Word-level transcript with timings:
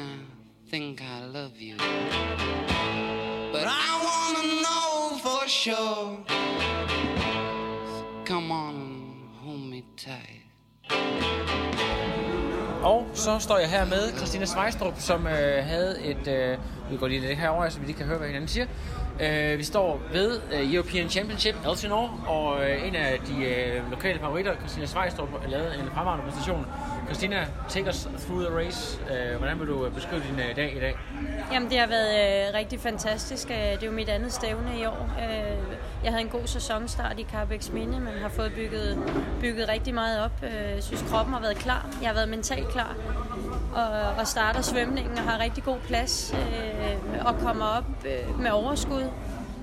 I 0.00 0.70
think 0.70 1.02
I 1.02 1.26
love 1.26 1.60
you. 1.60 1.76
But 3.52 3.66
I 3.66 3.88
wanna 4.06 4.44
know 4.64 5.18
for 5.18 5.48
sure. 5.48 6.24
So 7.86 8.04
come 8.24 8.50
on 8.50 8.76
hold 9.44 9.58
me 9.58 9.82
tight. 9.96 10.40
Og 12.82 13.06
så 13.14 13.38
står 13.38 13.58
jeg 13.58 13.70
her 13.70 13.84
med 13.84 14.16
Christina 14.16 14.44
Svejstrup, 14.46 14.94
som 14.98 15.26
øh, 15.26 15.64
havde 15.64 16.02
et... 16.04 16.28
Øh, 16.28 16.58
vi 16.90 16.96
går 16.96 17.08
lige 17.08 17.20
lidt 17.20 17.38
herover, 17.38 17.68
så 17.68 17.80
vi 17.80 17.86
lige 17.86 17.96
kan 17.96 18.06
høre, 18.06 18.18
hvad 18.18 18.26
hinanden 18.26 18.48
siger. 18.48 18.66
Øh, 19.20 19.58
vi 19.58 19.64
står 19.64 20.00
ved 20.12 20.40
øh, 20.52 20.74
European 20.74 21.08
Championship 21.08 21.54
Elsinore, 21.70 22.10
og 22.26 22.64
øh, 22.64 22.88
en 22.88 22.94
af 22.94 23.20
de 23.26 23.44
øh, 23.44 23.90
lokale 23.90 24.18
favoritter, 24.18 24.56
Christina 24.56 24.86
Svejstrup, 24.86 25.28
har 25.42 25.48
lavet 25.48 25.74
en 25.80 25.86
fremragende 25.94 26.24
præstation. 26.24 26.66
Christina, 27.10 27.46
take 27.68 27.88
us 27.88 28.08
through 28.26 28.40
the 28.46 28.56
race. 28.56 28.98
Øh, 29.10 29.38
hvordan 29.38 29.60
vil 29.60 29.68
du 29.68 29.86
øh, 29.86 29.92
beskrive 29.94 30.22
din 30.30 30.40
øh, 30.40 30.56
dag 30.56 30.76
i 30.76 30.80
dag? 30.80 30.96
Jamen, 31.52 31.70
det 31.70 31.78
har 31.78 31.86
været 31.86 32.48
øh, 32.48 32.54
rigtig 32.54 32.80
fantastisk. 32.80 33.48
Det 33.48 33.56
er 33.82 33.86
jo 33.86 33.90
mit 33.92 34.08
andet 34.08 34.32
stævne 34.32 34.78
i 34.80 34.84
år. 34.86 35.10
Øh, 35.18 35.56
Jeg 36.04 36.12
havde 36.12 36.22
en 36.22 36.28
god 36.28 36.46
sæsonstart 36.46 37.18
i 37.18 37.24
Carbex 37.32 37.70
Minde, 37.70 38.00
men 38.00 38.12
har 38.22 38.28
fået 38.28 38.52
bygget, 38.52 38.98
bygget 39.40 39.68
rigtig 39.68 39.94
meget 39.94 40.20
op. 40.24 40.30
Øh, 40.42 40.52
Jeg 40.74 40.82
synes, 40.82 41.04
kroppen 41.10 41.34
har 41.34 41.40
været 41.40 41.56
klar. 41.56 41.86
Jeg 42.00 42.08
har 42.08 42.14
været 42.14 42.28
mentalt 42.28 42.68
klar. 42.68 42.94
Og, 43.74 43.90
og 44.18 44.26
starter 44.26 44.60
svømningen 44.62 45.18
og 45.18 45.24
har 45.24 45.38
rigtig 45.38 45.64
god 45.64 45.78
plads. 45.86 46.34
Øh, 46.34 47.26
Og 47.26 47.34
kommer 47.38 47.64
op 47.66 47.84
øh, 48.06 48.40
med 48.40 48.50
overskud 48.50 49.04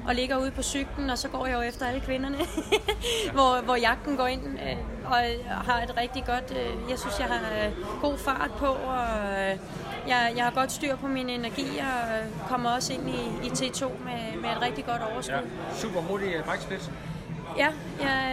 og 0.07 0.15
ligger 0.15 0.37
ude 0.37 0.51
på 0.51 0.61
cyklen, 0.61 1.09
og 1.09 1.17
så 1.17 1.27
går 1.29 1.45
jeg 1.45 1.55
jo 1.55 1.61
efter 1.61 1.85
alle 1.85 1.99
kvinderne, 1.99 2.37
hvor, 3.35 3.61
hvor 3.61 3.75
jagten 3.75 4.17
går 4.17 4.27
ind, 4.27 4.41
øh, 4.47 4.77
og 5.57 5.65
har 5.73 5.81
et 5.81 5.93
rigtig 5.97 6.25
godt, 6.25 6.51
øh, 6.51 6.89
jeg 6.89 6.99
synes, 6.99 7.19
jeg 7.19 7.27
har 7.27 7.65
øh, 7.65 7.71
god 8.01 8.17
fart 8.17 8.51
på, 8.57 8.65
og 8.65 9.05
øh, 9.31 9.57
jeg, 10.07 10.33
jeg 10.35 10.43
har 10.43 10.51
godt 10.51 10.71
styr 10.71 10.95
på 10.95 11.07
min 11.07 11.29
energi, 11.29 11.67
og 11.79 12.17
øh, 12.17 12.49
kommer 12.49 12.69
også 12.69 12.93
ind 12.93 13.09
i, 13.09 13.47
i 13.47 13.49
T2 13.49 13.83
med, 13.85 14.41
med 14.41 14.49
et 14.49 14.61
rigtig 14.61 14.85
godt 14.85 15.01
overskud. 15.13 15.35
Ja, 15.35 15.41
super 15.75 16.01
modig 16.01 16.33
øh, 16.35 16.43
bræksplit. 16.45 16.91
Ja, 17.57 17.67
jeg, 18.01 18.31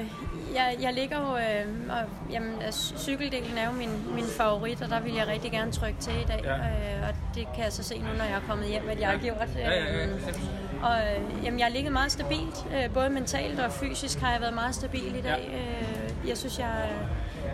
øh, 0.00 0.06
jeg, 0.54 0.76
jeg 0.80 0.92
ligger 0.92 1.18
jo, 1.20 1.36
øh, 1.36 1.74
og 1.90 2.08
jamen, 2.32 2.54
cykeldelen 2.98 3.58
er 3.58 3.66
jo 3.66 3.72
min, 3.72 4.14
min 4.14 4.24
favorit, 4.36 4.82
og 4.82 4.88
der 4.90 5.00
vil 5.00 5.14
jeg 5.14 5.26
rigtig 5.28 5.50
gerne 5.50 5.72
trykke 5.72 6.00
til 6.00 6.12
i 6.12 6.24
dag, 6.28 6.40
Ja. 6.44 6.54
øh, 6.56 7.08
og 7.08 7.14
det 7.34 7.46
kan 7.54 7.64
jeg 7.64 7.72
så 7.72 7.82
se 7.82 7.98
nu, 7.98 8.06
når 8.18 8.24
jeg 8.24 8.34
er 8.34 8.40
kommet 8.48 8.68
hjem, 8.68 8.88
at 8.90 9.00
jeg 9.00 9.08
har 9.08 9.16
gjort. 9.18 9.48
Ja, 9.58 9.70
ja, 9.70 9.84
ja, 9.84 10.04
Øhm, 10.04 10.20
og 10.82 10.96
øh, 10.98 11.44
jamen, 11.44 11.58
jeg 11.58 11.66
har 11.66 11.72
ligget 11.72 11.92
meget 11.92 12.12
stabilt, 12.12 12.66
øh, 12.76 12.90
både 12.94 13.10
mentalt 13.10 13.60
og 13.60 13.72
fysisk 13.72 14.20
har 14.20 14.32
jeg 14.32 14.40
været 14.40 14.54
meget 14.54 14.74
stabil 14.74 15.14
i 15.16 15.20
dag. 15.20 15.50
Øh, 15.54 15.91
jeg 16.28 16.38
synes, 16.38 16.58
jeg, 16.58 16.90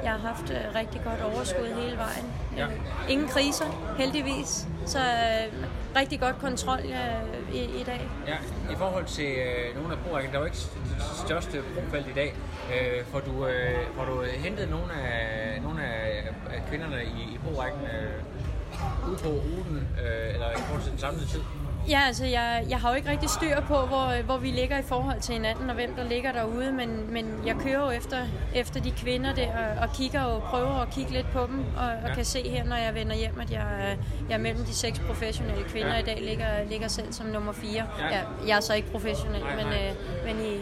jeg 0.02 0.10
har 0.10 0.18
haft 0.18 0.50
øh, 0.50 0.74
rigtig 0.74 1.00
godt 1.04 1.34
overskud 1.34 1.66
hele 1.82 1.96
vejen. 1.96 2.26
Ja. 2.56 2.66
Øh, 2.66 2.72
ingen 3.08 3.28
kriser, 3.28 3.94
heldigvis, 3.98 4.66
så 4.86 4.98
øh, 4.98 5.66
rigtig 5.96 6.20
godt 6.20 6.38
kontrol 6.38 6.78
øh, 6.78 7.54
i, 7.54 7.80
i 7.80 7.84
dag. 7.86 8.08
Ja, 8.26 8.36
i 8.72 8.76
forhold 8.76 9.04
til 9.04 9.24
øh, 9.24 9.76
nogle 9.76 9.92
af 9.92 9.98
brorækken, 9.98 10.32
der 10.32 10.38
er 10.38 10.42
jo 10.42 10.46
ikke 10.46 10.56
det 10.56 11.02
største 11.26 11.62
brofelt 11.74 12.06
i 12.06 12.12
dag. 12.14 12.34
Øh, 12.72 13.04
får, 13.04 13.20
du, 13.20 13.46
øh, 13.46 13.86
får 13.96 14.04
du 14.04 14.22
hentet 14.22 14.70
nogle 14.70 14.92
af, 14.92 15.62
nogle 15.62 15.84
af, 15.84 16.28
af 16.50 16.62
kvinderne 16.68 17.02
i, 17.04 17.34
i 17.34 17.38
brorækken 17.44 17.80
øh, 17.80 19.08
ude 19.08 19.16
på 19.16 19.28
ruten, 19.28 19.88
øh, 20.04 20.34
eller 20.34 20.50
i 20.50 20.60
forhold 20.66 20.82
til 20.82 20.90
den 20.90 20.98
samlede 20.98 21.26
tid? 21.26 21.40
Ja, 21.88 22.00
altså 22.06 22.24
jeg, 22.26 22.64
jeg 22.68 22.78
har 22.80 22.88
jo 22.90 22.94
ikke 22.96 23.10
rigtig 23.10 23.30
styr 23.30 23.60
på, 23.60 23.74
hvor, 23.76 24.22
hvor 24.22 24.36
vi 24.36 24.48
ligger 24.50 24.78
i 24.78 24.82
forhold 24.82 25.20
til 25.20 25.34
hinanden, 25.34 25.68
og 25.70 25.74
hvem 25.74 25.94
der 25.94 26.04
ligger 26.04 26.32
derude, 26.32 26.72
men, 26.72 27.12
men 27.12 27.42
jeg 27.46 27.56
kører 27.56 27.80
jo 27.84 27.90
efter, 27.90 28.16
efter 28.54 28.80
de 28.80 28.90
kvinder 28.90 29.34
der, 29.34 29.46
og, 29.52 29.82
og 29.88 29.92
kigger 29.94 30.22
og 30.22 30.42
prøver 30.42 30.74
at 30.82 30.90
kigge 30.90 31.12
lidt 31.12 31.26
på 31.32 31.46
dem, 31.46 31.64
og, 31.76 31.86
og 32.02 32.08
Ja. 32.08 32.14
kan 32.14 32.24
se 32.24 32.48
her, 32.48 32.64
når 32.64 32.76
jeg 32.76 32.94
vender 32.94 33.16
hjem, 33.16 33.40
at 33.40 33.50
jeg, 33.50 33.96
jeg 34.28 34.34
er 34.34 34.38
mellem 34.38 34.64
de 34.64 34.74
seks 34.74 34.98
professionelle 34.98 35.64
kvinder 35.64 35.94
Ja. 35.94 36.00
i 36.00 36.02
dag, 36.02 36.18
ligger, 36.22 36.64
ligger 36.70 36.88
selv 36.88 37.12
som 37.12 37.26
nummer 37.26 37.52
fire. 37.52 37.84
Ja. 37.98 38.04
Jeg, 38.06 38.24
jeg 38.48 38.56
er 38.56 38.60
så 38.60 38.74
ikke 38.74 38.90
professionel, 38.90 39.40
Nej, 39.40 39.56
men, 39.56 39.66
nej. 39.66 39.88
øh, 39.88 40.26
men 40.36 40.46
i 40.46 40.58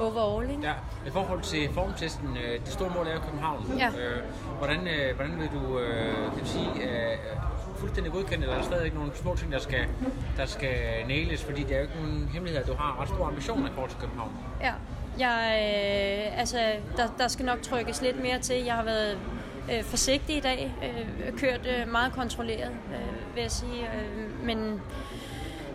overall, 0.00 0.50
ikke? 0.50 0.62
Ja, 0.62 0.72
i 1.06 1.10
forhold 1.10 1.40
til 1.42 1.68
formtesten, 1.74 2.36
øh, 2.36 2.60
det 2.60 2.68
store 2.72 2.90
mål 2.96 3.06
er 3.06 3.12
jo 3.12 3.20
København. 3.20 3.74
Ja. 3.78 3.86
Øh, 3.88 4.22
hvordan, 4.58 4.86
øh, 4.88 5.16
hvordan 5.16 5.32
vil 5.40 5.48
du 5.60 5.78
øh, 5.78 6.14
kan 6.14 6.40
du 6.40 6.46
sige, 6.46 6.66
øh, 6.82 7.18
fuldstændig 7.82 8.12
godkendt, 8.12 8.44
eller 8.44 8.56
er 8.56 8.60
der 8.60 8.66
stadig 8.66 8.94
nogle 8.94 9.10
små 9.14 9.36
ting, 9.36 9.52
der 9.52 9.58
skal, 9.58 9.84
der 10.36 10.46
skal 10.46 10.76
næles, 11.08 11.44
fordi 11.44 11.62
det 11.62 11.72
er 11.72 11.76
jo 11.76 11.82
ikke 11.82 11.96
nogen 12.02 12.28
hemmelighed, 12.32 12.62
at 12.62 12.68
du 12.68 12.74
har 12.74 13.00
ret 13.00 13.08
store 13.08 13.28
ambitioner 13.28 13.68
i 13.70 13.72
forhold 13.74 13.90
til 13.90 14.00
København. 14.00 14.32
Ja, 14.60 14.72
jeg, 15.18 15.36
øh, 15.50 16.40
altså, 16.40 16.58
der, 16.96 17.06
der 17.18 17.28
skal 17.28 17.44
nok 17.44 17.62
trykkes 17.62 18.02
lidt 18.02 18.22
mere 18.22 18.38
til. 18.38 18.64
Jeg 18.64 18.74
har 18.74 18.84
været 18.84 19.18
øh, 19.72 19.84
forsigtig 19.84 20.36
i 20.36 20.40
dag, 20.40 20.74
øh, 20.82 21.38
kørt 21.38 21.66
øh, 21.66 21.92
meget 21.92 22.12
kontrolleret, 22.12 22.70
øh, 22.70 23.34
vil 23.34 23.42
jeg 23.42 23.50
sige. 23.50 23.82
Øh, 23.82 24.44
men 24.46 24.80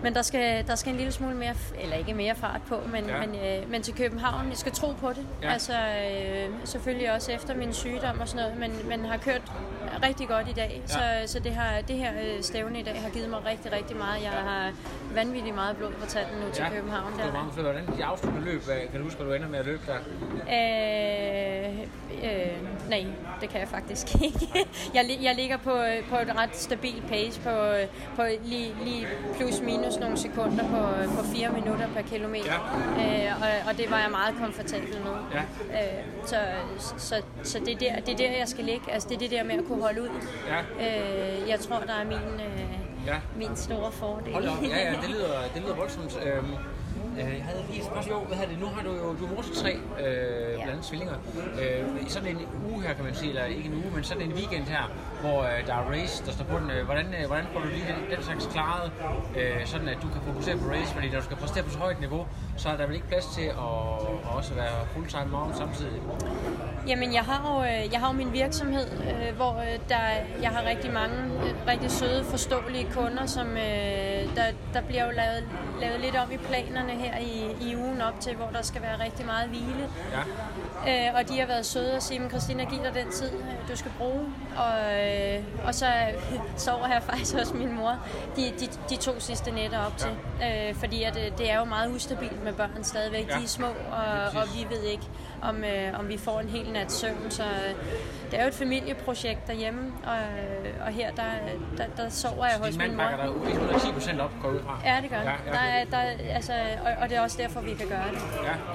men 0.04 0.16
der 0.16 0.22
skal, 0.22 0.68
der 0.68 0.76
skal 0.76 0.92
en 0.92 0.98
lille 0.98 1.12
smule 1.12 1.36
mere, 1.36 1.54
eller 1.80 1.96
ikke 1.96 2.14
mere 2.14 2.36
fart 2.36 2.62
på, 2.68 2.80
men, 2.92 3.06
ja. 3.06 3.20
men, 3.20 3.36
øh, 3.36 3.72
men 3.72 3.82
til 3.82 3.96
København, 3.96 4.50
jeg 4.50 4.58
skal 4.58 4.72
tro 4.72 4.94
på 5.00 5.10
det. 5.10 5.26
Ja. 5.44 5.52
Altså 5.52 5.74
øh, 5.74 6.50
selvfølgelig 6.64 7.12
også 7.12 7.32
efter 7.32 7.56
min 7.56 7.74
sygdom 7.74 8.20
og 8.20 8.28
sådan 8.28 8.44
noget, 8.44 8.60
men, 8.60 8.90
men 8.90 9.06
har 9.06 9.18
kørt 9.18 9.42
rigtig 10.04 10.28
godt 10.28 10.48
i 10.50 10.54
dag. 10.54 10.82
Ja. 10.90 10.94
Så, 11.26 11.34
så 11.34 11.40
det, 11.40 11.54
har, 11.54 11.82
det 11.88 11.96
her 11.96 12.12
øh, 12.24 12.44
stævne 12.44 12.80
i 12.80 12.84
dag 12.84 13.02
har 13.02 13.10
givet 13.10 13.30
mig 13.30 13.46
rigtig, 13.46 13.72
rigtig 13.72 13.98
meget. 13.98 14.24
Jeg 14.24 14.32
har 14.32 14.72
vanvittigt 15.14 15.56
meget 15.56 15.78
blod 15.78 15.92
på 15.92 16.06
tanden 16.06 16.40
nu 16.40 16.46
til 16.54 16.66
København. 16.74 17.14
Det 17.14 17.26
var 17.26 17.32
meget 17.32 17.54
fedt. 17.54 17.66
Hvordan 17.66 17.98
de 17.98 18.06
afsluttende 18.06 18.46
løb, 18.46 18.62
kan 18.92 19.00
du 19.00 19.04
huske, 19.04 19.18
hvad 19.18 19.28
du 19.28 19.34
ender 19.34 19.48
med 19.48 19.60
at 19.60 19.66
løbe 19.66 19.82
der? 19.88 19.98
Øh, 20.58 21.80
øh, 22.24 22.90
nej, 22.90 23.06
det 23.42 23.50
kan 23.50 23.60
jeg 23.60 23.68
faktisk 23.68 24.16
ikke. 24.24 24.68
jeg, 24.96 25.18
jeg 25.22 25.36
ligger 25.36 25.58
på, 25.58 25.72
øh, 25.72 26.10
på 26.10 26.16
et 26.16 26.36
ret 26.36 26.56
stabil 26.56 27.04
pace 27.10 27.42
på, 27.42 27.50
øh, 27.50 27.88
på 28.16 28.22
lige, 28.44 28.76
lige 28.84 29.08
plus 29.36 29.62
minus 29.62 29.98
nogle 30.00 30.18
sekunder 30.18 30.64
på, 30.64 30.82
på 31.18 31.24
4 31.24 31.50
minutter 31.50 31.88
per 31.96 32.02
kilometer. 32.02 32.54
Øh, 33.00 33.42
og, 33.42 33.70
og 33.70 33.78
det 33.78 33.92
var 33.92 34.00
jeg 34.00 34.12
meget 34.12 34.36
komfortabel 34.42 34.98
med. 35.04 35.18
Ja. 35.34 35.42
Øh, 35.82 36.04
så 36.26 36.38
så, 36.98 37.22
så 37.44 37.60
det, 37.60 37.74
er 37.74 37.78
der, 37.78 38.00
det 38.00 38.14
er 38.14 38.18
der, 38.18 38.38
jeg 38.38 38.48
skal 38.48 38.66
ligge. 38.66 38.92
Altså, 38.92 39.10
det 39.10 39.16
er 39.16 39.20
det 39.20 39.32
der 39.32 39.44
med 39.44 39.56
at 39.56 39.66
kunne 39.68 39.82
holde 39.88 40.02
ud. 40.02 40.10
Ja. 40.48 40.60
Øh, 40.62 41.50
jeg 41.50 41.60
tror, 41.60 41.80
der 41.80 41.94
er 41.94 42.06
min, 42.06 42.40
øh, 42.48 43.06
Ja. 43.06 43.18
min 43.38 43.56
store 43.56 43.92
fordel. 43.92 44.34
Hold 44.34 44.48
op, 44.48 44.64
ja, 44.64 44.92
ja, 44.92 44.96
det 45.02 45.10
lyder, 45.10 45.30
det 45.54 45.62
lyder 45.62 45.76
voldsomt. 45.76 46.18
Øhm, 46.24 46.46
øh, 46.54 46.60
jeg 47.18 47.46
havde 47.50 47.64
lige 47.70 47.80
et 47.80 47.86
spørgsmål, 47.86 48.28
hvad 48.28 48.38
hedder 48.38 48.52
det, 48.54 48.60
nu 48.60 48.68
har 48.76 48.84
du 48.84 48.92
jo, 49.02 49.16
du 49.20 49.26
er 49.26 49.32
mor 49.36 49.42
til 49.42 49.56
tre, 49.56 49.74
øh, 49.74 50.54
blandt 50.56 50.72
andet 50.72 50.86
tvillinger. 50.86 51.16
Øh, 51.62 52.08
I 52.08 52.10
sådan 52.10 52.30
en 52.30 52.42
uge 52.70 52.84
her, 52.84 52.94
kan 52.94 53.06
man 53.06 53.16
sige, 53.16 53.30
eller 53.30 53.46
ikke 53.46 53.70
en 53.70 53.76
uge, 53.82 53.90
men 53.96 54.04
sådan 54.04 54.24
en 54.24 54.34
weekend 54.34 54.66
her, 54.76 54.84
hvor 55.22 55.38
øh, 55.44 55.68
der 55.68 55.74
er 55.74 55.84
race, 55.92 56.26
der 56.26 56.32
står 56.32 56.46
på 56.46 56.60
den. 56.60 56.72
Øh, 56.72 56.86
hvordan, 56.86 57.06
øh, 57.20 57.28
hvordan 57.28 57.46
får 57.54 57.60
du 57.60 57.68
lige 57.68 57.86
den, 57.92 58.00
den 58.16 58.24
slags 58.24 58.46
klaret, 58.54 58.92
øh, 59.38 59.66
sådan 59.66 59.88
at 59.88 59.98
du 60.04 60.08
kan 60.08 60.22
fokusere 60.22 60.58
på 60.58 60.66
race, 60.70 60.94
fordi 60.94 61.10
når 61.10 61.20
du 61.20 61.26
skal 61.26 61.38
præstere 61.38 61.64
på 61.64 61.70
så 61.70 61.80
højt 61.80 62.00
niveau, 62.00 62.28
så 62.58 62.70
er 62.70 62.78
der 62.78 62.86
vel 62.86 62.96
ikke 62.96 63.08
plads 63.08 63.26
til 63.26 63.42
at, 63.42 63.78
at 64.28 64.32
også 64.38 64.54
være 64.54 64.78
fulltime 64.94 65.26
mom 65.32 65.54
samtidig. 65.54 66.02
Jamen, 66.88 67.14
jeg 67.14 67.24
har 67.24 67.40
jo, 67.50 67.64
øh, 67.64 67.94
jeg 67.94 68.00
har 68.00 68.08
jo 68.08 68.14
min 68.14 68.34
virksomhed, 68.34 68.88
øh, 69.10 69.36
hvor 69.36 69.54
øh, 69.60 69.80
der, 69.90 70.04
jeg 70.42 70.50
har 70.50 70.64
rigtig 70.70 70.94
mange 70.94 71.16
øh, 71.44 71.54
rigtig 71.68 71.92
søde, 71.92 72.24
forståelige 72.24 72.88
kunder, 72.94 73.26
som 73.26 73.48
øh, 73.48 74.36
der, 74.36 74.46
der 74.74 74.82
bliver 74.82 75.06
jo 75.06 75.12
lavet, 75.12 75.44
lavet 75.80 76.00
lidt 76.00 76.16
om 76.16 76.32
i 76.32 76.38
planerne 76.38 76.92
her 76.92 77.18
i, 77.18 77.56
i 77.62 77.76
ugen 77.76 78.02
op 78.02 78.20
til, 78.20 78.36
hvor 78.36 78.50
der 78.54 78.62
skal 78.62 78.82
være 78.82 79.04
rigtig 79.04 79.26
meget 79.26 79.50
hvile. 79.50 79.90
Ja. 80.12 80.22
Øh, 80.88 81.16
og 81.16 81.30
de 81.30 81.40
har 81.40 81.48
været 81.48 81.66
søde 81.66 81.96
og 81.96 82.02
sige, 82.02 82.22
at 82.24 82.30
Christina, 82.30 82.64
giv 82.64 82.84
dig 82.84 82.94
den 82.94 83.12
tid, 83.12 83.32
øh, 83.34 83.70
du 83.72 83.76
skal 83.76 83.92
bruge. 83.98 84.26
Og, 84.58 84.98
øh, 85.04 85.44
og 85.66 85.76
så 85.76 85.86
sover 86.66 86.88
jeg 86.88 87.04
faktisk 87.04 87.36
hos 87.36 87.54
min 87.54 87.76
mor 87.76 87.96
de, 88.36 88.42
de, 88.60 88.68
de 88.90 88.96
to 88.96 89.20
sidste 89.20 89.52
nætter 89.52 89.80
op 89.86 89.98
til. 89.98 90.10
Øh, 90.44 90.76
fordi 90.76 91.04
at, 91.04 91.18
øh, 91.18 91.38
det 91.38 91.52
er 91.52 91.60
jo 91.60 91.66
meget 91.66 91.92
ustabilt 91.96 92.44
med 92.44 92.54
børn 92.54 92.84
stadigvæk. 92.84 93.28
Ja. 93.30 93.38
De 93.38 93.44
er 93.44 93.48
små, 93.48 93.68
og, 93.68 94.42
og 94.42 94.48
vi 94.56 94.76
ved 94.76 94.84
ikke, 94.84 95.04
om, 95.42 95.64
øh, 95.64 96.00
om 96.00 96.08
vi 96.08 96.18
får 96.18 96.40
en 96.40 96.50
hel 96.50 96.72
nat 96.72 96.92
søvn. 96.92 97.26
Så 97.32 97.44
øh, 97.44 97.76
det 98.32 98.40
er 98.40 98.44
jo 98.44 98.48
et 98.48 98.54
familieprojekt 98.54 99.48
derhjemme, 99.48 99.92
og, 100.04 100.18
og 100.86 100.92
her 100.92 101.12
der, 101.12 101.24
der, 101.78 101.86
der 101.98 102.10
sover 102.10 102.46
jeg 102.46 102.58
hos 102.58 102.78
min 102.78 102.78
mor. 102.78 102.84
Din 102.88 102.98
mand 102.98 103.18
bakker 103.18 103.44
dig 103.44 103.52
110 103.52 103.92
procent 103.92 104.22
op, 104.22 104.32
går 104.42 104.50
ud 104.50 104.60
fra? 104.60 104.80
Ja, 104.86 105.00
det 105.02 105.10
gør 105.10 105.18
ja, 105.18 105.32
ja, 105.46 105.52
der 105.52 105.58
er, 105.60 105.86
der, 105.86 106.34
altså, 106.34 106.54
og, 106.86 106.92
og 107.02 107.10
det 107.10 107.18
er 107.18 107.22
også 107.22 107.38
derfor, 107.38 107.62
vi 107.62 107.74
kan 107.74 107.88
gøre 107.88 108.08
det. 108.14 108.22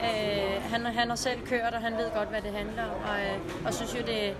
Ja. 0.03 0.57
Øh, 0.57 0.63
han, 0.63 0.87
han 0.87 1.09
har 1.09 1.17
selv 1.17 1.47
kørt, 1.47 1.75
og 1.75 1.81
han 1.81 1.92
ved 1.97 2.11
godt, 2.11 2.29
hvad 2.29 2.43
det 2.43 2.53
handler 2.53 2.83
om, 2.83 2.91
og, 3.11 3.21
øh, 3.21 3.67
og 3.67 3.75
synes 3.75 3.95
jo, 3.95 4.01
det, 4.07 4.37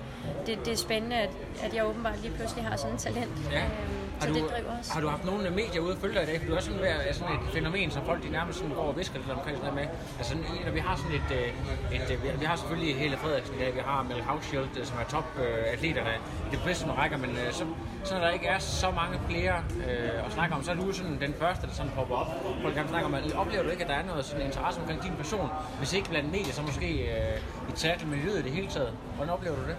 det, 0.47 0.65
det 0.65 0.73
er 0.73 0.77
spændende, 0.77 1.17
at, 1.17 1.31
at 1.63 1.75
jeg 1.75 1.87
åbenbart 1.87 2.23
lige 2.23 2.35
pludselig 2.35 2.65
har 2.65 2.77
sådan 2.77 2.95
et 2.95 3.01
talent. 3.01 3.31
Ja. 3.53 3.65
Øh, 3.65 4.02
har 4.23 4.29
du, 4.29 4.35
det. 4.35 4.91
Har 4.95 5.01
du 5.01 5.09
haft 5.09 5.25
nogle 5.25 5.51
medier 5.51 5.81
ude 5.81 5.93
og 5.93 5.99
følge 5.99 6.15
dig 6.15 6.23
i 6.23 6.27
dag? 6.27 6.41
For 6.41 6.47
du 6.47 6.55
er 6.55 6.61
sådan, 6.61 6.81
ved, 6.81 7.13
sådan 7.13 7.35
et 7.35 7.41
fænomen, 7.53 7.91
som 7.91 8.05
folk 8.05 8.23
de 8.23 8.31
nærmest 8.31 8.59
sådan 8.59 8.75
går 8.75 8.83
og 8.83 8.97
visker 8.97 9.19
lidt 9.19 9.31
omkring 9.31 9.57
sådan 9.59 9.75
med. 9.75 9.87
Altså, 10.19 10.35
når 10.65 10.73
vi 10.73 10.79
har 10.79 10.97
sådan 10.97 11.13
et, 11.21 11.31
øh, 11.39 11.49
et, 11.97 12.03
et, 12.15 12.21
øh, 12.33 12.41
vi 12.41 12.45
har 12.45 12.57
selvfølgelig 12.57 12.97
Hele 12.97 13.17
Frederiksen 13.17 13.55
i 13.57 13.59
dag, 13.59 13.75
vi 13.75 13.81
har 13.85 14.03
Mel 14.03 14.23
Hauschild, 14.23 14.69
øh, 14.79 14.85
som 14.87 14.97
er 15.03 15.05
top-atleterne 15.05 16.15
i 16.47 16.49
de 16.53 16.57
professionelle 16.57 17.01
rækker, 17.03 17.17
men 17.19 17.31
så, 17.51 17.65
så 18.05 18.15
når 18.15 18.21
der 18.21 18.31
ikke 18.31 18.47
er 18.47 18.59
så 18.59 18.91
mange 18.91 19.21
flere 19.29 19.55
øh, 19.89 20.27
at 20.27 20.33
snakke 20.33 20.55
om, 20.55 20.63
så 20.63 20.71
er 20.71 20.75
du 20.75 20.93
sådan 20.93 21.21
den 21.21 21.35
første, 21.41 21.67
der 21.67 21.73
sådan 21.73 21.93
popper 21.97 22.17
op. 22.17 22.27
Folk 22.63 22.75
kan 22.75 22.89
snakke 22.89 23.07
om, 23.07 23.15
at 23.15 23.33
oplever 23.35 23.63
du 23.63 23.71
ikke, 23.71 23.83
at 23.83 23.89
der 23.89 23.95
er 23.95 24.07
noget 24.07 24.25
sådan 24.25 24.47
interesse 24.47 24.81
omkring 24.81 25.03
din 25.03 25.13
person? 25.17 25.49
Hvis 25.79 25.93
ikke 25.93 26.09
blandt 26.09 26.33
medier, 26.33 26.53
så 26.53 26.63
måske 26.63 26.87
øh, 26.87 27.39
i 27.69 27.73
triathlon-miljøet 27.73 28.39
i 28.39 28.43
det 28.43 28.53
hele 28.53 28.69
taget. 28.69 28.93
Hvordan 29.17 29.33
oplever 29.33 29.57
du 29.57 29.63
det? 29.63 29.77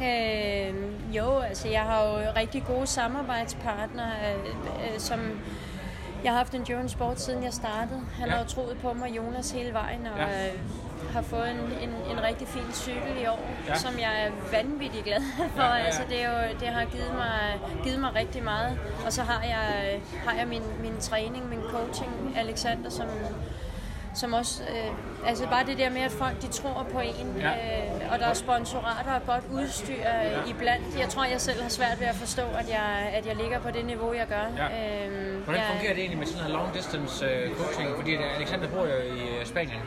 Øh, 0.00 0.74
jo, 1.16 1.38
altså 1.38 1.68
jeg 1.68 1.82
har 1.82 2.02
jo 2.02 2.12
rigtig 2.36 2.64
gode 2.66 2.86
samarbejdspartnere, 2.86 3.85
øh, 3.94 4.44
øh, 4.46 4.98
som 4.98 5.20
jeg 6.24 6.32
har 6.32 6.38
haft 6.38 6.54
en 6.54 6.60
Endurance 6.60 6.92
Sport 6.92 7.20
siden 7.20 7.42
jeg 7.42 7.52
startede. 7.52 8.00
Han 8.18 8.28
ja. 8.28 8.34
har 8.34 8.44
troet 8.44 8.78
på 8.82 8.92
mig, 8.92 9.16
Jonas, 9.16 9.50
hele 9.50 9.72
vejen, 9.72 10.06
og 10.06 10.18
ja. 10.18 10.48
øh, 10.48 10.58
har 11.12 11.22
fået 11.22 11.50
en, 11.50 11.88
en, 11.88 11.94
en 12.10 12.22
rigtig 12.22 12.48
fin 12.48 12.72
cykel 12.72 13.22
i 13.22 13.26
år, 13.26 13.50
ja. 13.68 13.74
som 13.74 13.98
jeg 13.98 14.26
er 14.26 14.30
vanvittig 14.52 15.04
glad 15.04 15.22
for. 15.56 15.62
Ja, 15.62 15.68
ja, 15.68 15.76
ja. 15.76 15.84
Altså, 15.84 16.02
det, 16.08 16.24
er 16.24 16.30
jo, 16.30 16.58
det 16.60 16.68
har 16.68 16.84
givet 16.84 17.14
mig, 17.14 17.60
givet 17.84 18.00
mig 18.00 18.14
rigtig 18.14 18.42
meget. 18.44 18.78
Og 19.06 19.12
så 19.12 19.22
har 19.22 19.42
jeg, 19.42 20.00
har 20.26 20.38
jeg 20.38 20.46
min, 20.48 20.62
min 20.80 21.00
træning, 21.00 21.48
min 21.48 21.62
coaching, 21.70 22.10
Alexander, 22.36 22.90
som 22.90 23.06
som 24.16 24.32
også, 24.32 24.62
øh, 24.62 25.28
altså 25.28 25.44
bare 25.46 25.66
det 25.66 25.78
der 25.78 25.90
med, 25.90 26.00
at 26.00 26.10
folk 26.12 26.42
de 26.42 26.46
tror 26.46 26.86
på 26.92 27.00
en, 27.00 27.36
ja. 27.40 27.50
øh, 27.50 28.12
og 28.12 28.18
der 28.18 28.26
er 28.26 28.34
sponsorater 28.34 29.12
og 29.14 29.26
godt 29.26 29.44
udstyr 29.52 29.94
ja. 29.94 30.50
iblandt. 30.50 30.98
Jeg 30.98 31.08
tror, 31.08 31.24
jeg 31.24 31.40
selv 31.40 31.62
har 31.62 31.68
svært 31.68 32.00
ved 32.00 32.06
at 32.06 32.14
forstå, 32.14 32.42
at 32.42 32.68
jeg, 32.68 33.10
at 33.12 33.26
jeg 33.26 33.36
ligger 33.36 33.58
på 33.60 33.70
det 33.70 33.84
niveau, 33.84 34.12
jeg 34.12 34.26
gør. 34.28 34.46
Ja. 34.62 34.66
Øh, 34.66 35.44
Hvordan 35.44 35.60
jeg, 35.60 35.70
fungerer 35.72 35.94
det 35.94 36.00
egentlig 36.00 36.18
med 36.18 36.26
sådan 36.26 36.42
noget 36.42 36.54
long 36.58 36.74
distance 36.74 37.24
øh, 37.26 37.56
coaching? 37.56 37.88
Fordi 37.96 38.14
Alexander 38.38 38.68
bor 38.68 38.84
jo 38.86 38.98
i 39.16 39.38
øh, 39.40 39.46
Spanien. 39.46 39.80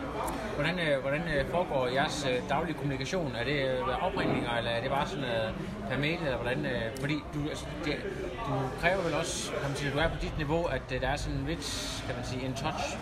Hvordan, 0.55 0.79
øh, 0.79 1.01
hvordan 1.01 1.21
øh, 1.21 1.45
foregår 1.51 1.87
jeres 1.87 2.27
øh, 2.29 2.49
daglige 2.49 2.77
kommunikation? 2.77 3.35
Er 3.39 3.43
det 3.43 3.59
øh, 3.69 4.05
opringninger, 4.07 4.51
eller 4.57 4.71
er 4.71 4.81
det 4.81 4.89
bare 4.89 5.07
sådan 5.07 5.23
øh, 5.25 5.53
per 5.89 5.97
mail, 5.97 6.19
eller 6.25 6.37
hvordan? 6.37 6.65
Øh, 6.65 6.81
fordi 6.99 7.17
du, 7.33 7.39
altså, 7.49 7.65
det, 7.85 7.95
du 8.47 8.53
kræver 8.81 9.01
vel 9.01 9.13
også, 9.13 9.51
kan 9.51 9.69
man 9.69 9.77
sige, 9.77 9.87
at 9.87 9.93
du 9.93 9.99
er 9.99 10.07
på 10.07 10.19
dit 10.21 10.37
niveau, 10.37 10.65
at 10.65 10.81
øh, 10.93 11.01
der 11.01 11.07
er 11.07 11.17
sådan 11.17 11.43
lidt, 11.47 11.65
kan 12.07 12.15
man 12.15 12.25
sige, 12.25 12.45
en 12.45 12.53
touch. 12.53 12.97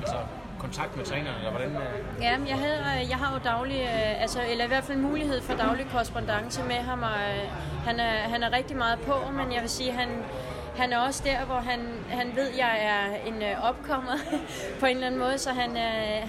Altså, 0.00 0.16
kontakt 0.62 0.96
med 0.96 1.04
træneren, 1.04 1.36
eller 1.38 1.50
hvordan? 1.50 1.70
Øh? 1.70 2.22
Ja, 2.22 2.34
jeg, 2.48 2.58
havde, 2.64 2.80
øh, 3.02 3.10
jeg 3.10 3.18
har 3.22 3.34
jo 3.34 3.40
daglig, 3.44 3.80
øh, 3.80 4.22
altså, 4.22 4.38
eller 4.50 4.64
i 4.64 4.68
hvert 4.68 4.84
fald 4.84 4.98
mulighed 4.98 5.40
for 5.42 5.54
daglig 5.54 5.86
korrespondence 5.92 6.62
med 6.62 6.80
ham, 6.90 7.02
og 7.02 7.18
han 7.88 8.00
er, 8.00 8.14
han 8.34 8.42
er 8.42 8.52
rigtig 8.52 8.76
meget 8.76 8.98
på, 9.00 9.14
men 9.32 9.52
jeg 9.52 9.60
vil 9.60 9.70
sige, 9.70 9.92
han, 9.92 10.08
han 10.76 10.92
er 10.92 10.98
også 10.98 11.22
der, 11.24 11.44
hvor 11.44 11.60
han, 11.70 11.80
han 12.08 12.26
ved, 12.36 12.48
at 12.48 12.58
jeg 12.58 12.74
er 12.82 13.04
en 13.26 13.42
opkommer 13.62 14.16
på 14.80 14.86
en 14.86 14.94
eller 14.94 15.06
anden 15.06 15.20
måde, 15.20 15.38
så 15.38 15.50
han, 15.50 15.76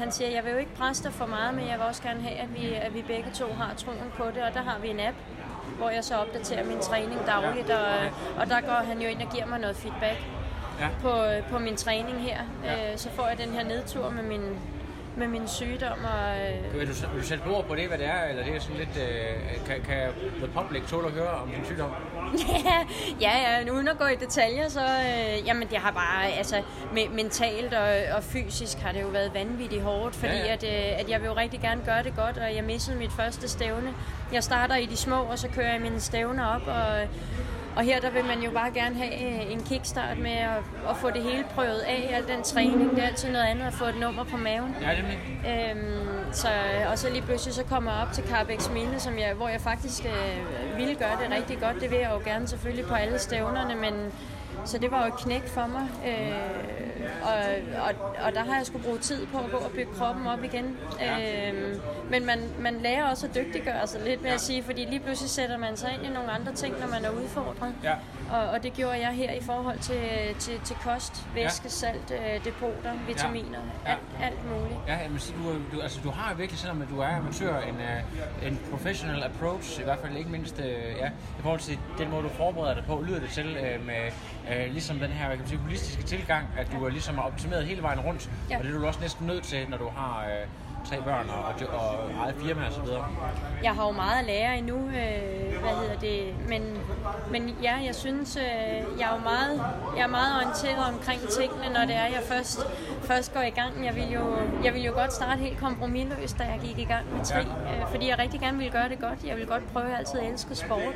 han 0.02 0.12
siger, 0.12 0.30
jeg 0.30 0.44
vil 0.44 0.52
jo 0.52 0.58
ikke 0.58 0.76
presse 0.76 1.04
dig 1.04 1.14
for 1.14 1.26
meget, 1.26 1.54
men 1.54 1.68
jeg 1.68 1.78
vil 1.78 1.86
også 1.88 2.04
gerne 2.04 2.22
have, 2.22 2.36
at 2.36 2.54
vi, 2.54 2.74
at 2.74 2.94
vi 2.94 3.02
begge 3.02 3.32
to 3.34 3.46
har 3.54 3.74
troen 3.78 4.12
på 4.18 4.24
det, 4.36 4.44
og 4.44 4.54
der 4.54 4.62
har 4.62 4.78
vi 4.82 4.90
en 4.90 5.00
app, 5.00 5.18
hvor 5.78 5.90
jeg 5.90 6.04
så 6.04 6.16
opdaterer 6.16 6.66
min 6.66 6.80
træning 6.80 7.20
dagligt, 7.26 7.70
og, 7.70 7.88
og 8.40 8.50
der 8.50 8.62
går 8.62 8.82
han 8.90 9.02
jo 9.02 9.08
ind 9.08 9.22
og 9.22 9.30
giver 9.34 9.46
mig 9.46 9.60
noget 9.60 9.76
feedback 9.76 10.18
ja. 10.80 10.88
på, 11.02 11.14
på 11.52 11.60
min 11.60 11.76
træning 11.76 12.22
her. 12.22 12.38
Ja. 12.64 12.92
Øh, 12.92 12.98
så 12.98 13.10
får 13.16 13.28
jeg 13.28 13.38
den 13.38 13.50
her 13.50 13.64
nedtur 13.64 14.10
med 14.10 14.24
min, 14.24 14.42
med 15.18 15.28
min 15.28 15.48
sygdom. 15.48 15.98
Og, 16.04 16.38
øh... 16.38 16.80
vil, 16.80 16.88
du, 16.88 16.94
vil 17.14 17.22
du 17.22 17.28
sætte 17.28 17.44
ord 17.48 17.66
på 17.66 17.76
det, 17.76 17.88
hvad 17.88 17.98
det 17.98 18.06
er? 18.08 18.24
Eller 18.30 18.44
det 18.44 18.56
er 18.56 18.60
sådan 18.60 18.78
lidt, 18.78 18.98
øh, 18.98 19.66
kan, 19.66 19.82
kan 19.82 20.10
the 20.38 20.48
public 20.48 20.84
tåle 20.88 21.08
at 21.08 21.14
høre 21.14 21.30
om 21.30 21.50
din 21.50 21.66
sygdom? 21.66 21.92
ja, 23.22 23.62
ja, 23.66 23.72
uden 23.72 23.88
at 23.88 23.98
gå 23.98 24.06
i 24.06 24.16
detaljer, 24.16 24.70
så 24.70 24.80
øh, 24.80 25.48
jamen, 25.48 25.68
det 25.68 25.78
har 25.78 25.92
bare, 25.92 26.32
altså 26.32 26.56
me- 26.92 27.10
mentalt 27.16 27.74
og, 27.74 28.16
og 28.16 28.24
fysisk 28.24 28.78
har 28.78 28.92
det 28.92 29.02
jo 29.02 29.08
været 29.08 29.34
vanvittigt 29.34 29.82
hårdt, 29.82 30.16
fordi 30.16 30.34
ja, 30.34 30.46
ja. 30.46 30.54
At, 30.54 30.64
øh, 30.64 31.00
at 31.00 31.10
jeg 31.10 31.22
vil 31.22 31.28
jo 31.28 31.34
rigtig 31.36 31.60
gerne 31.62 31.82
gøre 31.86 32.04
det 32.04 32.16
godt, 32.16 32.38
og 32.38 32.56
jeg 32.56 32.64
missede 32.64 32.98
mit 32.98 33.12
første 33.12 33.48
stævne. 33.50 33.94
Jeg 34.34 34.44
starter 34.44 34.76
i 34.76 34.86
de 34.86 34.98
små, 34.98 35.24
og 35.24 35.40
så 35.40 35.48
kører 35.48 35.72
jeg 35.72 35.82
mine 35.82 36.00
stævner 36.00 36.46
op, 36.46 36.68
og 36.68 37.08
og 37.76 37.84
her 37.84 38.00
der 38.00 38.10
vil 38.10 38.26
man 38.26 38.42
jo 38.42 38.52
bare 38.52 38.72
gerne 38.72 38.96
have 38.96 39.14
øh, 39.14 39.52
en 39.52 39.64
kickstart 39.64 40.18
med 40.18 40.32
at, 40.32 40.58
at 40.90 40.98
få 40.98 41.10
det 41.10 41.24
hele 41.24 41.44
prøvet 41.56 41.80
af, 41.80 42.12
al 42.14 42.28
den 42.36 42.44
træning. 42.44 42.90
Det 42.90 43.04
er 43.04 43.08
altid 43.08 43.32
noget 43.32 43.46
andet 43.46 43.66
at 43.66 43.74
få 43.74 43.86
et 43.86 44.00
nummer 44.00 44.24
på 44.24 44.38
maven. 44.38 44.76
Ja, 44.82 44.90
det 44.90 45.06
er 45.46 45.72
øhm, 45.72 46.34
så, 46.34 46.48
Og 46.92 47.00
så 47.00 47.10
lige 47.10 47.22
pludselig 47.22 47.54
så 47.54 47.64
kommer 47.64 47.92
jeg 47.92 48.02
op 48.02 48.12
til 48.14 48.24
Carbex 48.24 48.70
Mille, 48.70 49.00
som 49.00 49.18
jeg, 49.20 49.34
hvor 49.34 49.48
jeg 49.48 49.62
faktisk 49.62 50.06
øh, 50.06 50.78
ville 50.78 50.96
gøre 50.96 51.18
det 51.24 51.32
rigtig 51.32 51.58
godt. 51.60 51.82
Det 51.82 51.92
vil 51.92 52.00
jeg 52.00 52.12
jo 52.14 52.30
gerne 52.32 52.48
selvfølgelig 52.48 52.86
på 52.86 52.96
alle 52.96 53.20
stævnerne, 53.20 53.76
men 53.76 53.94
så 54.66 54.78
det 54.78 54.92
var 54.92 55.06
jo 55.06 55.14
et 55.14 55.20
knæk 55.20 55.48
for 55.48 55.68
mig. 55.68 55.88
Øh, 56.08 56.93
og, 57.24 57.34
og, 57.82 58.26
og 58.26 58.34
der 58.34 58.44
har 58.44 58.56
jeg 58.58 58.66
skulle 58.66 58.86
bruge 58.86 58.98
tid 58.98 59.26
på 59.26 59.38
at 59.38 59.52
gå 59.52 59.58
og 59.58 59.72
bygge 59.72 59.94
kroppen 59.94 60.28
op 60.28 60.44
igen. 60.44 60.78
Ja. 61.00 61.52
Øh, 61.52 61.76
men 62.10 62.26
man, 62.26 62.40
man 62.60 62.80
lærer 62.82 63.04
også 63.10 63.28
at 63.28 63.36
dygtiggøre 63.36 63.88
sig 63.88 64.02
lidt, 64.06 64.22
med 64.22 64.30
ja. 64.30 64.36
at 64.36 64.42
sige, 64.42 64.64
fordi 64.64 64.86
lige 64.86 65.00
pludselig 65.00 65.30
sætter 65.30 65.58
man 65.58 65.78
sig 65.78 65.94
ind 65.94 66.06
i 66.06 66.10
nogle 66.10 66.32
andre 66.32 66.54
ting, 66.54 66.80
når 66.80 66.88
man 66.88 67.06
er 67.06 67.10
udfordret. 67.10 67.76
Ja. 67.84 67.94
Og, 68.32 68.50
og 68.50 68.64
det 68.64 68.74
gjorde 68.74 69.00
jeg 69.00 69.12
her 69.12 69.32
i 69.32 69.42
forhold 69.42 69.80
til, 69.80 70.02
til, 70.40 70.60
til 70.66 70.76
kost, 70.76 71.28
væske, 71.36 71.64
ja. 71.64 71.70
salt, 71.70 72.12
øh, 72.12 72.46
depoter, 72.46 72.94
vitaminer, 73.08 73.60
ja. 73.86 73.92
Alt, 73.92 74.00
alt 74.22 74.50
muligt. 74.50 74.80
Ja, 74.88 74.98
men 75.10 75.20
du, 75.38 75.76
du, 75.78 75.82
altså, 75.82 76.00
du 76.04 76.10
har 76.10 76.34
virkelig, 76.34 76.60
selvom 76.60 76.82
du 76.82 77.00
er 77.00 77.08
amatør, 77.08 77.60
en, 77.60 77.76
uh, 77.76 78.48
en 78.48 78.60
professional 78.72 79.24
approach, 79.24 79.80
i 79.80 79.84
hvert 79.84 80.00
fald 80.00 80.18
ikke 80.18 80.30
mindst 80.30 80.60
uh, 80.60 80.66
ja, 81.00 81.08
i 81.40 81.42
forhold 81.42 81.60
til 81.60 81.80
den 81.98 82.10
måde, 82.10 82.24
du 82.24 82.30
forbereder 82.30 82.76
dig 82.76 82.84
på, 82.88 83.04
lyder 83.08 83.20
det 83.20 83.30
til 83.30 83.46
uh, 83.46 83.86
med 83.86 84.12
uh, 84.48 84.74
ligesom 84.74 85.00
den 85.00 85.10
her 85.10 85.30
kan 85.30 85.40
man 85.40 85.48
sige, 85.48 85.60
holistiske 85.60 86.04
tilgang, 86.04 86.48
at 86.58 86.68
du 86.72 86.78
ja. 86.78 86.93
Er 86.94 86.96
ligesom 86.96 87.20
optimeret 87.20 87.66
hele 87.66 87.82
vejen 87.82 88.00
rundt, 88.00 88.30
ja. 88.50 88.58
og 88.58 88.64
det 88.64 88.74
er 88.74 88.80
du 88.80 88.88
også 88.88 89.00
næsten 89.02 89.28
nødt 89.28 89.44
til, 89.44 89.70
når 89.70 89.78
du 89.78 89.90
har 89.96 90.26
uh, 90.26 90.50
tre 90.90 91.02
børn 91.02 91.30
og, 91.30 91.44
og, 91.44 91.80
og 91.80 92.12
eget 92.24 92.36
firma 92.36 92.62
osv.? 92.68 92.88
Jeg 93.64 93.76
har 93.76 93.86
jo 93.86 93.92
meget 93.92 94.20
at 94.20 94.26
lære 94.26 94.58
endnu, 94.58 94.78
øh, 94.78 95.60
hvad 95.62 95.76
hedder 95.82 96.00
det, 96.02 96.34
men, 96.48 96.78
men 97.32 97.58
ja, 97.64 97.76
jeg 97.86 97.96
synes, 97.96 98.38
øh, 98.38 98.44
jeg 99.00 99.10
er 99.10 99.16
jo 99.16 99.24
meget, 99.24 99.64
jeg 99.98 100.04
er 100.04 100.08
meget 100.08 100.36
orienteret 100.36 100.94
omkring 100.94 101.22
tingene, 101.22 101.74
når 101.74 101.82
det 101.82 101.96
er, 101.96 102.06
jeg 102.06 102.22
først, 102.28 102.60
først 103.04 103.34
går 103.34 103.42
i 103.42 103.50
gang. 103.50 103.86
Jeg 103.86 103.96
vil, 103.96 104.12
jo, 104.12 104.38
jeg 104.64 104.74
vil 104.74 104.84
jo 104.84 104.94
godt 104.94 105.14
starte 105.14 105.40
helt 105.40 105.60
kompromilløst, 105.60 106.38
da 106.40 106.44
jeg 106.44 106.60
gik 106.64 106.78
i 106.78 106.84
gang 106.84 107.06
med 107.18 107.26
tri, 107.26 107.42
øh, 107.42 107.88
fordi 107.92 108.10
jeg 108.10 108.20
rigtig 108.20 108.40
gerne 108.40 108.58
vil 108.58 108.72
gøre 108.72 108.90
det 108.90 109.00
godt. 109.00 109.24
Jeg 109.28 109.38
vil 109.38 109.48
godt 109.48 109.74
prøve 109.74 109.92
at 109.92 110.00
altid 110.00 110.20
elske 110.20 110.56
sport. 110.56 110.96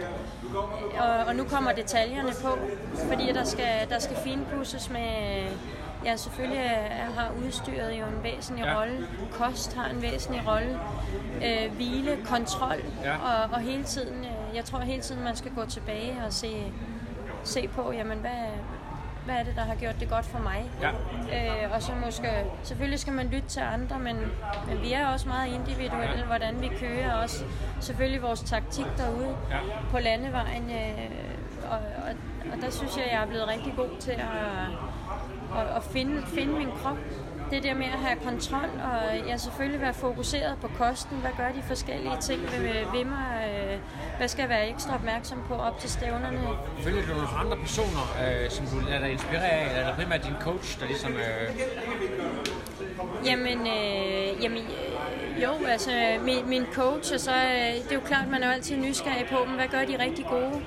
Og, 1.00 1.26
og 1.28 1.36
nu 1.36 1.44
kommer 1.44 1.72
detaljerne 1.72 2.32
på, 2.44 2.58
fordi 3.12 3.34
der 3.34 3.44
skal, 3.44 3.90
der 3.90 4.00
skal 4.00 4.16
finpudses 4.24 4.90
med 4.90 5.48
Ja, 6.06 6.16
selvfølgelig 6.16 6.64
har 7.16 7.32
udstyret 7.46 8.00
jo 8.00 8.06
en 8.06 8.24
væsentlig 8.24 8.66
ja. 8.66 8.80
rolle. 8.80 9.08
Kost 9.32 9.76
har 9.76 9.90
en 9.90 10.02
væsentlig 10.02 10.48
rolle. 10.48 10.80
Øh, 11.36 11.76
hvile, 11.76 12.18
kontrol 12.26 12.82
ja. 13.04 13.16
og, 13.18 13.54
og 13.54 13.60
hele 13.60 13.84
tiden, 13.84 14.26
øh, 14.26 14.56
jeg 14.56 14.66
tror 14.66 14.80
hele 14.80 15.02
tiden, 15.02 15.24
man 15.24 15.36
skal 15.36 15.52
gå 15.56 15.66
tilbage 15.66 16.18
og 16.26 16.34
se, 16.34 16.74
se 17.44 17.68
på, 17.68 17.92
jamen 17.92 18.18
hvad, 18.18 18.32
hvad 19.26 19.36
er 19.36 19.44
det, 19.44 19.56
der 19.56 19.62
har 19.62 19.76
gjort 19.76 19.96
det 20.00 20.10
godt 20.10 20.26
for 20.26 20.40
mig? 20.40 20.72
Ja. 20.82 20.90
Øh, 21.66 21.72
og 21.76 21.82
så 21.82 21.92
måske, 22.06 22.30
selvfølgelig 22.64 23.00
skal 23.00 23.14
man 23.14 23.28
lytte 23.28 23.48
til 23.48 23.60
andre, 23.60 24.00
men, 24.00 24.16
men 24.68 24.82
vi 24.82 24.94
er 24.94 25.08
også 25.08 25.28
meget 25.28 25.54
individuelle, 25.54 26.18
ja. 26.18 26.26
hvordan 26.26 26.62
vi 26.62 26.68
kører, 26.80 27.14
også 27.14 27.44
selvfølgelig 27.80 28.22
vores 28.22 28.42
taktik 28.42 28.86
derude 28.98 29.36
ja. 29.52 29.58
på 29.92 30.00
landevejen. 30.00 30.70
Øh, 30.70 31.12
og, 31.72 31.78
og, 31.78 32.14
og 32.54 32.62
der 32.62 32.70
synes 32.70 32.98
jeg, 32.98 33.06
jeg 33.12 33.22
er 33.22 33.28
blevet 33.28 33.48
rigtig 33.48 33.74
god 33.78 33.90
til 34.00 34.12
at 34.12 34.28
at, 35.56 35.76
at 35.78 35.84
finde, 35.84 36.24
finde 36.28 36.54
min 36.54 36.70
krop. 36.84 36.98
Det 37.52 37.64
der 37.64 37.74
med 37.74 37.86
at 37.86 38.00
have 38.00 38.20
kontrol, 38.26 38.70
og 38.84 39.30
jeg 39.30 39.40
selvfølgelig 39.40 39.82
være 39.82 39.94
fokuseret 39.94 40.58
på 40.62 40.68
kosten. 40.78 41.18
Hvad 41.18 41.32
gør 41.38 41.52
de 41.52 41.64
forskellige 41.68 42.18
ting 42.22 42.42
ved, 42.42 42.92
ved 42.94 43.06
mig? 43.06 43.28
Øh, 43.48 43.78
hvad 44.18 44.28
skal 44.28 44.42
jeg 44.42 44.50
være 44.50 44.70
ekstra 44.70 44.96
opmærksom 44.96 45.44
på 45.48 45.54
op 45.54 45.80
til 45.80 45.90
stævnerne? 45.90 46.40
Følger 46.80 47.02
du 47.02 47.14
nogle 47.14 47.28
andre 47.28 47.58
personer, 47.58 48.06
øh, 48.24 48.50
som 48.50 48.66
du 48.66 48.86
lader 48.90 49.00
dig 49.00 49.12
inspirere 49.12 49.50
af, 49.50 49.70
eller 49.70 49.82
er 49.82 49.88
det 49.88 49.96
primært 49.96 50.24
din 50.24 50.36
coach, 50.42 50.80
der 50.80 50.86
ligesom... 50.86 51.14
Øh... 51.14 51.56
Jamen, 53.26 53.60
øh, 53.68 54.44
jamen 54.44 54.64
Jo, 55.44 55.66
altså 55.68 55.92
min, 56.22 56.50
min 56.50 56.66
coach, 56.74 57.14
og 57.14 57.20
så 57.20 57.32
øh, 57.32 57.84
det 57.84 57.92
er 57.92 57.96
jo 57.96 58.02
klart, 58.06 58.28
man 58.28 58.44
er 58.44 58.48
jo 58.48 58.54
altid 58.54 58.78
nysgerrig 58.78 59.26
på, 59.32 59.46
men 59.46 59.56
hvad 59.56 59.68
gør 59.68 59.86
de 59.86 60.04
rigtig 60.04 60.26
gode 60.26 60.62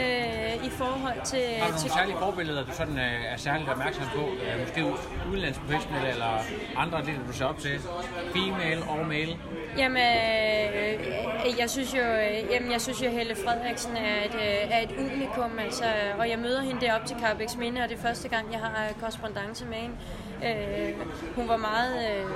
øh, 0.00 0.66
i 0.66 0.70
forhold 0.70 1.20
til... 1.24 1.42
Har 1.58 1.70
du 1.72 1.78
til 1.78 1.88
nogle 1.88 2.00
særlige 2.00 2.16
forbilleder, 2.18 2.64
du 2.64 2.72
sådan 2.72 2.98
øh, 2.98 3.32
er 3.32 3.36
særligt 3.36 3.68
opmærksom 3.70 4.04
på? 4.14 4.20
Øh, 4.20 4.60
måske 4.60 4.84
udenlandske 5.30 5.64
professionelle 5.64 6.08
eller 6.08 6.32
andre 6.76 6.98
atleter, 6.98 7.20
du 7.26 7.32
ser 7.32 7.44
op 7.44 7.58
til? 7.58 7.80
Female 8.34 8.82
og 8.88 9.06
male? 9.06 9.36
Jamen, 9.78 10.02
øh, 10.02 11.58
jeg 11.58 11.70
synes 11.70 11.94
jo, 11.94 12.02
øh, 12.02 12.50
jamen, 12.50 12.72
jeg 12.72 12.80
synes 12.80 13.02
jo, 13.02 13.10
Helle 13.10 13.36
Frederiksen 13.44 13.96
er 13.96 14.24
et, 14.24 14.34
øh, 14.34 14.70
er 14.74 14.80
et 14.80 14.90
unikum, 14.98 15.58
altså, 15.58 15.84
og 16.18 16.30
jeg 16.30 16.38
møder 16.38 16.60
hende 16.62 16.80
deroppe 16.80 17.06
til 17.06 17.16
Carbex 17.20 17.56
Minde, 17.56 17.82
og 17.82 17.88
det 17.88 17.98
er 17.98 18.02
første 18.02 18.28
gang, 18.28 18.52
jeg 18.52 18.60
har 18.60 18.92
korrespondence 19.00 19.64
med 19.64 19.76
hende. 19.76 19.96
Øh, 20.44 20.94
hun 21.36 21.48
var 21.48 21.56
meget, 21.56 22.16
øh, 22.16 22.26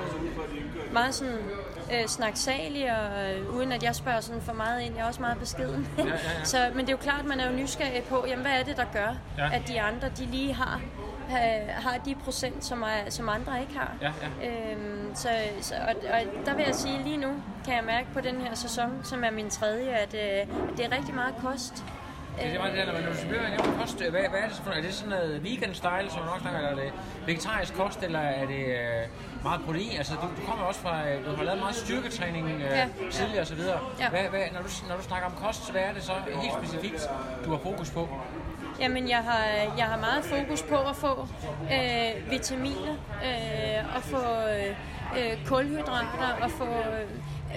meget 0.93 1.15
sådan, 1.15 1.37
øh, 1.93 2.07
snaksalig, 2.07 2.91
og 2.91 3.31
øh, 3.31 3.55
uden 3.55 3.71
at 3.71 3.83
jeg 3.83 3.95
spørger 3.95 4.19
sådan 4.19 4.41
for 4.41 4.53
meget 4.53 4.81
ind, 4.81 4.95
jeg 4.95 5.03
er 5.03 5.07
også 5.07 5.21
meget 5.21 5.39
beskeden. 5.39 5.87
ja, 5.97 6.03
ja. 6.05 6.43
Så, 6.43 6.57
men 6.75 6.79
det 6.79 6.87
er 6.87 6.93
jo 6.93 6.97
klart, 6.97 7.25
man 7.25 7.39
er 7.39 7.51
jo 7.51 7.57
nysgerrig 7.57 8.03
på, 8.03 8.25
jamen, 8.27 8.45
hvad 8.45 8.59
er 8.59 8.63
det, 8.63 8.77
der 8.77 8.85
gør, 8.93 9.15
Ja. 9.37 9.49
at 9.53 9.61
de 9.67 9.81
andre, 9.81 10.09
de 10.17 10.25
lige 10.25 10.53
har 10.53 10.81
øh, 11.31 11.67
har 11.75 11.97
de 12.05 12.15
procent, 12.15 12.65
som, 12.65 12.81
er, 12.81 13.09
som 13.09 13.29
andre 13.29 13.61
ikke 13.61 13.73
har. 13.77 13.91
Ja, 14.01 14.11
ja. 14.41 14.71
Øhm, 14.71 15.15
så, 15.15 15.29
så, 15.61 15.75
og, 15.75 15.95
og 16.13 16.45
der 16.45 16.53
vil 16.55 16.63
jeg 16.65 16.75
sige, 16.75 17.03
lige 17.03 17.17
nu 17.17 17.27
kan 17.65 17.73
jeg 17.75 17.83
mærke 17.83 18.07
på 18.13 18.21
den 18.21 18.41
her 18.41 18.55
sæson, 18.55 18.99
som 19.03 19.23
er 19.23 19.31
min 19.31 19.49
tredje, 19.49 19.89
at, 19.89 20.13
øh, 20.13 20.39
at 20.41 20.77
det 20.77 20.85
er 20.85 20.97
rigtig 20.97 21.15
meget 21.15 21.33
kost. 21.45 21.83
Det 22.39 22.53
er 22.55 22.57
meget 22.59 22.73
det 22.77 22.87
der, 22.87 22.93
når 22.93 23.11
du 23.11 23.27
bliver 23.29 23.47
en 23.47 23.79
kost, 23.79 23.97
hvad, 24.01 24.11
hvad 24.11 24.39
er 24.39 24.47
det 24.47 24.55
så 24.55 24.63
for? 24.63 24.71
Er 24.71 24.81
det 24.81 24.93
sådan 24.93 25.09
noget 25.09 25.43
vegan 25.43 25.73
style, 25.73 26.07
som 26.09 26.19
man 26.19 26.27
nok 26.29 26.39
snakker, 26.41 26.59
eller 26.59 26.81
er 26.81 26.85
det 26.85 26.93
vegetarisk 27.25 27.73
kost, 27.75 28.03
eller 28.03 28.19
er 28.19 28.45
det 28.45 28.65
øh, 28.65 29.43
meget 29.43 29.61
protein? 29.65 29.97
Altså, 29.97 30.13
du, 30.13 30.27
du 30.41 30.47
kommer 30.49 30.65
også 30.65 30.79
fra, 30.79 31.09
øh, 31.09 31.25
du 31.25 31.35
har 31.35 31.43
lavet 31.43 31.59
meget 31.59 31.75
styrketræning 31.75 32.45
øh, 32.51 32.61
Ja. 32.61 32.87
tidligere 33.11 33.41
og 33.41 33.47
så 33.47 33.55
videre. 33.55 33.79
Ja. 33.99 34.09
Hvad, 34.09 34.19
hvad, 34.29 34.39
når, 34.53 34.61
du, 34.61 34.69
når 34.89 34.95
du 34.97 35.03
snakker 35.03 35.27
om 35.27 35.33
kost, 35.45 35.65
så 35.65 35.71
hvad 35.71 35.81
er 35.81 35.93
det 35.93 36.03
så 36.03 36.13
helt 36.41 36.53
specifikt, 36.53 37.09
du 37.45 37.51
har 37.51 37.59
fokus 37.63 37.89
på? 37.89 38.09
Jamen, 38.79 39.09
jeg 39.09 39.17
har, 39.17 39.43
jeg 39.77 39.85
har 39.85 39.97
meget 39.97 40.23
fokus 40.25 40.61
på 40.61 40.75
at 40.75 40.95
få 40.95 41.27
øh, 41.71 42.31
vitaminer, 42.31 42.95
øh, 43.27 43.95
og 43.95 44.01
få 44.03 44.21
øh, 44.49 44.75
øh, 45.31 45.45
kulhydrater, 45.45 46.29
og 46.41 46.51
få, 46.51 46.65
øh, 46.65 47.09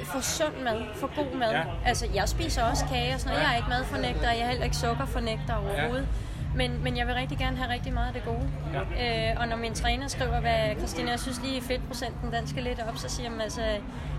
få 0.05 0.21
sund 0.21 0.57
mad, 0.65 0.81
få 0.95 1.11
god 1.17 1.37
mad. 1.39 1.51
Ja. 1.51 1.63
Altså, 1.85 2.07
jeg 2.15 2.29
spiser 2.29 2.63
også 2.63 2.85
kage 2.87 3.15
og 3.15 3.21
sådan 3.21 3.33
noget. 3.33 3.45
Jeg 3.45 3.53
er 3.53 3.57
ikke 3.57 3.69
madfornægter, 3.69 4.29
og 4.31 4.37
jeg 4.37 4.43
er 4.43 4.49
heller 4.49 4.65
ikke 4.65 4.77
sukkerfornægter 4.77 5.55
overhovedet. 5.55 6.09
Men, 6.57 6.85
men 6.85 6.97
jeg 6.97 7.07
vil 7.07 7.15
rigtig 7.15 7.39
gerne 7.39 7.57
have 7.57 7.73
rigtig 7.73 7.93
meget 7.93 8.07
af 8.07 8.13
det 8.13 8.25
gode. 8.25 8.49
Ja. 8.99 9.31
Øh, 9.31 9.41
og 9.41 9.49
når 9.49 9.57
min 9.57 9.75
træner 9.75 10.09
skriver, 10.09 10.41
hvad 10.41 10.77
Christina, 10.79 11.11
jeg 11.11 11.21
synes 11.21 11.41
lige 11.45 11.63
fedtprocenten, 11.63 12.33
den 12.33 12.47
skal 12.47 12.63
lidt 12.63 12.81
op, 12.89 12.97
så 12.97 13.09
siger 13.09 13.31
jeg, 13.31 13.41
altså, 13.43 13.61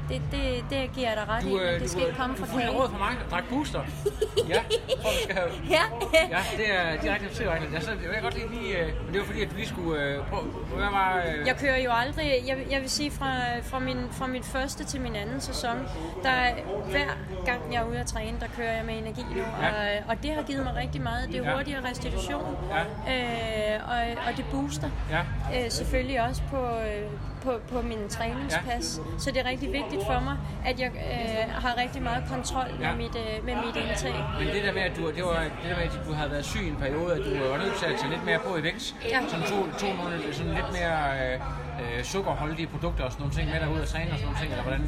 det, 0.10 0.22
det, 0.32 0.66
det 0.70 0.92
giver 0.96 1.08
jeg 1.08 1.18
dig 1.18 1.30
ret 1.30 1.44
i, 1.44 1.50
Du, 1.50 1.54
men 1.58 1.66
øh, 1.66 1.74
det 1.74 1.82
du, 1.82 1.88
skal 1.88 2.02
ikke 2.02 2.18
komme 2.18 2.36
du 2.36 2.46
fra 2.46 2.60
kage. 2.60 2.70
råd 2.72 2.90
fra 2.90 2.98
mig, 2.98 3.14
drak 3.32 3.44
booster. 3.50 3.82
ja, 4.54 4.60
for 5.02 5.10
du 5.10 5.18
skal 5.24 5.36
have... 5.36 5.50
Ja, 5.70 5.82
Ja, 6.30 6.40
det 6.58 6.66
er 6.76 7.02
direkte 7.02 7.36
til 7.36 7.48
regnet. 7.50 7.68
Altså, 7.76 7.92
jeg 7.92 8.10
vil 8.10 8.22
godt 8.22 8.36
lige, 8.52 8.78
øh, 8.80 8.88
men 9.06 9.14
det 9.14 9.20
var 9.20 9.26
fordi, 9.26 9.42
at 9.42 9.50
du 9.52 9.56
lige 9.56 9.68
skulle 9.68 10.04
øh, 10.04 10.28
prøve, 10.30 10.44
hvad 10.76 10.90
var... 11.00 11.24
Øh, 11.28 11.48
Jeg 11.48 11.56
kører 11.58 11.78
jo 11.78 11.92
aldrig, 11.94 12.26
jeg, 12.48 12.58
jeg 12.72 12.82
vil 12.82 12.90
sige 12.90 13.12
fra, 13.12 13.32
fra, 13.64 13.80
min, 13.80 13.98
fra 14.12 14.28
mit 14.28 14.46
første 14.46 14.84
til 14.84 15.02
min 15.02 15.16
anden 15.16 15.42
sæson, 15.42 15.78
der 16.24 16.30
er, 16.30 16.54
hver 16.90 17.10
gang 17.46 17.74
jeg 17.74 17.82
er 17.82 17.86
ude 17.86 18.00
at 18.00 18.06
træne, 18.08 18.40
der 18.40 18.48
kører 18.58 18.74
jeg 18.76 18.86
med 18.86 18.98
energi 18.98 19.22
nu, 19.36 19.42
Ja. 19.62 19.68
og, 19.70 20.10
og 20.10 20.24
det 20.24 20.32
har 20.32 20.42
givet 20.44 20.64
mig 20.64 20.76
rigtig 20.76 21.02
meget. 21.02 21.30
Det 21.30 21.46
er 21.46 21.56
hurtigere 21.56 21.90
restitution, 21.90 22.25
Ja. 22.30 22.82
øh, 23.14 23.82
og, 23.88 24.24
og 24.32 24.38
det 24.38 24.46
booster 24.52 24.90
Ja. 25.12 25.20
øh, 25.56 25.72
selvfølgelig 25.72 26.22
også 26.22 26.42
på, 26.52 26.58
øh, 26.66 27.10
på, 27.44 27.52
på 27.72 27.82
min 27.82 28.10
træningspas. 28.10 29.02
Så 29.20 29.32
det 29.32 29.42
er 29.42 29.50
rigtig 29.50 29.74
vigtigt 29.74 30.02
for 30.06 30.20
mig, 30.20 30.38
at 30.66 30.80
jeg 30.80 30.92
øh, 30.96 31.54
har 31.64 31.78
rigtig 31.78 32.02
meget 32.02 32.24
kontrol 32.30 32.68
med, 32.80 32.86
Ja. 32.88 32.96
mit, 32.96 33.16
øh, 33.16 33.46
med 33.46 33.56
mit 33.56 33.76
indtag. 33.76 34.16
Men 34.40 34.48
det 34.48 34.64
der 34.64 34.74
med, 34.74 34.82
at 34.82 34.98
du, 34.98 35.12
det 35.12 35.24
var, 35.24 35.40
det 35.64 35.70
der 35.70 35.76
med, 35.76 35.84
at 35.84 36.00
du 36.08 36.14
havde 36.14 36.32
været 36.32 36.46
syg 36.46 36.68
en 36.68 36.76
periode, 36.76 37.12
at 37.14 37.20
du 37.26 37.50
var 37.52 37.58
nødt 37.58 37.76
til 37.76 37.86
at 37.86 37.96
tage 38.00 38.12
lidt 38.12 38.26
mere 38.26 38.40
på 38.40 38.58
i 38.58 38.64
vægt, 38.64 38.96
Ja. 39.10 39.20
sådan 39.30 39.46
to, 39.46 39.58
to 39.80 39.88
nogle 39.94 40.34
sådan 40.34 40.54
lidt 40.54 40.72
mere 40.80 41.34
øh, 41.34 41.40
øh, 41.84 42.04
sukkerholdige 42.04 42.68
produkter 42.68 43.04
og 43.04 43.12
sådan 43.12 43.22
nogle 43.24 43.36
ting 43.38 43.50
med 43.52 43.60
dig 43.60 43.70
ud 43.70 43.80
at 43.80 43.88
træne 43.88 44.12
og 44.12 44.18
sådan 44.18 44.26
nogle 44.26 44.40
ting, 44.42 44.52
eller 44.52 44.64
hvordan? 44.64 44.82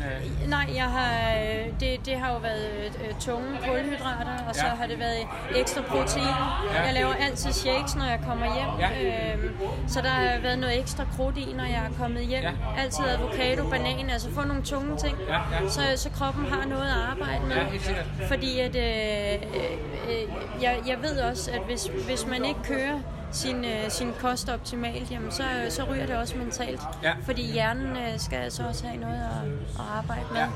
Øh, 0.44 0.50
Nej, 0.50 0.66
jeg 0.76 0.84
har, 0.98 1.12
øh, 1.40 1.66
det, 1.80 2.06
det 2.06 2.16
har 2.20 2.32
jo 2.34 2.38
været 2.38 2.66
øh, 3.04 3.14
tunge 3.20 3.48
kulhydrater, 3.68 4.38
og 4.50 4.56
så 4.56 4.66
Ja. 4.66 4.76
har 4.76 4.88
det 4.88 5.00
været 5.00 5.18
ekstra 5.56 5.82
protein. 5.82 6.36
Ja. 6.74 6.82
Jeg 6.82 6.94
laver 6.94 7.14
altid 7.14 7.52
shakes, 7.52 7.96
når 7.96 8.06
jeg 8.06 8.20
kommer 8.28 8.46
hjem. 8.56 8.70
Ja. 8.84 8.90
Øhm, 9.34 9.58
så 9.88 10.02
der 10.02 10.10
har 10.10 10.40
været 10.42 10.60
noget 10.60 10.80
ekstra 10.80 11.04
krudt 11.16 11.38
i, 11.38 11.54
når 11.58 11.64
jeg 11.66 11.82
er 11.90 11.94
kommet 12.02 12.24
hjem. 12.26 12.44
Ja. 12.44 12.52
Altid 12.78 13.06
avocado, 13.18 13.70
banan, 13.70 14.10
altså 14.10 14.32
få 14.32 14.42
nogle 14.44 14.64
tunge 14.64 14.98
ting, 14.98 15.18
Ja, 15.28 15.34
ja. 15.52 15.70
Så, 15.70 15.82
så 15.96 16.10
kroppen 16.10 16.46
har 16.46 16.66
noget 16.68 16.88
at 16.88 16.98
arbejde 17.12 17.46
med. 17.46 17.56
Ja. 17.56 18.28
Fordi 18.28 18.60
at, 18.60 18.76
øh, 18.76 19.42
øh, 20.10 20.24
jeg, 20.64 20.78
jeg 20.88 20.98
ved 21.02 21.20
også, 21.20 21.52
at 21.52 21.62
hvis, 21.68 21.88
hvis 22.08 22.26
man 22.28 22.46
ikke 22.46 22.64
kører 22.64 23.00
sin, 23.32 23.66
øh, 23.66 23.90
sin 23.90 24.12
kost 24.20 24.50
optimalt, 24.50 25.12
jamen 25.12 25.32
så, 25.32 25.44
så 25.70 25.84
ryger 25.84 26.06
det 26.06 26.16
også 26.16 26.38
mentalt. 26.38 26.82
Ja. 27.04 27.14
Fordi 27.24 27.52
hjernen 27.52 27.98
øh, 27.98 28.20
skal 28.20 28.36
altså 28.38 28.64
også 28.68 28.88
have 28.88 29.02
noget 29.02 29.16
at, 29.16 29.50
at 29.80 29.86
arbejde 29.98 30.26
med. 30.32 30.40
Ja. 30.40 30.48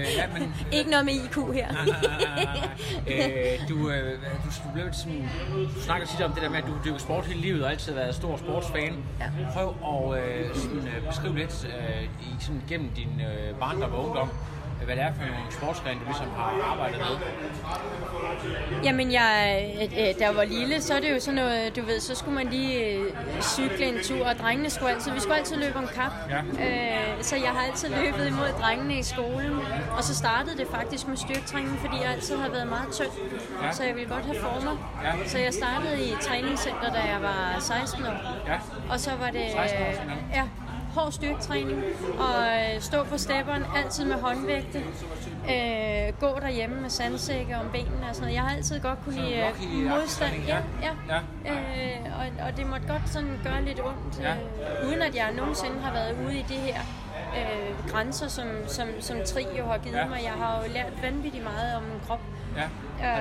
Øh, 0.00 0.06
ja, 0.16 0.26
men- 0.38 0.54
ikke 0.78 0.90
noget 0.90 1.04
med 1.06 1.14
IQ 1.14 1.36
her. 1.54 1.68
øh, 3.12 3.68
du, 3.68 3.90
øh, 3.90 4.12
du, 4.22 4.48
du, 4.68 4.72
blev 4.74 4.92
sådan, 4.92 5.28
du 5.54 5.80
snakker 5.80 6.06
tit 6.06 6.20
om 6.20 6.32
det 6.32 6.42
der 6.42 6.48
med, 6.50 6.58
at 6.58 6.64
du 6.66 6.72
dyrker 6.84 6.98
sport 6.98 7.26
hele 7.26 7.40
livet 7.40 7.64
og 7.64 7.70
altid 7.70 7.92
har 7.92 8.00
været 8.00 8.14
stor 8.14 8.36
sportsfan. 8.36 9.04
Ja. 9.20 9.30
Prøv 9.52 9.74
at 10.14 10.22
øh, 10.24 10.54
sådan, 10.54 10.78
øh, 10.78 11.06
beskrive 11.08 11.38
lidt 11.38 11.66
øh, 11.66 12.02
i, 12.04 12.36
sådan, 12.40 12.62
gennem 12.68 12.90
din 12.90 13.20
øh, 13.20 13.54
barndom 13.58 13.92
og 13.92 14.04
ungdom, 14.04 14.28
øh, 14.28 14.57
hvad 14.84 14.96
det 14.96 15.04
er 15.04 15.12
for 15.12 15.20
nogle 15.22 15.52
sportsgrene, 15.52 16.00
du 16.00 16.04
ligesom 16.04 16.26
har 16.36 16.70
arbejdet 16.70 16.98
med. 16.98 17.16
Jamen, 18.84 19.12
jeg, 19.12 19.32
øh, 19.74 19.82
øh, 19.82 20.14
da 20.18 20.24
jeg 20.26 20.36
var 20.36 20.44
lille, 20.44 20.82
så 20.82 20.94
er 20.94 21.00
det 21.00 21.10
jo 21.14 21.20
sådan 21.20 21.34
noget, 21.34 21.76
du 21.76 21.82
ved, 21.84 22.00
så 22.00 22.14
skulle 22.14 22.34
man 22.34 22.46
lige 22.46 22.84
øh, 22.86 23.12
cykle 23.42 23.84
en 23.86 23.94
tur, 24.04 24.26
og 24.26 24.34
drengene 24.36 24.70
skulle 24.70 24.90
altid, 24.94 25.12
vi 25.12 25.20
skulle 25.20 25.38
altid 25.38 25.56
løbe 25.56 25.78
om 25.78 25.86
kap. 25.94 26.12
Ja. 26.30 26.38
Øh, 26.38 27.22
så 27.22 27.36
jeg 27.36 27.48
har 27.50 27.66
altid 27.66 27.88
løbet 27.88 28.26
imod 28.26 28.48
drengene 28.60 28.98
i 28.98 29.02
skolen, 29.02 29.58
og 29.96 30.04
så 30.04 30.14
startede 30.14 30.56
det 30.56 30.66
faktisk 30.74 31.08
med 31.08 31.16
styrketræning, 31.16 31.78
fordi 31.80 31.96
jeg 32.02 32.10
altid 32.12 32.36
har 32.36 32.48
været 32.48 32.66
meget 32.68 32.92
tynd, 32.92 33.10
Ja. 33.62 33.72
så 33.72 33.84
jeg 33.84 33.94
ville 33.94 34.08
godt 34.14 34.24
have 34.24 34.40
former. 34.40 35.00
Ja. 35.04 35.28
Så 35.28 35.38
jeg 35.38 35.54
startede 35.54 36.04
i 36.08 36.14
træningscenter, 36.20 36.92
da 36.92 37.00
jeg 37.00 37.18
var 37.22 37.56
16 37.60 38.04
år. 38.04 38.08
Ja. 38.46 38.58
Og 38.90 39.00
så 39.00 39.10
var 39.20 39.30
det 39.30 39.42
16 39.52 39.82
år 39.82 39.92
siden, 39.92 40.10
ja, 40.34 40.42
hård 40.98 41.12
styrketræning, 41.12 41.82
og 42.18 42.34
øh, 42.56 42.80
stå 42.80 43.04
på 43.04 43.18
stepperen, 43.18 43.62
altid 43.76 44.04
med 44.04 44.14
håndvægte, 44.14 44.78
øh, 45.52 46.20
gå 46.20 46.40
derhjemme 46.40 46.80
med 46.80 46.90
sandsække 46.90 47.56
om 47.56 47.66
benene 47.72 48.06
og 48.08 48.14
sådan 48.14 48.20
noget. 48.20 48.34
Jeg 48.34 48.42
har 48.42 48.56
altid 48.56 48.80
godt 48.80 48.98
kunne 49.04 49.14
lide 49.14 49.36
øh, 49.36 49.90
modstand. 49.90 50.34
Ja, 50.46 50.58
ja. 50.82 50.92
ja. 51.08 51.52
Øh, 51.52 52.00
og, 52.18 52.46
og 52.46 52.56
det 52.56 52.66
måtte 52.66 52.86
godt 52.86 53.08
sådan 53.08 53.40
gøre 53.44 53.64
lidt 53.64 53.80
ondt, 53.80 54.20
øh, 54.20 54.88
uden 54.88 55.02
at 55.02 55.14
jeg 55.14 55.32
nogensinde 55.36 55.80
har 55.80 55.92
været 55.92 56.16
ude 56.26 56.38
i 56.38 56.44
det 56.48 56.56
her 56.56 56.80
øh, 57.36 57.90
grænser, 57.90 58.28
som, 58.28 58.46
som, 58.66 58.88
som 59.00 59.16
Tri 59.26 59.46
jo 59.58 59.66
har 59.66 59.78
givet 59.78 59.96
Ja. 59.96 60.06
mig. 60.08 60.20
Jeg 60.22 60.32
har 60.32 60.62
jo 60.62 60.72
lært 60.72 61.02
vanvittigt 61.02 61.44
meget 61.44 61.76
om 61.76 61.82
min 61.82 62.00
krop 62.06 62.20
Ja. 62.56 62.64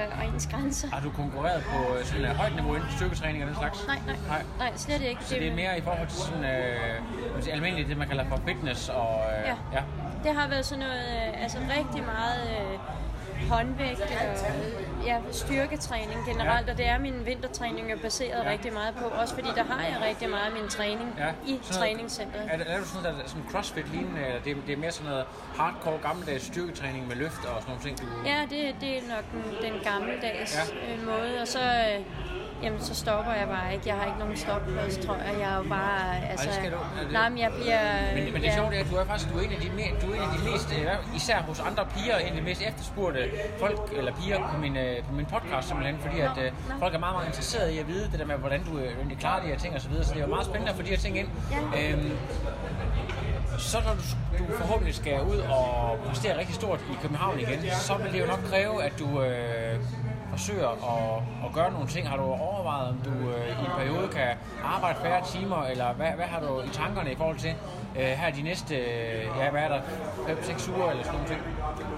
øh, 0.05 0.19
og 0.19 0.33
ens 0.33 0.47
grænser. 0.51 0.87
Har 0.93 1.01
du 1.01 1.09
konkurreret 1.09 1.63
på 1.63 1.95
øh, 1.95 2.05
sådan 2.05 2.25
et 2.25 2.29
højt 2.35 2.55
niveau 2.55 2.75
inden 2.75 2.89
styrketræning 2.97 3.43
og 3.43 3.47
den 3.49 3.55
slags? 3.57 3.87
Nej, 3.87 3.99
nej, 4.07 4.15
Nej. 4.27 4.41
nej, 4.57 4.71
slet 4.75 5.01
ikke. 5.01 5.23
Så 5.23 5.35
det 5.35 5.47
er 5.47 5.55
mere 5.55 5.77
i 5.77 5.81
forhold 5.81 6.07
til 6.07 6.17
sådan, 6.17 6.43
øh, 6.43 7.53
almindeligt 7.53 7.89
det, 7.89 7.97
man 7.97 8.07
kalder 8.07 8.25
for 8.29 8.39
fitness 8.47 8.89
og... 8.89 9.19
Øh, 9.37 9.43
Ja. 9.47 9.55
ja. 9.79 9.83
Det 10.23 10.35
har 10.35 10.47
været 10.47 10.65
sådan 10.65 10.83
noget, 10.85 10.99
øh, 11.27 11.43
altså 11.43 11.57
rigtig 11.77 12.03
meget 12.03 12.41
øh, 12.49 12.79
håndvægt 13.51 14.01
og 14.01 14.07
ja, 15.05 15.17
styrketræning 15.31 16.19
generelt, 16.27 16.67
Ja. 16.67 16.71
og 16.71 16.77
det 16.77 16.87
er 16.87 16.97
min 16.99 17.25
vintertræning 17.25 17.91
er 17.91 17.97
baseret 17.97 18.43
Ja. 18.45 18.49
rigtig 18.51 18.73
meget 18.73 18.95
på, 18.95 19.05
også 19.05 19.33
fordi 19.35 19.47
der 19.55 19.63
har 19.63 19.81
jeg 19.83 19.97
rigtig 20.09 20.29
meget 20.29 20.45
af 20.45 20.51
min 20.61 20.69
træning 20.69 21.15
Ja. 21.17 21.29
i 21.47 21.59
Sådan 21.63 21.79
træningscenteret. 21.81 22.49
Er, 22.51 22.57
det- 22.57 22.71
er 22.71 22.77
du 22.79 22.85
sådan 22.85 23.01
noget, 23.03 23.17
der 23.17 23.23
er 23.23 23.27
sådan 23.27 23.43
crossfit 23.51 23.91
lignende, 23.91 24.21
eller 24.25 24.41
det, 24.41 24.51
er- 24.51 24.61
det 24.67 24.73
er 24.73 24.77
mere 24.77 24.91
sådan 24.91 25.09
noget 25.11 25.25
hardcore 25.55 25.97
gammeldags 26.01 26.43
styrketræning 26.45 27.07
med 27.07 27.15
løft 27.15 27.45
og 27.45 27.61
sådan 27.61 27.63
nogle 27.67 27.81
ting, 27.83 27.99
du... 28.01 28.05
Ja, 28.25 28.41
det, 28.49 28.75
det 28.81 28.97
er 28.97 29.01
nok 29.15 29.25
den, 29.31 29.71
den 29.71 29.81
gammeldags 29.83 30.57
ja. 30.87 30.93
øh, 30.93 31.05
måde, 31.05 31.41
og 31.41 31.47
så, 31.47 31.59
øh, 31.59 32.05
jamen, 32.63 32.79
så 32.81 32.95
stopper 32.95 33.31
jeg 33.33 33.47
bare 33.47 33.73
ikke. 33.73 33.87
Jeg 33.89 33.95
har 33.95 34.05
ikke 34.05 34.19
nogen 34.19 34.37
stopplads, 34.37 34.97
tror 35.05 35.15
jeg. 35.15 35.33
Jeg 35.39 35.49
er 35.53 35.57
jo 35.57 35.63
bare, 35.69 36.27
altså... 36.31 36.49
skal 36.53 36.71
du. 36.71 36.77
Det- 37.01 37.11
Nej, 37.11 37.29
men 37.29 37.37
jeg 37.37 37.51
bliver... 37.61 37.81
Men, 38.15 38.23
men 38.33 38.41
det 38.41 38.47
ja. 38.47 38.55
sjove 38.55 38.75
er, 38.75 38.79
at 38.79 38.89
du 38.91 38.95
er 38.95 39.05
faktisk 39.05 39.29
du 39.33 39.37
er 39.39 39.41
en 39.43 39.51
af 39.51 39.59
de, 39.61 39.69
me, 39.69 39.83
du 40.01 40.11
er 40.11 40.15
en 40.15 40.21
af 40.21 40.37
de 40.37 40.51
mest, 40.51 40.69
øh, 40.77 41.15
især 41.15 41.37
hos 41.41 41.59
andre 41.59 41.85
piger, 41.95 42.17
en 42.17 42.27
af 42.27 42.35
de 42.35 42.41
mest 42.41 42.61
efterspurgte 42.61 43.29
folk 43.59 43.79
eller 43.97 44.11
piger 44.21 44.39
på 44.53 44.57
min, 44.57 44.77
øh, 44.77 45.03
på 45.03 45.13
min 45.13 45.25
podcast 45.25 45.67
simpelthen, 45.67 45.99
fordi 45.99 46.19
at 46.19 46.37
øh, 46.37 46.43
nå. 46.45 46.73
folk 46.79 46.93
er 46.93 46.99
meget, 46.99 47.15
meget 47.15 47.27
interesserede 47.27 47.73
i 47.75 47.77
at 47.79 47.87
vide 47.87 48.05
det 48.11 48.19
der 48.19 48.25
med, 48.25 48.35
hvordan 48.35 48.63
du 48.63 48.79
egentlig 48.79 49.17
klarer 49.17 49.41
de 49.41 49.47
her 49.47 49.57
ting 49.57 49.75
og 49.75 49.81
så 49.81 49.89
videre, 49.89 50.05
så 50.05 50.13
det 50.13 50.19
er 50.21 50.23
jo 50.25 50.29
meget 50.29 50.45
spændende 50.45 50.69
at 50.71 50.75
få 50.75 50.81
de 50.81 50.89
her 50.89 50.97
ting 50.97 51.17
ind. 51.17 51.27
Ja. 51.73 51.91
Øhm, 51.93 52.11
så 53.57 53.77
når 53.85 53.93
du, 53.93 54.01
du 54.45 54.57
forhåbentlig 54.57 54.95
skal 54.95 55.21
ud 55.21 55.37
og 55.37 55.97
præstere 56.07 56.37
rigtig 56.39 56.55
stort 56.55 56.79
i 56.79 56.95
København 57.01 57.39
igen, 57.39 57.59
så 57.71 57.93
vil 57.97 58.11
det 58.13 58.19
jo 58.21 58.25
nok 58.25 58.39
kræve, 58.49 58.83
at 58.83 58.99
du 58.99 59.21
øh, 59.21 59.79
forsøger 60.37 60.69
at, 60.93 61.23
at 61.45 61.53
gøre 61.53 61.71
nogle 61.71 61.87
ting. 61.87 62.09
Har 62.09 62.17
du 62.17 62.23
overvejet, 62.23 62.89
om 62.89 62.97
du 63.05 63.13
øh, 63.29 63.47
i 63.61 63.65
en 63.69 63.73
periode 63.77 64.07
kan 64.07 64.29
arbejde 64.63 64.99
færre 65.01 65.21
timer, 65.33 65.61
eller 65.63 65.93
hvad, 65.93 66.11
hvad 66.19 66.25
har 66.25 66.39
du 66.39 66.61
i 66.61 66.69
tankerne 66.81 67.11
i 67.11 67.15
forhold 67.15 67.37
til 67.37 67.53
øh, 67.99 68.11
her 68.21 68.29
de 68.31 68.41
næste, 68.41 68.75
øh, 68.75 69.23
ja, 69.39 69.49
hvad 69.51 69.61
er 69.61 69.67
der, 69.67 69.81
5-6 69.81 70.71
uger 70.75 70.89
eller 70.91 71.03
sådan 71.03 71.19
nogle 71.19 71.29
ting? 71.33 71.41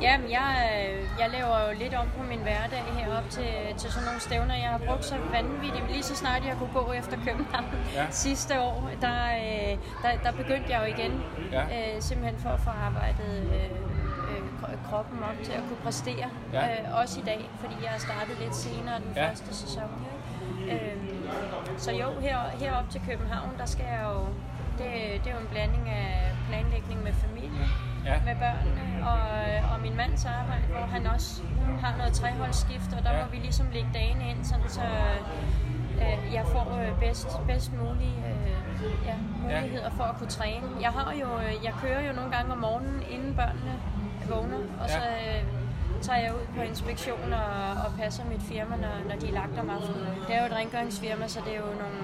Jamen, 0.01 0.31
jeg, 0.31 0.51
øh, 0.73 1.07
jeg 1.21 1.29
laver 1.37 1.57
jo 1.67 1.71
lidt 1.83 1.93
om 1.93 2.07
på 2.17 2.23
min 2.23 2.39
hverdag 2.39 2.83
herop 2.97 3.29
til, 3.29 3.51
til 3.77 3.91
sådan 3.91 4.05
nogle 4.05 4.21
stævner. 4.21 4.55
Jeg 4.55 4.69
har 4.75 4.81
brugt 4.87 5.05
så 5.05 5.15
vanvittigt. 5.31 5.91
Lige 5.91 6.03
så 6.03 6.15
snart 6.15 6.45
jeg 6.45 6.55
kunne 6.59 6.73
gå 6.83 6.91
efter 6.91 7.17
København 7.25 7.65
Ja. 7.95 8.05
sidste 8.25 8.61
år, 8.61 8.89
der, 9.01 9.19
øh, 9.43 9.77
der, 10.03 10.11
der 10.23 10.31
begyndte 10.31 10.67
jeg 10.73 10.79
jo 10.83 10.87
igen. 10.95 11.23
Ja. 11.51 11.63
Øh, 11.63 12.01
simpelthen 12.01 12.39
for 12.39 12.49
at 12.49 12.59
få 12.59 12.69
arbejdet 12.69 13.33
øh, 13.57 13.88
kroppen 14.89 15.19
op 15.23 15.35
til 15.43 15.51
at 15.51 15.63
kunne 15.67 15.81
præstere. 15.83 16.27
Ja. 16.53 16.63
Øh, 16.67 16.99
også 17.01 17.19
i 17.19 17.23
dag, 17.23 17.49
fordi 17.59 17.75
jeg 17.83 17.89
har 17.89 17.99
startet 17.99 18.37
lidt 18.43 18.55
senere 18.55 18.95
den 18.99 19.11
Ja. 19.15 19.29
første 19.29 19.55
sæson. 19.55 19.89
Ikke? 20.61 20.73
Øh, 20.85 20.97
så 21.77 21.91
jo, 21.91 22.19
her, 22.21 22.37
herop 22.59 22.89
til 22.89 23.01
København, 23.09 23.49
der 23.57 23.65
skal 23.65 23.85
jeg 23.85 24.01
jo... 24.03 24.25
Det, 24.77 24.87
det 25.23 25.27
er 25.31 25.35
jo 25.35 25.41
en 25.41 25.47
blanding 25.51 25.89
af 25.89 26.31
planlægning 26.49 27.03
med 27.03 27.13
familie, 27.13 27.65
Ja. 28.05 28.15
med 28.25 28.35
børnene 28.35 29.07
og, 29.09 29.19
og 29.73 29.79
min 29.81 29.95
mands 29.97 30.25
arbejde, 30.25 30.63
hvor 30.71 30.85
han 30.95 31.07
også 31.07 31.41
har 31.81 31.97
noget 31.97 32.13
treholdsskift, 32.13 32.93
og 32.97 33.03
der 33.03 33.11
Ja. 33.11 33.17
ja. 33.17 33.25
må 33.25 33.31
vi 33.31 33.37
ligesom 33.37 33.65
lægge 33.73 33.89
dagene 33.93 34.29
ind, 34.29 34.45
sådan 34.45 34.69
så 34.69 34.81
øh, 36.01 36.33
jeg 36.33 36.45
får 36.45 36.79
øh, 36.81 36.99
bedst, 36.99 37.27
bedst 37.47 37.71
mulige 37.73 38.23
øh, 38.31 39.07
ja, 39.07 39.15
muligheder 39.43 39.89
for 39.89 40.03
at 40.03 40.15
kunne 40.17 40.29
træne. 40.29 40.67
Jeg 40.81 40.89
har 40.89 41.13
jo, 41.13 41.27
øh, 41.39 41.53
jeg 41.63 41.73
kører 41.81 42.07
jo 42.07 42.13
nogle 42.13 42.31
gange 42.31 42.51
om 42.51 42.57
morgenen, 42.57 43.03
inden 43.09 43.35
børnene 43.35 43.73
vågner, 44.29 44.57
og 44.81 44.87
Ja. 44.87 44.93
så 44.93 44.99
øh, 44.99 45.41
tager 46.01 46.19
jeg 46.19 46.31
ud 46.33 46.45
på 46.55 46.61
inspektion 46.61 47.33
og, 47.33 47.71
og 47.85 47.89
passer 48.01 48.23
mit 48.25 48.41
firma, 48.51 48.75
når, 48.75 48.93
når 49.09 49.15
de 49.21 49.27
er 49.27 49.33
lagt 49.33 49.59
om 49.59 49.69
aftenen. 49.69 50.05
Det 50.27 50.35
er 50.35 50.39
jo 50.39 50.45
et 50.45 50.55
rengøringsfirma, 50.59 51.27
så 51.27 51.39
det 51.45 51.53
er 51.53 51.57
jo 51.57 51.65
nogle, 51.83 51.99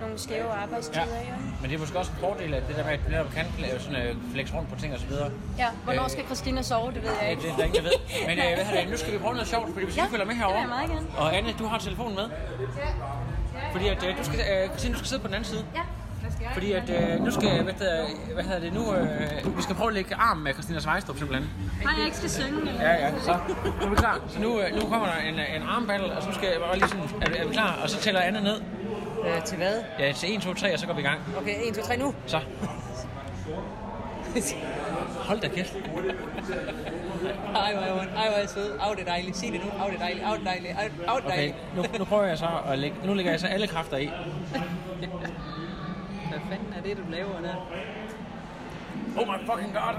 nogle 0.00 0.18
skæve 0.18 0.48
arbejdstider. 0.64 1.06
Ja. 1.06 1.20
Ja. 1.30 1.36
Men 1.60 1.70
det 1.70 1.76
er 1.76 1.80
måske 1.80 1.98
også 1.98 2.12
en 2.12 2.18
fordel, 2.26 2.54
at 2.54 2.68
det 2.68 2.76
der 2.76 2.84
med, 2.84 2.92
at 2.92 3.00
du 3.06 3.10
netop 3.10 3.30
kan 3.36 3.46
lave 3.58 3.80
sådan, 3.80 4.02
øh, 4.02 4.14
flex 4.32 4.54
rundt 4.54 4.68
på 4.72 4.76
ting 4.80 4.94
og 4.94 5.00
så 5.00 5.06
videre. 5.06 5.30
ja, 5.58 5.68
hvornår 5.84 6.04
Øh, 6.04 6.10
skal 6.10 6.24
Christina 6.24 6.62
sove, 6.62 6.92
det 6.92 7.02
ved 7.02 7.10
jeg 7.10 7.18
Ja, 7.22 7.28
ikke. 7.28 7.42
det 7.42 7.50
er 7.50 7.56
der 7.56 7.64
ingen, 7.64 7.76
der 7.84 7.88
ved. 7.90 7.98
Men 8.28 8.38
øh, 8.38 8.44
hvad 8.56 8.82
det, 8.82 8.90
nu 8.90 8.96
skal 8.96 9.12
vi 9.12 9.18
prøve 9.18 9.34
noget 9.34 9.48
sjovt, 9.48 9.68
fordi 9.72 9.84
hvis 9.84 9.96
ja, 9.96 10.02
Ja, 10.02 10.06
du 10.06 10.10
følger 10.10 10.26
med 10.26 10.34
det 10.34 10.44
vil 10.46 10.58
jeg 10.60 10.68
meget 10.68 10.90
gerne. 10.90 11.06
Og 11.18 11.36
Anne, 11.36 11.50
du 11.58 11.66
har 11.66 11.78
telefonen 11.78 12.14
med. 12.20 12.26
Fordi 13.72 13.88
at, 13.88 14.02
øh, 14.06 14.18
du 14.18 14.24
skal, 14.24 14.38
øh, 14.52 14.68
Christine, 14.68 14.92
du 14.94 14.98
skal 14.98 15.08
sidde 15.08 15.22
på 15.22 15.26
den 15.26 15.34
anden 15.34 15.48
side. 15.52 15.64
Ja, 15.74 15.78
jeg? 15.78 15.86
Fordi 16.52 16.72
at, 16.72 16.90
øh, 16.90 17.24
nu 17.24 17.30
skal, 17.30 17.62
hvad 17.62 17.72
hedder, 17.74 18.06
hvad 18.34 18.44
hedder 18.44 18.60
det 18.60 18.72
nu, 18.72 18.94
øh, 18.94 19.56
vi 19.56 19.62
skal 19.62 19.74
prøve 19.74 19.88
at 19.88 19.94
lægge 19.94 20.14
arm 20.14 20.36
med 20.38 20.52
Christina 20.52 20.80
Svejstrup 20.80 21.18
simpelthen. 21.18 21.50
Nej, 21.84 21.92
jeg 21.98 22.04
ikke 22.04 22.16
skal 22.16 22.30
synge. 22.30 22.60
Eller? 22.60 22.82
Ja, 22.82 22.92
ja, 23.06 23.10
så 23.20 23.36
nu 23.80 23.86
er 23.86 23.90
vi 23.90 23.96
klar. 23.96 24.20
Så 24.28 24.40
nu, 24.40 24.60
øh, 24.60 24.74
nu 24.74 24.80
kommer 24.80 25.06
der 25.06 25.16
en, 25.28 25.34
en 25.34 25.68
armbattle, 25.68 26.12
og 26.12 26.22
så 26.22 26.28
skal 26.32 26.48
jeg 26.48 26.60
bare 26.60 26.78
lige 26.78 26.88
sådan, 26.88 27.04
er, 27.22 27.30
vi- 27.30 27.36
er 27.36 27.46
vi 27.46 27.52
klar? 27.52 27.78
Og 27.82 27.90
så 27.90 27.98
tæller 28.00 28.20
Anne 28.20 28.40
ned. 28.42 28.60
Øh, 29.26 29.42
til 29.44 29.56
hvad? 29.56 29.74
Ja, 29.98 30.12
til 30.12 30.34
1, 30.36 30.42
2, 30.42 30.54
3, 30.54 30.72
og 30.72 30.78
så 30.78 30.86
går 30.86 30.94
vi 30.94 31.00
i 31.00 31.04
gang. 31.04 31.20
Okay, 31.38 31.54
1, 31.68 31.74
2, 31.74 31.82
3 31.82 31.96
nu. 31.96 32.14
Så. 32.26 32.40
Hold 35.28 35.40
da 35.40 35.48
kæft. 35.48 35.72
Ej, 37.54 37.72
hvor 37.74 37.82
er. 37.82 37.98
Ej, 38.16 38.28
hvor 38.28 38.38
er 38.42 38.46
sød. 38.46 38.70
Au, 38.80 38.94
det 38.94 39.00
er 39.00 39.04
dejligt. 39.04 39.36
Sig 39.36 39.52
det 39.52 39.60
nu. 39.64 39.70
Au, 39.82 39.86
det 39.90 39.94
er 39.94 39.98
dejligt. 39.98 40.24
Au, 40.26 40.34
det 40.36 40.44
dejligt. 40.44 40.72
Au, 40.78 40.84
det 40.86 41.06
er 41.06 41.12
Okay, 41.12 41.28
dejligt. 41.36 41.56
nu, 41.76 41.84
nu 41.98 42.04
prøver 42.04 42.24
jeg 42.24 42.38
så 42.38 42.48
at 42.68 42.78
lægge, 42.78 42.96
nu 43.04 43.14
lægger 43.14 43.32
jeg 43.32 43.40
så 43.40 43.46
alle 43.46 43.66
kræfter 43.66 43.96
i. 43.96 44.10
Hvad 46.36 46.46
fanden 46.48 46.72
er 46.72 46.82
det, 46.82 46.96
du 46.96 47.10
laver 47.10 47.40
der? 47.40 47.54
Oh 49.18 49.26
my 49.26 49.46
fucking 49.46 49.74
god! 49.74 49.94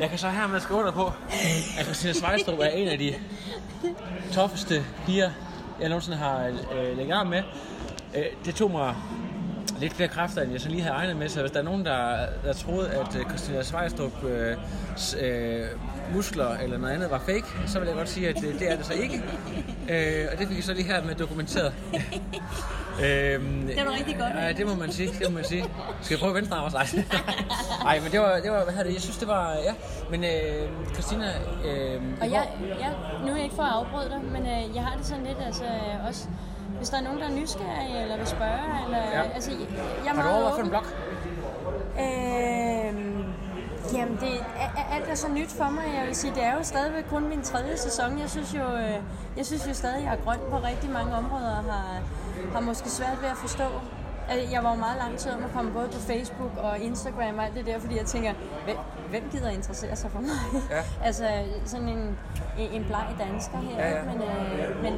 Jeg 0.00 0.08
kan 0.10 0.18
så 0.18 0.28
hermed 0.28 0.60
skrive 0.60 0.80
under 0.80 0.92
på, 0.92 1.06
at 1.78 1.84
Christina 1.84 2.12
Svejstrup 2.12 2.58
er 2.58 2.66
en 2.66 2.88
af 2.88 2.98
de 2.98 3.14
toffeste 4.32 4.84
piger, 5.06 5.30
jeg 5.80 5.88
nogensinde 5.88 6.16
har 6.16 6.46
øh, 6.46 6.96
lægget 6.96 7.14
arm 7.14 7.26
med. 7.26 7.42
Øh, 8.16 8.24
det 8.44 8.54
tog 8.54 8.70
mig 8.70 8.94
lidt 9.80 9.92
flere 9.92 10.08
kræfter, 10.08 10.42
end 10.42 10.52
jeg 10.52 10.60
så 10.60 10.68
lige 10.68 10.82
havde 10.82 10.94
regnet 10.94 11.16
med, 11.16 11.28
så 11.28 11.40
hvis 11.40 11.50
der 11.50 11.58
er 11.58 11.64
nogen, 11.64 11.84
der, 11.84 12.16
der 12.44 12.52
troede, 12.52 12.88
at 12.90 13.16
øh, 13.16 13.24
Christina 13.28 13.62
Svejstrup 13.62 14.24
øh, 14.24 14.56
øh, 15.20 15.66
muskler 16.14 16.56
eller 16.56 16.78
noget 16.78 16.94
andet 16.94 17.10
var 17.10 17.18
fake, 17.18 17.44
så 17.66 17.78
vil 17.78 17.86
jeg 17.86 17.96
godt 17.96 18.08
sige, 18.08 18.28
at 18.28 18.44
øh, 18.44 18.58
det 18.58 18.72
er 18.72 18.76
det 18.76 18.86
så 18.86 18.92
ikke. 18.92 19.22
Øh, 19.88 20.28
og 20.32 20.38
det 20.38 20.48
fik 20.48 20.56
jeg 20.56 20.64
så 20.64 20.74
lige 20.74 20.86
her 20.86 21.04
med 21.04 21.14
dokumenteret. 21.14 21.72
øhm, 23.04 23.66
Det 23.66 23.78
er 23.78 23.84
du 23.84 23.90
rigtig 23.90 24.16
godt. 24.18 24.32
Ja, 24.42 24.52
det 24.52 24.66
må 24.66 24.74
man 24.74 24.92
sige, 24.92 25.08
det 25.08 25.30
må 25.30 25.34
man 25.34 25.44
sige. 25.44 25.64
Skal 26.02 26.14
jeg 26.14 26.20
prøve 26.20 26.34
venstre 26.34 26.56
arm 26.56 26.64
også? 26.64 26.76
Nej. 26.76 27.06
Nej, 27.82 28.00
men 28.00 28.12
det 28.12 28.20
var, 28.20 28.40
det 28.40 28.50
var, 28.50 28.64
hvad 28.64 28.84
det, 28.84 28.92
jeg 28.92 29.02
synes, 29.02 29.16
det 29.16 29.28
var, 29.28 29.52
ja. 29.52 29.74
Men 30.10 30.24
øh, 30.24 30.68
Christina, 30.94 31.26
øh, 31.64 32.02
Og 32.20 32.30
jeg, 32.30 32.48
jeg, 32.80 32.92
nu 33.22 33.32
er 33.32 33.34
jeg 33.34 33.44
ikke 33.44 33.56
for 33.56 33.62
at 33.62 33.72
afbryde 33.72 34.10
dig, 34.10 34.20
men 34.32 34.42
øh, 34.42 34.74
jeg 34.76 34.82
har 34.84 34.96
det 34.96 35.06
sådan 35.06 35.24
lidt, 35.24 35.38
altså 35.46 35.64
øh, 35.64 36.06
også, 36.08 36.28
hvis 36.76 36.88
der 36.90 36.96
er 36.98 37.02
nogen, 37.02 37.18
der 37.18 37.26
er 37.26 37.30
nysgerrige, 37.40 38.02
eller 38.02 38.16
vil 38.16 38.26
spørge, 38.26 38.84
eller, 38.84 38.98
Ja. 38.98 39.22
altså, 39.34 39.50
jeg, 39.50 39.58
jeg 40.04 40.10
er 40.10 40.14
har 40.14 40.22
du 40.22 40.28
overvejet 40.28 40.54
for 40.54 40.62
en 40.62 40.68
blog? 40.68 40.82
Øhm, 42.04 43.24
jamen, 43.94 44.16
det, 44.20 44.44
alt 44.92 45.08
er 45.08 45.14
så 45.14 45.28
nyt 45.28 45.50
for 45.50 45.70
mig. 45.70 45.84
Jeg 45.98 46.06
vil 46.06 46.16
sige, 46.16 46.34
det 46.34 46.44
er 46.44 46.52
jo 46.54 46.62
stadigvæk 46.62 47.04
kun 47.10 47.28
min 47.28 47.42
tredje 47.42 47.76
sæson. 47.76 48.18
Jeg 48.18 48.30
synes 48.30 48.54
jo, 48.54 48.64
øh, 48.76 48.94
jeg 49.36 49.46
synes 49.46 49.68
jo 49.68 49.74
stadig, 49.74 50.04
jeg 50.04 50.12
er 50.12 50.24
grøn 50.24 50.38
på 50.50 50.56
rigtig 50.56 50.90
mange 50.90 51.14
områder, 51.16 51.50
og 51.50 51.64
har, 51.72 52.00
har 52.52 52.60
måske 52.60 52.90
svært 52.90 53.22
ved 53.22 53.28
at 53.28 53.36
forstå. 53.36 53.64
Jeg 54.52 54.64
var 54.64 54.70
jo 54.74 54.76
meget 54.78 54.98
lang 54.98 55.18
tid 55.18 55.30
om 55.32 55.44
at 55.44 55.50
komme 55.54 55.70
både 55.72 55.88
på 55.88 55.98
Facebook 56.00 56.50
og 56.56 56.78
Instagram 56.78 57.38
og 57.38 57.44
alt 57.44 57.54
det 57.54 57.66
der, 57.66 57.78
fordi 57.78 57.96
jeg 57.98 58.06
tænker, 58.06 58.32
hvem, 58.64 58.76
hvem 59.10 59.28
gider 59.32 59.50
interessere 59.50 59.96
sig 59.96 60.10
for 60.10 60.20
mig? 60.20 60.30
Ja. 60.70 60.82
altså 61.08 61.28
sådan 61.64 61.88
en, 61.88 62.18
en 62.58 62.84
bleg 62.84 63.06
dansker 63.18 63.58
her, 63.58 63.78
Ja, 63.86 63.96
ja. 63.96 64.02
Men, 64.04 64.22
øh, 64.22 64.82
men, 64.82 64.94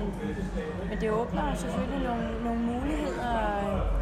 men 0.88 1.00
det 1.00 1.10
åbner 1.10 1.50
jo 1.50 1.56
selvfølgelig 1.56 2.08
nogle, 2.08 2.44
nogle 2.44 2.60
muligheder, 2.60 3.28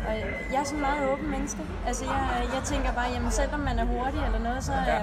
og, 0.09 0.15
jeg 0.53 0.61
er 0.61 0.65
sådan 0.65 0.81
meget 0.81 1.09
åben 1.09 1.31
menneske. 1.31 1.61
Altså 1.87 2.05
jeg, 2.05 2.43
jeg 2.55 2.63
tænker 2.65 2.93
bare, 2.93 3.09
jamen 3.15 3.31
selvom 3.31 3.61
man 3.61 3.79
er 3.79 3.85
hurtig 3.85 4.21
eller 4.27 4.39
noget, 4.39 4.65
så 4.65 4.73
er, 4.73 5.01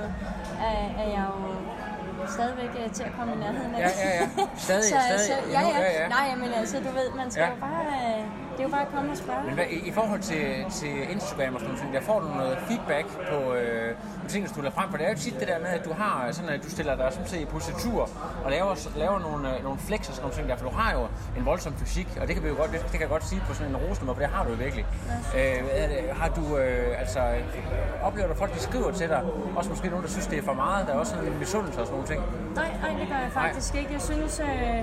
er, 0.67 1.03
er 1.03 1.07
jeg 1.17 1.25
jo 1.29 2.27
stadigvæk 2.27 2.69
øh, 2.85 2.91
til 2.91 3.03
at 3.03 3.11
komme 3.19 3.33
i 3.33 3.37
nærheden 3.37 3.75
af 3.75 3.79
Ja, 3.79 3.89
ja, 4.09 4.21
ja. 4.21 4.27
Stadig, 4.57 4.83
så, 4.93 4.95
stadig. 5.07 5.19
Så, 5.19 5.33
ja, 5.51 5.59
Endnu, 5.59 5.73
ja. 5.73 5.81
ja, 5.81 6.01
ja. 6.01 6.07
Nej, 6.07 6.35
men 6.35 6.53
altså, 6.53 6.77
du 6.77 6.91
ved, 6.99 7.07
man 7.15 7.31
skal 7.31 7.41
Ja. 7.43 7.49
jo 7.49 7.55
bare... 7.59 7.85
øh, 8.19 8.52
Det 8.53 8.59
er 8.59 8.63
jo 8.63 8.69
bare 8.69 8.81
at 8.81 8.91
komme 8.95 9.11
og 9.11 9.17
spørge. 9.17 9.43
Men 9.45 9.53
hvad, 9.53 9.65
i, 9.69 9.91
forhold 9.91 10.19
til, 10.19 10.65
til 10.79 11.11
Instagram 11.11 11.53
og 11.55 11.59
sådan 11.61 11.75
noget, 11.75 11.93
der 11.93 12.01
får 12.01 12.19
du 12.19 12.27
noget 12.27 12.57
feedback 12.67 13.07
på 13.31 13.53
øh, 13.53 13.95
på 14.23 14.27
ting, 14.29 14.55
du 14.55 14.61
lader 14.61 14.75
frem? 14.75 14.89
For 14.89 14.97
det 14.97 15.05
er 15.07 15.11
jo 15.11 15.17
tit 15.17 15.39
det 15.39 15.47
der 15.47 15.59
med, 15.59 15.67
at 15.67 15.85
du 15.85 15.93
har 15.93 16.31
sådan, 16.31 16.49
at 16.49 16.63
du 16.63 16.69
stiller 16.69 16.95
dig 16.95 17.09
som 17.13 17.39
i 17.39 17.45
positur 17.45 18.09
og 18.45 18.51
laver, 18.51 18.87
laver 18.97 19.19
nogle, 19.19 19.57
øh, 19.57 19.63
nogle 19.63 19.79
flex 19.79 19.99
og 19.99 20.05
sådan 20.15 20.21
nogle 20.21 20.35
ting 20.35 20.49
der, 20.49 20.55
for 20.55 20.69
du 20.69 20.75
har 20.75 20.91
jo 20.93 21.03
en 21.37 21.45
voldsom 21.45 21.73
fysik, 21.77 22.07
og 22.21 22.27
det 22.27 22.35
kan 22.35 22.43
vi 22.43 22.49
jo 22.49 22.55
godt, 22.55 22.71
det, 22.71 22.79
det 22.81 22.91
kan 22.91 23.01
jeg 23.01 23.09
godt 23.09 23.25
sige 23.25 23.41
på 23.47 23.53
sådan 23.53 23.71
en 23.71 23.77
rosenummer, 23.77 24.13
for 24.13 24.21
det 24.21 24.29
har 24.29 24.43
du 24.43 24.49
jo 24.49 24.55
virkelig. 24.55 24.85
Øh, 25.35 25.41
er 25.71 25.87
det- 25.87 26.09
har 26.21 26.29
du, 26.29 26.57
øh, 26.57 26.99
altså, 26.99 27.19
oplever 28.03 28.27
du 28.27 28.33
folk, 28.35 28.53
de 28.53 28.59
skriver 28.59 28.91
til 28.91 29.09
dig, 29.09 29.21
også 29.55 29.69
måske 29.69 29.87
nogen, 29.87 30.03
der 30.05 30.09
synes, 30.09 30.27
det 30.27 30.37
er 30.39 30.43
for 30.43 30.53
meget, 30.53 30.87
der 30.87 30.93
er 30.93 30.97
også 30.97 31.11
sådan 31.15 31.27
en 31.31 31.39
misundelse 31.39 31.79
og 31.81 31.85
sådan 31.87 31.99
nogle 31.99 32.07
ting. 32.13 32.21
Nej, 32.55 32.71
nej, 32.81 32.91
det 32.99 33.07
gør 33.11 33.19
jeg 33.27 33.31
faktisk 33.41 33.75
ikke. 33.75 33.93
Jeg 33.93 34.01
synes, 34.01 34.33
øh, 34.39 34.79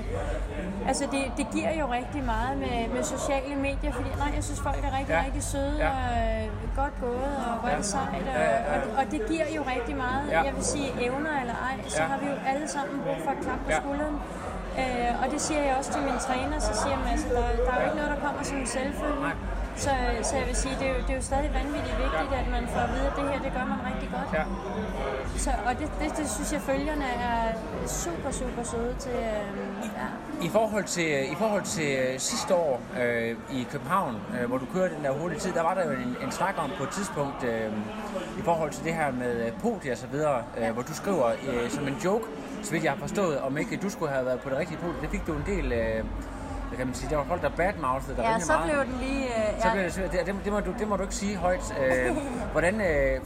altså 0.87 1.03
det, 1.11 1.23
det 1.37 1.47
giver 1.55 1.73
jo 1.81 1.85
rigtig 1.99 2.23
meget 2.23 2.57
med, 2.57 2.77
med 2.95 3.03
sociale 3.03 3.55
medier, 3.55 3.91
fordi 3.97 4.09
nej, 4.23 4.31
jeg 4.35 4.43
synes, 4.43 4.59
folk 4.69 4.81
er 4.89 4.91
rigtig, 4.97 5.09
Ja. 5.15 5.19
ja. 5.19 5.25
rigtig 5.25 5.43
søde 5.43 5.75
Ja. 5.85 5.89
og 5.89 6.11
øh, 6.21 6.75
godt 6.75 6.93
gået 7.01 7.33
og 7.47 7.53
hvor 7.59 7.69
det 7.77 7.85
sejt. 7.85 8.07
Og, 8.13 8.25
Ja, 8.25 8.41
ja, 8.41 8.49
ja. 8.49 8.75
og, 8.75 8.77
det- 8.85 8.93
og 8.99 9.03
det 9.11 9.21
giver 9.29 9.47
jo 9.57 9.61
rigtig 9.75 9.95
meget. 10.05 10.23
Ja. 10.31 10.41
Jeg 10.47 10.53
vil 10.55 10.63
sige, 10.73 10.87
evner 11.05 11.33
eller 11.41 11.57
ej, 11.69 11.75
så 11.87 12.01
Ja. 12.01 12.07
har 12.11 12.17
vi 12.23 12.25
jo 12.33 12.37
alle 12.51 12.67
sammen 12.75 12.95
brug 13.05 13.15
for 13.25 13.31
et 13.31 13.39
klap 13.45 13.59
på 13.65 13.69
Ja. 13.71 13.79
skulderen. 13.81 14.15
Øh, 14.81 15.11
og 15.23 15.25
det 15.33 15.41
siger 15.47 15.61
jeg 15.67 15.73
også 15.79 15.91
til 15.95 16.01
mine 16.09 16.19
træner, 16.27 16.59
så 16.67 16.71
siger 16.81 16.95
jeg, 16.97 17.11
altså, 17.11 17.27
der, 17.35 17.41
der 17.65 17.71
er 17.75 17.79
jo 17.81 17.85
ikke 17.89 17.97
noget, 18.01 18.11
der 18.15 18.19
kommer 18.25 18.43
som 18.43 18.57
en 18.57 18.67
selvfølge. 18.67 19.21
Nej. 19.29 19.35
Så, 19.75 19.89
så 20.21 20.35
jeg 20.35 20.47
vil 20.47 20.55
sige, 20.55 20.75
det 20.79 20.87
er, 20.87 20.93
jo, 20.95 21.01
det 21.07 21.09
er 21.09 21.15
jo 21.15 21.21
stadig 21.21 21.49
vanvittigt 21.53 21.97
vigtigt, 21.97 22.33
at 22.41 22.47
man 22.51 22.67
får 22.67 22.79
at 22.79 22.89
vide, 22.93 23.07
at 23.07 23.15
det 23.15 23.23
her, 23.29 23.39
det 23.41 23.51
gør 23.57 23.65
man 23.73 23.79
rigtig 23.93 24.09
godt. 24.15 24.29
Ja. 24.33 24.43
Så, 25.37 25.51
og 25.65 25.79
det, 25.79 25.91
det, 26.01 26.17
det 26.17 26.29
synes 26.29 26.53
jeg, 26.53 26.61
følgerne 26.61 27.05
er 27.05 27.53
super, 27.87 28.31
super 28.31 28.63
søde 28.63 28.95
til. 28.99 29.11
Øh, 29.11 29.89
ja. 29.99 30.07
I 30.47 30.49
forhold 30.49 30.83
til, 30.83 31.31
i 31.31 31.35
forhold 31.35 31.63
til 31.63 31.89
øh, 31.97 32.19
sidste 32.19 32.55
år 32.55 32.81
øh, 33.01 33.35
i 33.51 33.67
København, 33.71 34.15
øh, 34.35 34.47
hvor 34.47 34.57
du 34.57 34.65
kørte 34.73 34.95
den 34.95 35.03
der 35.03 35.11
hurtige 35.11 35.39
tid, 35.39 35.53
der 35.53 35.61
var 35.61 35.73
der 35.73 35.85
jo 35.85 35.91
en, 35.91 36.15
en 36.25 36.31
snak 36.31 36.55
om 36.57 36.69
på 36.77 36.83
et 36.83 36.89
tidspunkt 36.89 37.43
øh, 37.43 37.71
i 38.39 38.41
forhold 38.41 38.71
til 38.71 38.83
det 38.83 38.93
her 38.93 39.11
med 39.11 39.45
øh, 39.45 39.51
podier 39.61 39.91
og 39.91 39.97
så 39.97 40.07
videre, 40.07 40.43
øh, 40.57 40.71
hvor 40.73 40.81
du 40.81 40.93
skriver 40.93 41.27
øh, 41.27 41.69
som 41.69 41.87
en 41.87 41.95
joke, 42.05 42.25
så 42.63 42.71
vidt 42.71 42.83
jeg 42.83 42.91
har 42.91 42.99
forstået, 42.99 43.39
om 43.39 43.57
ikke 43.57 43.77
du 43.77 43.89
skulle 43.89 44.11
have 44.11 44.25
været 44.25 44.39
på 44.39 44.49
det 44.49 44.57
rigtige 44.57 44.77
podie. 44.77 45.01
Det 45.01 45.09
fik 45.09 45.27
du 45.27 45.33
en 45.33 45.43
del, 45.45 45.71
øh, 45.71 46.03
hvad 46.71 46.77
kan 46.77 46.87
man 46.87 46.95
sige, 46.95 47.09
der 47.09 47.17
var 47.17 47.23
folk, 47.23 47.41
der 47.41 47.49
badmouthede 47.49 48.15
dig 48.17 48.23
ja, 48.23 48.27
rimelig 48.29 48.45
så 48.45 48.53
meget. 48.53 48.71
blev 48.71 48.79
den 48.85 48.95
lige... 49.07 49.25
Øh, 49.25 49.61
Så 49.61 49.67
ja. 49.67 49.73
blev 49.73 49.83
det, 49.85 50.25
det, 50.25 50.35
det, 50.45 50.53
må 50.53 50.59
du, 50.59 50.73
det 50.79 50.87
må 50.87 50.95
du 50.95 51.01
ikke 51.01 51.15
sige 51.15 51.35
højt. 51.37 51.75
Øh, 51.81 52.15
hvordan 52.55 52.81
øh, 52.81 53.21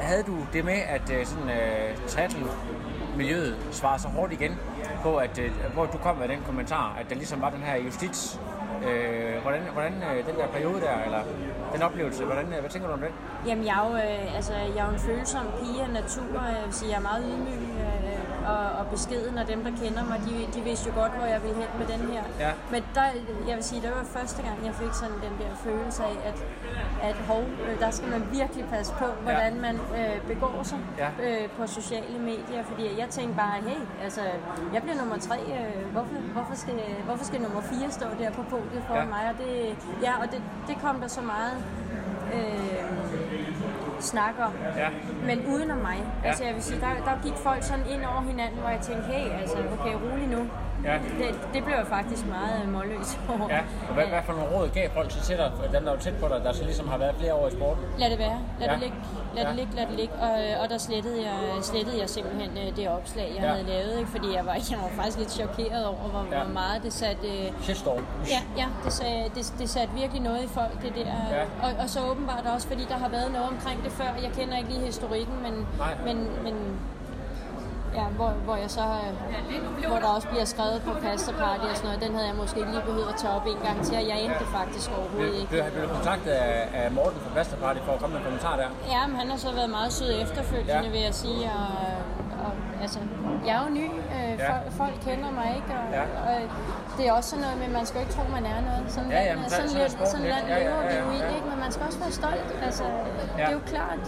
havde 0.00 0.22
du 0.22 0.36
det 0.52 0.64
med, 0.64 0.78
at 0.88 1.10
øh, 1.10 1.26
sådan, 1.26 1.48
øh, 1.50 1.96
triathlon-miljøet 2.08 3.56
svarede 3.72 4.02
så 4.02 4.08
hårdt 4.08 4.32
igen 4.32 4.58
på, 5.02 5.16
at 5.16 5.38
øh, 5.38 5.50
hvor 5.74 5.86
du 5.86 5.98
kom 5.98 6.16
med 6.16 6.28
den 6.28 6.38
kommentar, 6.46 6.96
at 7.00 7.06
der 7.10 7.14
ligesom 7.16 7.40
var 7.40 7.50
den 7.50 7.62
her 7.62 7.76
justits... 7.76 8.40
Øh, 8.88 9.42
hvordan 9.42 9.62
hvordan 9.72 9.92
øh, 9.92 10.26
den 10.26 10.34
der 10.40 10.46
periode 10.46 10.80
der, 10.80 10.96
eller 11.04 11.22
den 11.74 11.82
oplevelse. 11.82 12.24
Hvordan, 12.24 12.46
øh, 12.52 12.60
hvad 12.60 12.70
tænker 12.70 12.88
du 12.88 12.94
om 12.94 13.00
det? 13.00 13.10
Jamen, 13.46 13.64
jeg 13.66 13.74
er 13.80 13.88
jo, 13.90 13.96
øh, 13.96 14.36
altså, 14.36 14.52
jeg 14.52 14.82
er 14.82 14.86
jo 14.86 14.92
en 14.92 14.98
følsom 14.98 15.46
pige 15.60 15.82
af 15.82 15.90
natur, 15.90 16.42
jeg 16.54 16.62
vil 16.64 16.74
sige, 16.74 16.90
jeg 16.90 16.96
er 16.96 17.02
meget 17.10 17.24
ydmyg 17.30 17.62
øh, 17.84 17.95
og, 18.52 18.64
og 18.80 18.84
beskeden, 18.94 19.38
og 19.38 19.46
dem, 19.48 19.64
der 19.64 19.70
kender 19.82 20.04
mig, 20.10 20.18
de, 20.28 20.34
de 20.58 20.60
vidste 20.68 20.84
jo 20.90 20.94
godt, 21.00 21.12
hvor 21.18 21.26
jeg 21.34 21.42
ville 21.42 21.56
hen 21.56 21.70
med 21.80 21.86
den 21.94 22.00
her. 22.12 22.22
Ja. 22.40 22.50
Men 22.70 22.82
der, 22.94 23.04
jeg 23.48 23.54
vil 23.56 23.64
sige, 23.64 23.82
det 23.82 23.90
var 23.90 24.04
første 24.04 24.42
gang, 24.42 24.56
jeg 24.68 24.74
fik 24.74 24.92
sådan 24.92 25.14
den 25.26 25.34
der 25.42 25.50
følelse 25.66 26.02
af, 26.04 26.16
at, 26.30 26.38
at 27.08 27.16
hov, 27.30 27.42
øh, 27.66 27.80
der 27.80 27.90
skal 27.90 28.08
man 28.08 28.22
virkelig 28.32 28.64
passe 28.74 28.92
på, 28.98 29.04
hvordan 29.22 29.60
man 29.60 29.74
øh, 29.98 30.16
begår 30.28 30.62
sig 30.62 30.78
Ja. 30.98 31.08
øh, 31.26 31.48
på 31.58 31.66
sociale 31.66 32.18
medier, 32.18 32.62
fordi 32.70 32.84
jeg 33.00 33.08
tænkte 33.08 33.36
bare, 33.36 33.54
hey, 33.68 33.80
altså, 34.04 34.20
jeg 34.74 34.82
bliver 34.82 34.96
nummer 35.02 35.18
tre, 35.18 35.38
øh, 35.58 35.92
hvorfor, 35.92 36.14
hvorfor, 36.36 36.54
skal, 36.54 36.74
hvorfor 37.04 37.24
skal 37.24 37.40
nummer 37.40 37.60
fire 37.60 37.90
stå 37.90 38.06
der 38.20 38.30
på 38.30 38.42
podiet 38.42 38.82
foran 38.88 39.02
Ja. 39.02 39.08
mig? 39.08 39.22
Og 39.32 39.34
det, 39.44 39.76
ja, 40.02 40.12
og 40.22 40.26
det, 40.32 40.42
det 40.68 40.76
kom 40.84 41.00
der 41.00 41.08
så 41.08 41.20
meget 41.20 41.52
øh, 42.34 43.05
snak 44.00 44.34
om. 44.46 44.52
Ja. 44.76 44.88
Men 45.26 45.46
uden 45.46 45.70
om 45.70 45.78
mig. 45.78 45.98
Ja. 46.22 46.28
Altså 46.28 46.44
jeg 46.44 46.54
vil 46.54 46.62
sige, 46.62 46.80
der, 46.80 46.88
der 47.04 47.22
gik 47.22 47.36
folk 47.36 47.62
sådan 47.62 47.84
ind 47.90 48.04
over 48.04 48.20
hinanden, 48.20 48.58
hvor 48.60 48.68
jeg 48.68 48.80
tænkte, 48.80 49.04
hey, 49.12 49.40
altså 49.40 49.56
okay, 49.80 49.94
rolig 49.94 50.28
nu. 50.28 50.48
Ja. 50.88 50.94
Det, 51.20 51.28
det 51.54 51.60
blev 51.64 51.76
jeg 51.82 51.86
faktisk 51.96 52.24
meget 52.36 52.56
øh, 52.62 52.72
målløs 52.72 53.10
over. 53.32 53.46
Ja, 53.54 53.60
og 53.88 53.94
hvad, 53.94 54.04
hvad 54.12 54.22
for 54.26 54.32
nogle 54.32 54.48
råd 54.56 54.68
gav 54.68 54.86
folk 54.98 55.08
til 55.10 55.20
til 55.28 55.36
dig, 55.36 55.48
dem 55.74 55.84
der 55.84 55.92
er 55.92 55.98
tæt 55.98 56.14
på 56.22 56.26
dig, 56.28 56.40
der 56.44 56.52
så 56.52 56.64
ligesom 56.64 56.88
har 56.88 56.98
været 56.98 57.14
flere 57.20 57.34
år 57.34 57.46
i 57.48 57.50
sporten? 57.50 57.84
Lad 57.98 58.10
det 58.10 58.18
være. 58.18 58.38
Lad 58.60 58.66
Ja. 58.68 58.72
det 58.72 58.80
ligge. 58.82 58.96
Lad 59.34 59.42
Ja. 59.42 59.48
det 59.48 59.56
ligge, 59.60 59.72
lad 59.78 59.86
det 59.86 59.94
ligge. 60.02 60.14
Og, 60.14 60.34
øh, 60.44 60.62
og 60.62 60.68
der 60.68 60.78
slettede 60.78 61.18
jeg, 61.28 61.38
slettede 61.62 61.98
jeg 62.00 62.08
simpelthen 62.10 62.50
øh, 62.62 62.76
det 62.76 62.88
opslag, 62.88 63.28
jeg 63.36 63.42
Ja. 63.44 63.48
havde 63.48 63.66
lavet, 63.74 63.98
ikke? 63.98 64.10
fordi 64.10 64.28
jeg 64.36 64.46
var, 64.46 64.52
jeg 64.72 64.78
var 64.84 64.90
faktisk 64.96 65.18
lidt 65.18 65.30
chokeret 65.30 65.86
over, 65.86 66.06
hvor, 66.12 66.24
Ja. 66.32 66.42
hvor 66.44 66.52
meget 66.52 66.82
det 66.82 66.92
satte... 66.92 67.28
Shitstorm. 67.62 68.04
Ja, 68.34 68.40
ja 68.60 68.66
det, 68.84 68.92
sagde, 68.92 69.24
det, 69.34 69.52
det 69.58 69.68
satte 69.70 69.94
virkelig 69.94 70.22
noget 70.22 70.42
i 70.44 70.48
folk, 70.48 70.82
det 70.82 70.92
der. 70.94 71.12
Ja. 71.36 71.42
Og, 71.66 71.70
og 71.82 71.88
så 71.90 71.98
åbenbart 72.10 72.46
også, 72.54 72.68
fordi 72.68 72.84
der 72.88 72.98
har 73.04 73.08
været 73.08 73.32
noget 73.32 73.48
omkring 73.48 73.84
det 73.84 73.92
før. 73.92 74.10
Jeg 74.22 74.30
kender 74.38 74.56
ikke 74.56 74.68
lige 74.70 74.84
historikken, 74.86 75.34
men, 75.42 75.54
Nej. 75.78 75.94
men, 76.06 76.16
men 76.44 76.54
ja, 77.98 78.04
hvor, 78.18 78.30
hvor 78.46 78.56
jeg 78.64 78.70
så 78.78 78.80
øh, 78.80 79.88
hvor 79.90 79.98
der 80.04 80.10
også 80.16 80.28
bliver 80.32 80.44
skrevet 80.54 80.78
på 80.86 80.92
pasta 81.04 81.32
party 81.42 81.64
og 81.72 81.76
sådan 81.76 81.88
noget, 81.90 82.00
den 82.04 82.12
havde 82.16 82.28
jeg 82.30 82.36
måske 82.42 82.56
ikke 82.62 82.72
lige 82.76 82.86
behøvet 82.90 83.08
at 83.14 83.16
tage 83.22 83.32
op 83.38 83.46
en 83.54 83.60
gang 83.66 83.76
til, 83.86 83.94
og 84.00 84.04
jeg 84.10 84.16
endte 84.24 84.38
det 84.44 84.50
faktisk 84.58 84.86
overhovedet 84.96 85.16
Blev, 85.30 85.34
ikke. 85.40 85.48
blev, 85.52 85.62
blev 85.74 85.82
du 85.88 85.94
kontaktet 85.98 86.30
af, 86.30 86.56
af 86.80 86.86
Morten 86.98 87.18
fra 87.24 87.30
Basta 87.36 87.56
Party 87.64 87.80
for 87.86 87.92
at 87.96 88.00
komme 88.00 88.12
med 88.14 88.20
en 88.22 88.26
kommentar 88.28 88.54
der? 88.62 88.68
Ja, 88.94 89.02
men 89.10 89.16
han 89.20 89.28
har 89.32 89.36
så 89.46 89.50
været 89.58 89.70
meget 89.78 89.92
sød 89.98 90.10
efterfølgende, 90.24 90.72
Ja. 90.86 90.90
vil 90.96 91.00
jeg 91.08 91.14
sige. 91.24 91.42
Og, 91.60 91.68
og, 92.46 92.52
altså, 92.84 92.98
jeg 93.46 93.54
er 93.58 93.62
jo 93.66 93.70
ny. 93.80 93.86
Øh, 94.16 94.32
Ja. 94.38 94.50
folk, 94.52 94.64
folk 94.82 94.94
kender 95.08 95.30
mig 95.40 95.48
ikke. 95.58 95.70
Og, 95.80 95.86
Ja. 95.98 96.02
og, 96.28 96.34
det 96.96 97.02
er 97.08 97.12
også 97.18 97.28
sådan 97.30 97.42
noget 97.46 97.58
med, 97.62 97.68
man 97.78 97.86
skal 97.86 97.98
ikke 98.04 98.12
tro, 98.16 98.22
man 98.38 98.44
er 98.52 98.58
noget. 98.68 98.82
Sådan, 98.94 99.10
Ja, 99.10 99.22
ja, 99.22 99.34
land- 99.34 99.50
sådan, 99.50 99.68
sådan 99.68 99.82
lidt, 99.82 100.08
sådan 100.12 100.26
land 100.34 100.44
Ja, 100.48 100.56
ja, 100.56 100.62
lever 100.64 100.82
ja, 100.82 100.88
vi 100.88 100.94
ja. 100.94 101.04
jo 101.04 101.10
i, 101.10 101.36
ikke? 101.36 101.46
men 101.50 101.58
man 101.64 101.70
skal 101.74 101.82
også 101.88 101.98
være 102.04 102.12
stolt. 102.20 102.48
Altså, 102.66 102.84
Det 102.84 103.38
Ja. 103.38 103.44
er 103.48 103.52
jo 103.58 103.60
klart. 103.72 104.02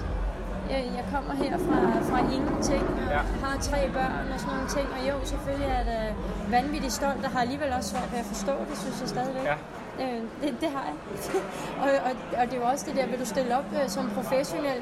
Jeg, 0.72 0.80
jeg 0.98 1.04
kommer 1.14 1.34
her 1.44 1.54
fra, 1.66 1.78
fra 2.10 2.18
ingenting 2.36 2.84
og 3.06 3.10
Ja. 3.16 3.20
har 3.44 3.54
tre 3.68 3.80
børn 3.96 4.24
og 4.34 4.38
sådan 4.40 4.54
nogle 4.54 4.68
ting. 4.76 4.86
Og 4.96 5.00
jo, 5.08 5.14
selvfølgelig 5.32 5.68
er 5.78 5.82
jeg 5.92 6.14
vanvittigt 6.56 6.92
stolt, 7.00 7.24
og 7.26 7.30
har 7.34 7.40
alligevel 7.46 7.70
også 7.78 7.88
svært 7.90 8.08
ved 8.12 8.18
at 8.24 8.28
forstå 8.34 8.54
det, 8.68 8.76
synes 8.82 8.96
jeg 9.02 9.08
stadigvæk. 9.16 9.44
Ja. 9.52 9.56
Øh, 10.04 10.20
det, 10.42 10.50
det 10.62 10.68
har 10.76 10.84
jeg. 10.90 10.96
og, 11.84 11.88
og, 12.08 12.12
og 12.38 12.42
det 12.48 12.54
er 12.56 12.60
jo 12.62 12.66
også 12.72 12.84
det 12.88 12.94
der, 12.98 13.06
vil 13.10 13.18
du 13.24 13.28
stille 13.34 13.50
op 13.58 13.68
øh, 13.78 13.88
som 13.96 14.04
professionel? 14.18 14.80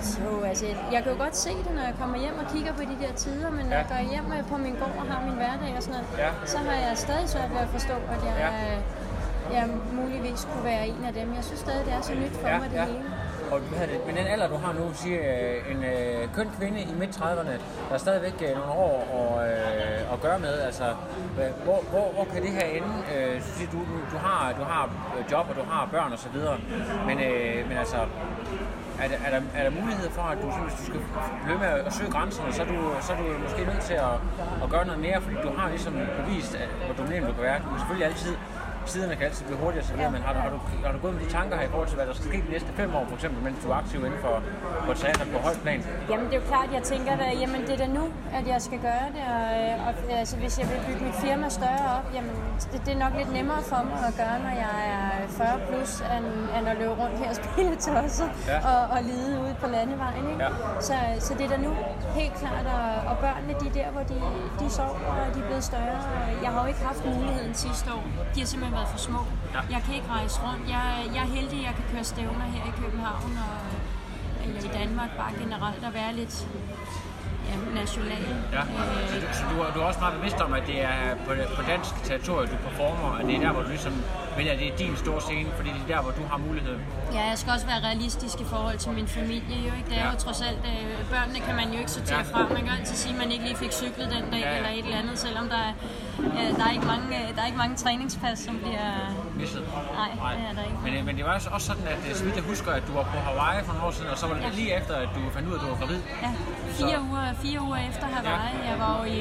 Så 0.00 0.20
altså, 0.50 0.66
jeg 0.94 1.00
kan 1.02 1.12
jo 1.12 1.18
godt 1.24 1.36
se 1.36 1.50
det, 1.66 1.72
når 1.78 1.82
jeg 1.90 1.94
kommer 2.00 2.16
hjem 2.24 2.36
og 2.42 2.46
kigger 2.54 2.72
på 2.72 2.82
de 2.90 2.96
der 3.04 3.12
tider, 3.22 3.50
men 3.50 3.64
når 3.66 3.76
Ja. 3.76 3.82
jeg 3.82 3.86
går 3.92 4.00
hjem 4.12 4.26
øh, 4.36 4.42
på 4.52 4.56
min 4.64 4.74
gård 4.80 4.94
og 5.00 5.06
har 5.12 5.20
min 5.28 5.34
hverdag 5.42 5.70
og 5.76 5.82
sådan 5.82 5.94
noget, 6.00 6.08
Ja. 6.24 6.30
så 6.52 6.58
har 6.58 6.76
jeg 6.86 6.92
stadig 7.06 7.28
svært 7.34 7.50
ved 7.54 7.60
at 7.66 7.70
forstå, 7.76 7.94
at 8.14 8.20
jeg, 8.28 8.34
Ja. 8.44 8.50
ja. 8.72 8.76
jeg 9.56 9.64
muligvis 10.00 10.40
kunne 10.52 10.64
være 10.72 10.84
en 10.88 11.02
af 11.08 11.12
dem. 11.18 11.26
Jeg 11.38 11.44
synes 11.44 11.60
stadig, 11.66 11.82
det 11.86 11.92
er 11.98 12.00
så 12.10 12.14
nyt 12.22 12.34
for 12.40 12.48
Ja, 12.48 12.58
mig, 12.58 12.70
det 12.70 12.76
ja. 12.76 12.84
hele. 12.84 13.04
Og 13.52 13.58
hvad 13.60 13.86
det, 13.88 14.06
men 14.06 14.16
den 14.16 14.26
alder, 14.26 14.48
du 14.48 14.56
har 14.56 14.72
nu, 14.72 14.84
siger 14.94 15.18
øh, 15.18 15.72
en 15.72 15.84
øh, 15.84 16.34
køn 16.34 16.50
kvinde 16.58 16.80
i 16.80 16.94
midt-30'erne, 16.98 17.54
der 17.88 17.94
er 17.94 17.98
stadigvæk 17.98 18.34
øh, 18.42 18.56
nogle 18.56 18.72
år 18.72 18.98
og, 19.18 19.48
øh, 19.48 20.12
at 20.12 20.20
gøre 20.20 20.38
med. 20.38 20.58
Altså, 20.58 20.84
hvor, 21.64 21.80
hvor, 21.90 22.12
hvor 22.14 22.26
kan 22.32 22.42
det 22.42 22.50
her 22.50 22.66
ende? 22.66 22.92
Øh, 23.14 23.36
du, 23.40 23.44
siger, 23.56 23.70
du, 23.70 23.78
du, 23.78 23.96
du, 24.12 24.16
har, 24.16 24.52
du 24.58 24.62
har 24.62 24.84
øh, 25.18 25.32
job, 25.32 25.46
og 25.50 25.56
du 25.56 25.62
har 25.70 25.88
børn 25.92 26.12
og 26.12 26.18
så 26.18 26.28
videre. 26.28 26.58
Men, 27.06 27.18
øh, 27.20 27.68
men 27.68 27.76
altså, 27.78 27.96
er 29.02 29.08
der, 29.08 29.16
er, 29.26 29.30
der, 29.30 29.40
er 29.54 29.62
der 29.70 29.80
mulighed 29.80 30.10
for, 30.10 30.22
at 30.22 30.38
du, 30.42 30.46
hvis 30.50 30.74
du 30.80 30.84
skal 30.84 31.00
blive 31.44 31.58
med 31.58 31.66
at 31.66 31.92
søge 31.92 32.10
grænserne, 32.10 32.52
så 32.52 32.62
er 32.62 32.66
du, 32.66 32.78
så 33.00 33.12
er 33.12 33.16
du 33.16 33.24
måske 33.42 33.64
nødt 33.64 33.84
til 33.90 33.94
at, 33.94 34.16
at 34.64 34.70
gøre 34.70 34.84
noget 34.86 35.00
mere, 35.00 35.20
fordi 35.20 35.36
du 35.42 35.50
har 35.58 35.68
ligesom 35.68 35.94
bevist, 36.20 36.54
at, 36.54 36.68
hvor 36.86 36.94
dominerende 36.94 37.28
du 37.28 37.34
kan 37.34 37.42
være. 37.42 37.58
Du 37.64 37.68
kan 37.68 37.78
selvfølgelig 37.78 38.06
altid 38.06 38.34
siderne 38.94 39.14
kan 39.16 39.24
altid 39.28 39.44
blive 39.48 39.58
hurtigere 39.64 39.86
så 39.86 39.94
videre, 39.94 40.10
men 40.16 40.22
har 40.26 40.32
du, 40.36 40.38
har, 40.44 40.50
du, 40.56 40.58
har 40.86 40.92
du 40.92 40.98
gået 41.04 41.14
med 41.14 41.22
de 41.26 41.30
tanker 41.38 41.54
her 41.56 41.64
i 41.68 41.70
forhold 41.74 41.88
til, 41.88 41.96
hvad 41.96 42.06
der 42.10 42.14
skal 42.18 42.26
ske 42.32 42.38
de 42.46 42.50
næste 42.56 42.70
fem 42.80 42.88
år, 42.98 43.04
for 43.08 43.14
eksempel, 43.18 43.38
mens 43.46 43.56
du 43.64 43.70
er 43.70 43.74
aktiv 43.82 43.98
inden 44.06 44.20
for, 44.26 44.34
for 44.86 44.94
teater 45.02 45.24
på 45.34 45.38
højt 45.46 45.60
plan? 45.64 45.78
Jamen 46.10 46.26
det 46.26 46.34
er 46.36 46.40
jo 46.42 46.46
klart, 46.52 46.68
jeg 46.76 46.82
tænker 46.92 47.12
da, 47.22 47.26
jamen 47.42 47.60
det 47.66 47.72
er 47.76 47.80
da 47.84 47.86
nu, 47.98 48.04
at 48.38 48.44
jeg 48.52 48.60
skal 48.66 48.78
gøre 48.88 49.06
det, 49.16 49.24
og, 49.36 49.46
øh, 49.62 49.86
og 49.86 49.92
altså, 50.20 50.36
hvis 50.42 50.54
jeg 50.60 50.66
vil 50.70 50.78
bygge 50.86 51.02
mit 51.08 51.14
firma 51.26 51.48
større 51.48 51.86
op, 51.98 52.06
jamen 52.16 52.34
det, 52.72 52.78
det 52.86 52.92
er 52.96 53.00
nok 53.04 53.12
lidt 53.20 53.32
nemmere 53.38 53.62
for 53.72 53.80
mig 53.90 54.00
at 54.10 54.14
gøre, 54.22 54.36
når 54.46 54.54
jeg 54.66 54.76
er 54.96 55.28
40 55.28 55.60
plus, 55.68 55.90
end, 56.14 56.26
end 56.56 56.64
at 56.72 56.76
løbe 56.80 56.94
rundt 57.02 57.16
her 57.22 57.28
og 57.34 57.36
spille 57.42 57.74
tosset 57.86 58.30
Ja. 58.52 58.58
og, 58.70 58.80
og 58.94 58.98
lide 59.10 59.40
ude 59.44 59.54
på 59.62 59.66
landevejen. 59.76 60.24
Ikke? 60.30 60.42
Ja. 60.44 60.50
Så, 60.80 60.94
så 61.26 61.34
det 61.38 61.44
er 61.44 61.48
da 61.48 61.56
nu, 61.56 61.72
helt 62.20 62.34
klart, 62.42 62.66
og, 62.76 63.10
og 63.10 63.16
børnene 63.24 63.52
de 63.60 63.66
er 63.70 63.72
der, 63.80 63.88
hvor 63.94 64.02
de, 64.12 64.16
de 64.60 64.70
sover, 64.70 65.00
og 65.28 65.34
de 65.34 65.38
er 65.40 65.46
blevet 65.50 65.64
større. 65.64 65.98
Og 66.14 66.42
jeg 66.44 66.50
har 66.52 66.60
jo 66.62 66.68
ikke 66.72 66.84
haft 66.90 67.02
muligheden 67.06 67.54
sidste 67.54 67.88
år. 67.96 68.04
De 68.34 68.40
har 68.40 68.46
simpelthen 68.46 68.77
været 68.78 68.88
for 68.94 68.98
små. 69.08 69.22
Ja. 69.54 69.60
Jeg 69.74 69.80
kan 69.84 69.92
ikke 69.98 70.08
rejse 70.16 70.36
rundt. 70.46 70.64
Jeg, 70.76 70.86
jeg 71.14 71.22
er 71.26 71.32
heldig, 71.38 71.58
at 71.60 71.66
jeg 71.68 71.74
kan 71.78 71.84
køre 71.92 72.04
stævner 72.12 72.46
her 72.56 72.64
i 72.72 72.74
København 72.80 73.32
og 73.46 73.56
eller 74.44 74.60
i 74.70 74.72
Danmark 74.80 75.10
bare 75.16 75.32
generelt 75.42 75.84
at 75.84 75.94
være 75.94 76.12
lidt 76.20 76.34
ja, 77.48 77.80
national. 77.80 78.22
Ja. 78.52 78.60
Øh, 78.60 79.08
Så, 79.10 79.14
du, 79.20 79.26
så 79.38 79.42
du, 79.54 79.56
er- 79.62 79.72
du 79.74 79.78
er 79.80 79.84
også 79.84 80.00
meget 80.00 80.14
bevidst 80.18 80.40
om, 80.46 80.52
at 80.52 80.62
det 80.66 80.78
er 80.84 80.98
på, 81.26 81.32
på 81.56 81.62
dansk 81.72 81.92
territorium, 82.04 82.48
du 82.48 82.56
performer, 82.68 83.08
og 83.18 83.24
det 83.26 83.34
er 83.36 83.40
der, 83.40 83.52
hvor 83.52 83.62
du 83.62 83.68
ligesom 83.68 83.94
vælger, 84.36 84.52
at 84.52 84.58
det 84.58 84.68
er 84.72 84.76
din 84.76 84.96
store 84.96 85.20
scene, 85.20 85.48
fordi 85.56 85.70
det 85.76 85.82
er 85.88 85.90
der, 85.96 86.02
hvor 86.02 86.12
du 86.20 86.24
har 86.30 86.38
muligheden. 86.48 86.80
Ja, 87.12 87.22
jeg 87.32 87.38
skal 87.38 87.52
også 87.52 87.66
være 87.66 87.80
realistisk 87.88 88.40
i 88.40 88.44
forhold 88.44 88.78
til 88.78 88.92
min 88.92 89.08
familie. 89.08 89.56
Jo, 89.66 89.72
ikke? 89.78 89.88
Det 89.90 89.98
er 89.98 90.04
Ja. 90.06 90.10
jo 90.12 90.16
trods 90.18 90.40
alt, 90.48 90.62
øh, 90.72 91.10
børnene 91.14 91.40
kan 91.46 91.54
man 91.60 91.68
jo 91.74 91.78
ikke 91.78 91.90
sortere 91.90 92.18
Ja. 92.18 92.32
fra. 92.32 92.40
Man 92.56 92.62
kan 92.66 92.72
altid 92.78 92.96
sige, 92.96 93.12
at 93.14 93.18
man 93.22 93.30
ikke 93.32 93.44
lige 93.44 93.56
fik 93.56 93.72
cyklet 93.72 94.06
den 94.16 94.24
dag 94.32 94.40
Ja, 94.40 94.50
ja. 94.50 94.56
eller 94.56 94.70
et 94.70 94.84
eller 94.84 94.98
andet, 95.02 95.18
selvom 95.18 95.48
der 95.48 95.60
er, 95.68 95.72
øh, 96.18 96.48
der 96.58 96.64
er, 96.68 96.72
ikke, 96.76 96.86
mange, 96.94 97.06
øh, 97.20 97.26
der 97.36 97.40
er 97.42 97.46
ikke 97.46 97.58
mange 97.64 97.76
træningspas, 97.76 98.38
som 98.38 98.54
bliver... 98.64 98.88
Misset. 99.40 99.62
Nej, 99.94 100.34
det 100.38 100.44
er 100.50 100.54
der 100.58 100.64
ikke. 100.70 100.78
Men, 100.84 101.04
men 101.06 101.16
det 101.16 101.24
var 101.24 101.32
også 101.56 101.66
sådan, 101.70 101.86
at 101.92 102.16
så 102.16 102.24
vidt 102.24 102.36
jeg 102.36 102.44
husker, 102.52 102.70
at 102.72 102.82
du 102.88 102.92
var 102.92 103.02
på 103.12 103.18
Hawaii 103.26 103.64
for 103.64 103.72
nogle 103.72 103.86
år 103.86 103.90
siden, 103.90 104.10
og 104.10 104.18
så 104.18 104.26
var 104.26 104.34
det 104.34 104.42
Ja. 104.42 104.48
lige 104.60 104.70
efter, 104.80 104.94
at 105.04 105.08
du 105.16 105.20
fandt 105.36 105.48
ud 105.48 105.52
af, 105.54 105.58
at 105.58 105.62
du 105.64 105.68
var 105.74 105.76
gravid. 105.82 106.00
Ja, 106.24 106.30
fire 106.80 106.98
uger, 107.10 107.22
fire 107.42 107.60
uger 107.62 107.76
efter 107.90 108.06
Hawaii. 108.06 108.58
Jeg 108.70 108.76
var 108.78 108.98
jo 108.98 109.04
i, 109.12 109.18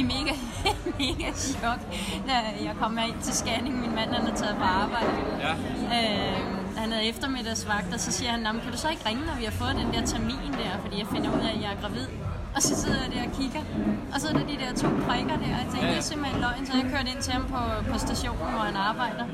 i 0.00 0.02
mega, 0.02 0.34
mega 1.02 1.32
chok, 1.36 1.80
da 2.28 2.32
jeg 2.66 2.74
kom 2.80 2.98
ind 3.08 3.18
til 3.22 3.34
scanning. 3.34 3.80
Min 3.80 3.94
mand 3.94 4.10
han 4.14 4.26
er 4.32 4.34
taget 4.36 4.56
på 4.56 4.64
arbejde. 4.64 5.10
Ja. 5.40 5.52
Øh, 5.96 6.36
han 6.76 6.92
havde 6.92 7.04
eftermiddagsvagt, 7.08 7.94
og 7.94 8.00
så 8.00 8.12
siger 8.12 8.30
han, 8.30 8.40
"Nå, 8.40 8.52
men 8.52 8.60
kan 8.60 8.72
du 8.72 8.78
så 8.78 8.88
ikke 8.88 9.08
ringe, 9.08 9.22
når 9.26 9.36
vi 9.38 9.44
har 9.44 9.50
fået 9.62 9.74
den 9.80 9.88
der 9.94 10.06
termin 10.06 10.52
der, 10.62 10.72
fordi 10.82 10.98
jeg 10.98 11.06
finder 11.06 11.30
ud 11.36 11.40
af, 11.48 11.52
at 11.56 11.60
jeg 11.64 11.70
er 11.76 11.80
gravid. 11.82 12.06
Og 12.56 12.62
så 12.62 12.72
sidder 12.82 12.98
jeg 13.04 13.10
der 13.14 13.22
og 13.28 13.32
kigger, 13.40 13.60
og 14.14 14.20
så 14.20 14.28
er 14.28 14.32
der 14.32 14.46
de 14.52 14.56
der 14.62 14.72
to 14.82 14.88
prikker 15.06 15.36
der, 15.44 15.52
og 15.60 15.64
jeg 15.74 15.82
ja. 15.82 15.88
det 15.88 15.96
er 15.96 16.00
simpelthen 16.00 16.40
løgn, 16.40 16.66
så 16.66 16.72
jeg 16.76 16.86
kørte 16.94 17.08
ind 17.14 17.22
til 17.22 17.32
ham 17.32 17.44
på, 17.54 17.60
på 17.92 17.98
stationen, 17.98 18.50
hvor 18.54 18.64
han 18.70 18.76
arbejder. 18.76 19.24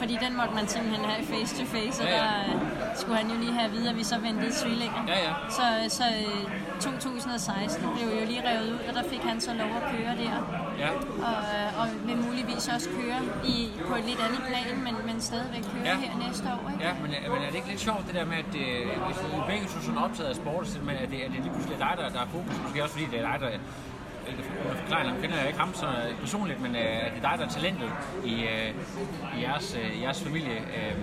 Fordi 0.00 0.14
den 0.24 0.32
måtte 0.36 0.54
man 0.54 0.66
simpelthen 0.74 1.04
have 1.14 1.26
face 1.34 1.52
to 1.60 1.64
face, 1.76 1.96
og 2.02 2.08
Ja, 2.08 2.16
ja. 2.16 2.22
der 2.22 2.54
øh, 2.54 2.96
skulle 3.00 3.16
han 3.22 3.28
jo 3.32 3.36
lige 3.44 3.52
have 3.52 3.64
at 3.64 3.72
vide, 3.72 3.88
at 3.92 3.96
vi 3.96 4.04
så 4.12 4.18
ventede 4.18 4.52
tvillinger. 4.62 5.02
Ja, 5.08 5.18
ja. 5.28 5.32
Så, 5.58 5.64
så 5.98 6.04
øh, 6.04 6.80
2016 6.80 7.88
blev 7.96 8.08
jo 8.20 8.26
lige 8.32 8.42
revet 8.50 8.68
ud, 8.74 8.78
og 8.88 8.92
der 8.98 9.02
fik 9.12 9.22
han 9.30 9.40
så 9.40 9.52
lov 9.62 9.70
at 9.80 9.82
køre 9.92 10.12
der. 10.24 10.36
Ja. 10.84 10.90
Og, 11.28 11.38
øh, 11.56 11.80
og 11.80 11.86
vil 12.06 12.16
muligvis 12.26 12.68
også 12.74 12.88
køre 13.00 13.20
i, 13.54 13.56
på 13.88 13.94
et 14.00 14.04
lidt 14.10 14.20
andet 14.26 14.42
plan, 14.48 14.76
men, 14.86 14.94
men 15.08 15.16
stadigvæk 15.20 15.62
køre 15.72 15.84
Ja. 15.84 15.94
her 15.96 16.12
næste 16.26 16.44
år. 16.54 16.70
Ikke? 16.72 16.84
Ja, 16.86 16.92
men, 17.02 17.10
men 17.32 17.40
er 17.44 17.48
det 17.52 17.54
ikke 17.60 17.68
lidt 17.74 17.80
sjovt 17.80 18.02
det 18.06 18.14
der 18.14 18.24
med, 18.32 18.38
at 18.44 18.52
øh, 18.64 18.82
hvis 19.06 19.18
I 19.36 19.40
begge 19.50 19.66
to 19.72 19.78
sådan 19.86 19.98
optaget 20.06 20.28
af 20.32 20.36
sport, 20.42 20.68
så 20.68 20.78
men 20.88 20.96
at 21.04 21.08
det, 21.12 21.18
at 21.26 21.30
det 21.34 21.40
lige 21.44 21.52
pludselig 21.54 21.74
er 21.80 21.82
dig, 21.86 21.94
der, 22.00 22.08
der 22.16 22.20
er 22.26 22.28
fokus, 22.36 22.54
måske 22.64 22.82
også 22.84 22.94
fordi 22.96 23.06
det 23.12 23.18
er 23.22 23.26
dig, 23.30 23.36
der 23.44 23.48
Klein, 24.86 25.06
kender 25.20 25.36
jeg 25.36 25.46
ikke 25.46 25.58
ham 25.58 25.74
så 25.74 25.86
øh, 25.86 26.20
personligt, 26.20 26.60
men 26.60 26.76
øh, 26.76 27.06
at 27.06 27.12
det 27.14 27.24
er 27.24 27.30
dig, 27.30 27.38
der 27.38 27.44
er 27.44 27.48
talentet 27.48 27.90
i, 28.24 28.34
øh, 28.34 28.74
i, 29.38 29.42
jeres, 29.42 29.76
øh, 29.80 30.02
jeres 30.02 30.22
familie. 30.22 30.56
Øh, 30.76 30.94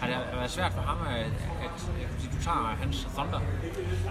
har 0.00 0.06
det 0.06 0.16
været 0.32 0.50
svært 0.50 0.72
for 0.72 0.80
ham 0.80 0.98
øh, 1.06 1.20
at, 1.20 1.26
at 1.64 1.80
sige, 2.20 2.30
du 2.32 2.42
tager 2.42 2.76
hans 2.82 3.08
thunder. 3.16 3.40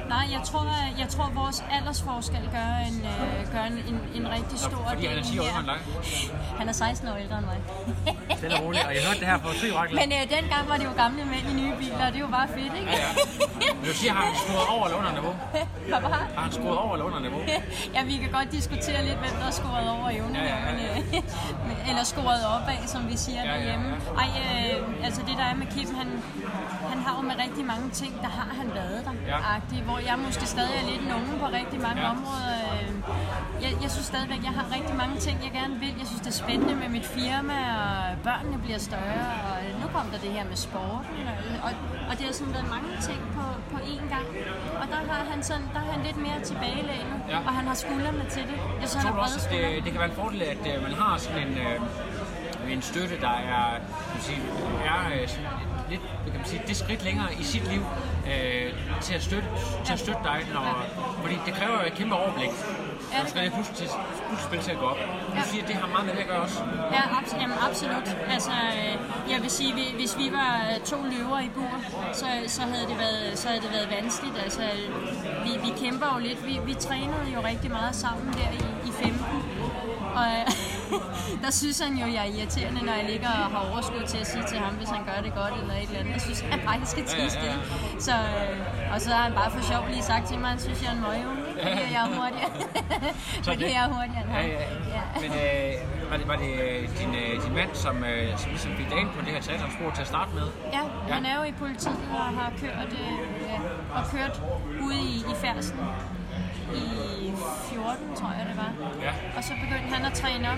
Nej, 0.09 0.25
jeg 0.31 0.41
tror, 0.45 0.65
jeg 0.99 1.07
tror 1.09 1.29
vores 1.35 1.63
aldersforskel 1.71 2.49
gør 2.51 2.69
en, 2.89 2.97
øh, 3.11 3.51
gør 3.53 3.63
en, 3.63 3.77
en, 3.89 3.97
en 4.15 4.25
rigtig 4.31 4.51
Nå, 4.63 4.69
stor 4.69 4.85
fordi 4.89 5.05
han 5.05 5.17
er 5.17 5.21
del 5.21 5.31
10 5.31 5.39
år 5.39 5.43
her. 5.43 5.61
dig. 5.71 5.79
Han 6.59 6.69
er 6.69 6.73
16 6.73 7.07
år 7.07 7.15
ældre 7.15 7.37
end 7.37 7.45
mig. 7.45 7.57
Stille 8.37 8.55
og 8.57 8.63
roligt. 8.65 8.83
Og 8.85 8.93
jeg 8.95 9.03
hørte 9.07 9.19
det 9.19 9.27
her 9.27 9.37
fra 9.43 9.49
Fri 9.59 9.69
Rock. 9.77 9.89
Men 10.01 10.07
øh, 10.17 10.21
dengang 10.35 10.63
var 10.69 10.77
det 10.77 10.85
jo 10.89 10.93
gamle 11.03 11.25
mænd 11.33 11.45
i 11.51 11.53
nye 11.61 11.73
biler, 11.79 12.03
og 12.07 12.11
det 12.13 12.19
er 12.21 12.25
jo 12.27 12.31
bare 12.39 12.47
fedt, 12.47 12.73
ikke? 12.79 12.91
Ja, 12.91 12.97
ja. 13.05 13.11
Men 13.75 13.83
du 13.89 13.93
siger, 14.01 14.13
har 14.17 14.23
han 14.29 14.35
skruet 14.43 14.67
over 14.75 14.83
eller 14.87 14.97
under 15.01 15.11
niveau? 15.19 15.33
Hvad 15.91 16.01
var 16.01 16.09
Har 16.37 16.43
han 16.47 16.51
skruet 16.51 16.77
over 16.83 16.91
eller 16.95 17.05
under 17.09 17.19
niveau? 17.27 17.41
ja, 17.95 18.01
vi 18.11 18.15
kan 18.23 18.29
godt 18.37 18.49
diskutere 18.57 18.99
lidt, 19.09 19.19
hvem 19.23 19.33
der 19.39 19.45
har 19.49 19.55
scoret 19.61 19.87
over 19.95 20.07
evnen, 20.17 20.35
Ja, 20.35 20.43
ja, 20.43 20.55
ja. 20.55 20.71
men, 20.71 20.77
øh, 21.71 21.89
eller 21.89 22.03
scoret 22.13 22.41
opad, 22.55 22.79
som 22.93 23.01
vi 23.11 23.17
siger 23.25 23.41
Ja, 23.43 23.47
ja, 23.51 23.57
derhjemme. 23.57 23.87
ja. 23.89 24.21
Ej, 24.23 24.29
øh, 24.43 25.05
altså 25.07 25.21
det 25.27 25.35
der 25.41 25.47
er 25.53 25.55
med 25.61 25.67
Kim, 25.73 25.89
han, 26.01 26.09
han 26.91 26.99
har 27.05 27.11
jo 27.17 27.21
med 27.29 27.35
rigtig 27.45 27.65
mange 27.73 27.89
ting, 28.01 28.13
der 28.23 28.29
har 28.37 28.47
han 28.59 28.67
været 28.79 28.99
der, 29.05 29.13
Ja. 29.27 29.37
agtig, 29.55 29.83
hvor 29.89 29.99
jeg 30.09 30.15
måske 30.25 30.45
stadig 30.55 30.75
er 30.81 30.85
lidt 30.91 31.05
nogen 31.13 31.27
på 31.41 31.45
rigtig 31.59 31.79
mange 31.87 32.01
Ja. 32.01 32.09
områder. 32.13 32.55
Øh, 32.73 32.89
Jeg, 33.65 33.71
jeg 33.83 33.91
synes 33.95 34.05
stadigvæk, 34.13 34.41
jeg 34.49 34.53
har 34.59 34.65
rigtig 34.77 34.95
mange 35.03 35.15
ting, 35.25 35.35
jeg 35.45 35.51
gerne 35.59 35.75
vil. 35.83 35.93
Jeg 36.01 36.07
synes, 36.09 36.21
det 36.25 36.31
er 36.35 36.39
spændende 36.45 36.75
med 36.83 36.89
mit 36.97 37.05
firma, 37.17 37.57
og 37.85 38.17
børnene 38.27 38.57
bliver 38.65 38.79
større, 38.89 39.25
og 39.49 39.57
nu 39.81 39.85
kom 39.95 40.05
der 40.13 40.17
det 40.25 40.31
her 40.37 40.45
med 40.51 40.55
sporten, 40.67 41.17
og, 41.31 41.35
og, 41.67 41.71
og 42.09 42.13
det 42.17 42.23
har 42.25 42.33
sådan 42.39 42.53
været 42.57 42.69
mange 42.75 42.91
ting 43.07 43.19
på, 43.35 43.43
på 43.73 43.77
én 43.93 44.05
gang. 44.15 44.27
Og 44.81 44.85
der 44.91 44.99
har 45.13 45.21
han, 45.31 45.43
sådan, 45.43 45.67
der 45.73 45.79
har 45.79 45.91
han 45.95 46.01
lidt 46.09 46.17
mere 46.27 46.39
tilbagelænet, 46.49 47.17
Ja. 47.29 47.37
og 47.47 47.51
han 47.57 47.65
har 47.67 47.75
skuldrene 47.83 48.25
til 48.35 48.43
det. 48.51 48.57
Jeg 48.81 48.87
synes, 48.89 49.03
han 49.03 49.13
Tror 49.13 49.19
brede 49.21 49.35
også, 49.35 49.47
at 49.49 49.53
det, 49.55 49.83
det 49.83 49.89
kan 49.91 49.99
være 50.03 50.09
en 50.13 50.19
fordel, 50.21 50.41
at 50.41 50.63
øh, 50.71 50.75
man 50.87 50.93
har 51.01 51.17
sådan 51.17 51.41
en, 51.47 51.53
øh, 51.57 52.73
en 52.73 52.81
støtte, 52.81 53.15
der 53.21 53.35
er, 53.55 53.65
kan 54.07 54.13
man 54.15 54.21
sige, 54.29 54.41
er 54.91 55.01
øh, 55.21 55.27
sådan 55.27 55.45
lidt 55.89 56.01
kan 56.31 56.39
man 56.41 56.45
sige, 56.53 56.61
det 56.67 56.75
skridt 56.77 57.03
længere 57.03 57.27
i 57.41 57.43
sit 57.43 57.65
liv 57.73 57.81
øh, 58.27 58.73
til, 59.01 59.13
at 59.13 59.23
støtte, 59.23 59.47
til 59.85 59.93
at 59.93 59.99
støtte 59.99 60.21
dig, 60.23 60.47
når, 60.53 60.83
fordi 61.21 61.37
det 61.45 61.53
kræver 61.53 61.73
jo 61.81 61.87
et 61.87 61.93
kæmpe 61.93 62.15
overblik. 62.15 62.49
Ja, 63.13 63.21
det 63.21 63.29
skal 63.29 63.43
det 63.45 63.53
pludselig 63.53 63.77
til, 63.77 63.89
spille 64.47 64.63
til 64.63 64.71
at 64.71 64.77
gå 64.79 64.85
op. 64.85 64.97
Du 65.27 65.35
Ja. 65.35 65.41
siger, 65.43 65.61
at 65.63 65.67
det 65.67 65.75
har 65.75 65.87
meget 65.87 66.05
med 66.05 66.13
det 66.13 66.19
at 66.21 66.27
gøre 66.27 66.41
også. 66.41 66.59
Ja, 66.91 67.01
abs- 67.19 67.41
jamen, 67.41 67.57
absolut. 67.69 68.07
Altså, 68.33 68.51
øh, 68.51 68.93
jeg 69.31 69.41
vil 69.41 69.49
sige, 69.51 69.75
vi- 69.75 69.93
hvis 69.95 70.17
vi 70.17 70.31
var 70.31 70.51
øh, 70.71 70.79
to 70.85 70.97
løver 71.13 71.39
i 71.39 71.49
bur, 71.55 71.73
så, 72.13 72.25
så, 72.47 72.61
havde 72.61 72.87
det 72.91 72.97
været, 72.99 73.39
så 73.39 73.47
havde 73.47 73.61
det 73.61 73.71
været 73.71 73.89
vanskeligt. 74.01 74.37
Altså, 74.43 74.61
vi, 75.45 75.51
vi 75.65 75.73
kæmper 75.83 76.07
jo 76.13 76.19
lidt. 76.27 76.45
Vi, 76.47 76.59
vi 76.65 76.73
trænede 76.73 77.27
jo 77.35 77.39
rigtig 77.43 77.71
meget 77.71 77.95
sammen 77.95 78.33
der 78.33 78.49
i, 78.59 78.61
i 78.89 78.91
15. 79.03 79.25
Og 80.15 80.25
øh, 80.25 80.45
der 81.43 81.51
synes 81.51 81.79
han 81.79 81.93
jo, 81.97 82.05
jeg 82.15 82.21
er 82.27 82.31
irriterende, 82.37 82.81
når 82.85 82.93
jeg 82.93 83.05
ligger 83.11 83.27
og 83.29 83.49
har 83.55 83.61
overskud 83.71 84.03
til 84.07 84.17
at 84.17 84.27
sige 84.27 84.43
til 84.47 84.57
ham, 84.57 84.73
hvis 84.75 84.89
han 84.89 85.03
gør 85.09 85.19
det 85.25 85.33
godt 85.35 85.53
eller 85.61 85.73
et 85.73 85.83
eller 85.87 85.99
andet. 85.99 86.13
Jeg 86.13 86.21
synes, 86.21 86.39
han 86.39 86.59
bare 86.65 86.85
skal 86.85 87.03
tige 87.05 87.29
stille. 87.29 87.59
Så, 87.99 88.11
øh, 88.11 88.93
og 88.93 89.01
så 89.01 89.09
har 89.09 89.23
han 89.23 89.33
bare 89.33 89.51
for 89.51 89.61
sjov 89.71 89.83
lige 89.89 90.03
sagt 90.03 90.27
til 90.27 90.39
mig, 90.39 90.49
han 90.49 90.59
synes, 90.59 90.81
jeg 90.83 90.89
er 90.91 90.95
en 90.99 91.01
møgeunge, 91.01 91.43
fordi 91.63 91.93
jeg 91.95 92.01
er 92.07 92.09
hurtigere. 92.19 92.51
fordi 93.43 93.63
jeg 93.63 93.81
er 93.87 93.89
hurtigere 93.95 94.23
end 94.23 94.31
Ja, 94.33 94.41
ham. 94.41 94.49
ja. 94.95 95.03
Men 95.23 95.31
øh, 95.43 96.11
var 96.11 96.17
det, 96.17 96.27
var 96.27 96.35
det 96.43 96.51
øh, 96.65 96.81
din, 96.99 97.11
øh, 97.21 97.33
din 97.45 97.53
mand, 97.59 97.69
som, 97.73 97.95
øh, 98.03 98.37
som 98.41 98.49
ligesom 98.51 98.71
fik 98.79 98.89
dig 98.89 98.97
ind 99.03 99.09
på 99.15 99.19
det 99.25 99.31
her 99.35 99.41
teaterspor 99.41 99.89
til 99.95 100.01
at 100.01 100.07
starte 100.13 100.31
med? 100.39 100.47
Ja, 100.75 100.83
Ja. 101.07 101.13
han 101.13 101.25
er 101.25 101.35
jo 101.39 101.43
i 101.43 101.53
politiet 101.63 101.97
og 102.19 102.25
har 102.39 102.49
kørt, 102.61 102.91
øh, 103.03 103.97
og 103.97 104.01
kørt 104.13 104.35
ude 104.85 104.95
i, 105.13 105.15
i 105.31 105.35
færsen 105.43 105.79
i 106.75 107.31
14, 107.69 108.15
tror 108.15 108.31
jeg 108.39 108.45
det 108.49 108.57
var. 108.57 108.71
Ja. 109.05 109.11
Og 109.37 109.43
så 109.43 109.53
begyndte 109.63 109.89
han 109.95 110.05
at 110.05 110.13
træne 110.13 110.45
op, 110.53 110.57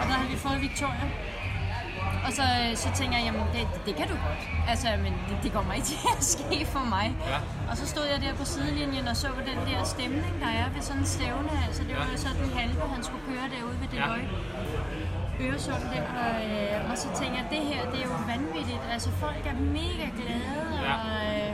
og 0.00 0.04
der 0.08 0.14
har 0.20 0.28
vi 0.30 0.36
fået 0.36 0.60
Victoria. 0.60 1.06
Og 2.26 2.32
så, 2.32 2.42
så 2.74 2.88
tænker 2.98 3.16
jeg, 3.18 3.24
jamen 3.28 3.46
det, 3.54 3.62
det 3.86 3.94
kan 4.00 4.06
du 4.12 4.16
godt. 4.26 4.42
Altså, 4.72 4.88
men 5.04 5.12
det, 5.28 5.36
det 5.44 5.50
kommer 5.52 5.72
ikke 5.74 5.86
til 5.92 5.98
at 6.18 6.24
ske 6.34 6.58
for 6.74 6.84
mig. 6.94 7.06
Ja. 7.32 7.38
Og 7.70 7.74
så 7.80 7.84
stod 7.92 8.04
jeg 8.12 8.18
der 8.24 8.34
på 8.40 8.44
sidelinjen 8.44 9.08
og 9.08 9.16
så 9.16 9.28
den 9.50 9.58
der 9.70 9.84
stemning, 9.84 10.32
der 10.44 10.50
er 10.62 10.66
ved 10.74 10.82
sådan 10.82 11.00
en 11.00 11.06
stævne. 11.06 11.50
Altså, 11.66 11.82
det 11.88 11.94
var 11.98 12.06
jo 12.12 12.16
så 12.24 12.28
den 12.42 12.50
halve, 12.58 12.80
han 12.94 13.02
skulle 13.08 13.24
køre 13.30 13.46
derude 13.54 13.76
ved 13.82 13.88
Deloitte. 13.92 14.28
Øresund 15.40 15.82
der, 15.92 16.02
og, 16.24 16.34
øh, 16.50 16.90
og 16.90 16.98
så 16.98 17.08
tænker 17.20 17.36
jeg, 17.40 17.46
det 17.54 17.62
her, 17.70 17.80
det 17.92 17.98
er 18.04 18.06
jo 18.12 18.16
vanvittigt. 18.34 18.82
Altså, 18.94 19.10
folk 19.24 19.42
er 19.52 19.56
mega 19.78 20.06
glade, 20.18 20.68
Ja. 20.86 20.94
og, 20.94 21.06
øh, 21.30 21.45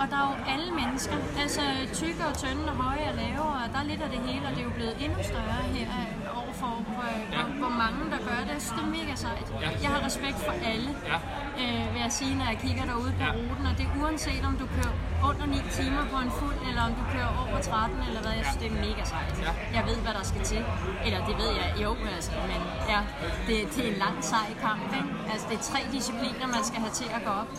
og 0.00 0.04
der 0.10 0.16
er 0.22 0.26
jo 0.30 0.36
alle 0.52 0.70
mennesker. 0.80 1.16
Altså, 1.42 1.62
tykke 2.00 2.22
og 2.30 2.34
tynde 2.42 2.64
og 2.72 2.76
høje 2.84 3.04
og 3.10 3.14
lave, 3.24 3.44
og 3.62 3.66
der 3.72 3.78
er 3.84 3.86
lidt 3.92 4.02
af 4.06 4.10
det 4.14 4.20
hele, 4.28 4.44
og 4.48 4.52
det 4.54 4.60
er 4.64 4.68
jo 4.70 4.74
blevet 4.80 4.94
endnu 5.04 5.18
større 5.32 5.60
her 5.76 5.88
øh, 6.00 6.38
overfor, 6.40 6.72
hvor, 6.88 7.04
Ja. 7.34 7.42
hvor, 7.42 7.48
hvor 7.62 7.72
mange, 7.84 8.00
der 8.14 8.20
gør 8.30 8.40
det. 8.50 8.56
Så 8.66 8.70
det 8.76 8.82
er 8.88 8.92
mega 8.98 9.14
sejt. 9.24 9.46
Ja. 9.64 9.70
Jeg 9.84 9.90
har 9.94 10.00
respekt 10.08 10.38
for 10.46 10.54
alle, 10.72 10.90
Ja. 11.12 11.18
øh, 11.62 11.84
vil 11.92 12.00
jeg 12.06 12.12
sige, 12.20 12.32
når 12.40 12.46
jeg 12.52 12.58
kigger 12.64 12.84
derude 12.90 13.12
på 13.20 13.24
Ja. 13.28 13.30
ruten, 13.38 13.64
og 13.70 13.74
det 13.78 13.84
er 13.88 13.92
uanset 14.02 14.42
om 14.50 14.54
du 14.62 14.66
kører 14.76 14.94
under 15.28 15.46
9 15.46 15.58
timer 15.78 16.02
på 16.12 16.16
en 16.26 16.32
fuld, 16.40 16.58
eller 16.68 16.82
om 16.88 16.92
du 17.00 17.04
kører 17.14 17.30
over 17.44 17.58
13, 17.70 17.98
eller 18.08 18.20
hvad, 18.24 18.32
jeg 18.40 18.44
synes, 18.48 18.60
det 18.62 18.68
er 18.72 18.76
mega 18.88 19.02
sejt. 19.14 19.34
Ja. 19.46 19.52
Jeg 19.76 19.82
ved, 19.90 19.98
hvad 20.04 20.14
der 20.18 20.24
skal 20.32 20.42
til. 20.52 20.62
Eller 21.06 21.20
det 21.28 21.34
ved 21.42 21.50
jeg, 21.60 21.68
jo, 21.84 21.90
altså, 22.16 22.30
men 22.50 22.60
ja, 22.92 23.00
det, 23.48 23.56
det 23.74 23.80
er 23.86 23.90
en 23.94 23.98
lang 24.06 24.16
sej 24.32 24.48
kamp, 24.66 24.88
ikke? 25.00 25.10
Altså, 25.32 25.44
det 25.50 25.56
er 25.60 25.64
tre 25.72 25.80
discipliner, 25.96 26.46
man 26.56 26.62
skal 26.70 26.78
have 26.84 26.94
til 27.00 27.08
at 27.18 27.22
gå 27.28 27.32
op. 27.42 27.50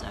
Så. 0.00 0.06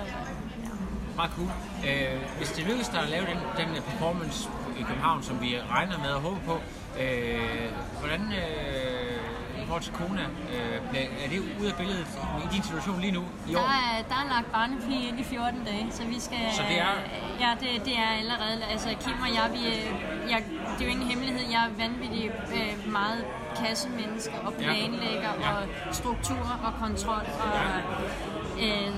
Meget 1.15 1.32
cool. 1.38 1.49
Øh, 1.88 2.21
hvis 2.38 2.49
det 2.51 2.63
lykkes 2.67 2.88
dig 2.88 2.99
at 3.01 3.10
lave 3.10 3.25
den, 3.25 3.38
den 3.58 3.75
øh, 3.75 3.82
performance 3.82 4.49
i 4.80 4.82
København, 4.82 5.23
som 5.23 5.41
vi 5.41 5.58
regner 5.71 5.97
med 5.97 6.10
og 6.10 6.21
håber 6.21 6.39
på, 6.45 6.56
øh, 7.01 7.69
hvordan 7.99 8.21
øh, 8.21 9.62
i 9.62 9.65
forhold 9.67 9.84
til 9.84 9.93
Kona, 9.93 10.21
øh, 10.54 10.97
er 11.23 11.30
det 11.30 11.39
ude 11.60 11.69
af 11.71 11.75
billedet 11.78 12.08
i 12.45 12.54
din 12.56 12.63
situation 12.63 12.99
lige 13.01 13.12
nu 13.12 13.23
i 13.49 13.56
år? 13.56 13.60
Der 13.62 13.67
er, 13.67 14.01
der 14.10 14.15
er 14.23 14.28
lagt 14.34 14.51
barnepige 14.51 15.08
ind 15.08 15.19
i 15.19 15.23
14 15.23 15.63
dage, 15.65 15.88
så 15.91 16.04
vi 16.04 16.19
skal... 16.19 16.38
Så 16.54 16.62
det 16.69 16.80
er- 16.80 17.01
Ja, 17.39 17.51
det, 17.60 17.86
det 17.86 17.97
er 17.97 18.10
allerede... 18.19 18.63
Altså, 18.71 18.88
Kim 18.89 19.13
og 19.21 19.30
jeg, 19.36 19.49
vi, 19.54 19.67
øh, 19.67 19.86
jeg, 20.32 20.43
det 20.78 20.82
er 20.82 20.86
jo 20.86 20.91
ingen 20.91 21.08
hemmelighed, 21.08 21.41
jeg 21.51 21.62
er 21.69 21.71
vanvittig 21.88 22.32
øh, 22.56 22.91
meget 22.91 23.25
kassemenneske 23.65 24.34
og 24.43 24.54
Ja. 24.60 24.63
planlægger 24.63 25.32
Ja. 25.41 25.51
og 25.51 25.63
struktur 25.91 26.60
og 26.63 26.73
kontrol. 26.84 27.25
Og, 27.39 27.60
øh, 28.63 28.95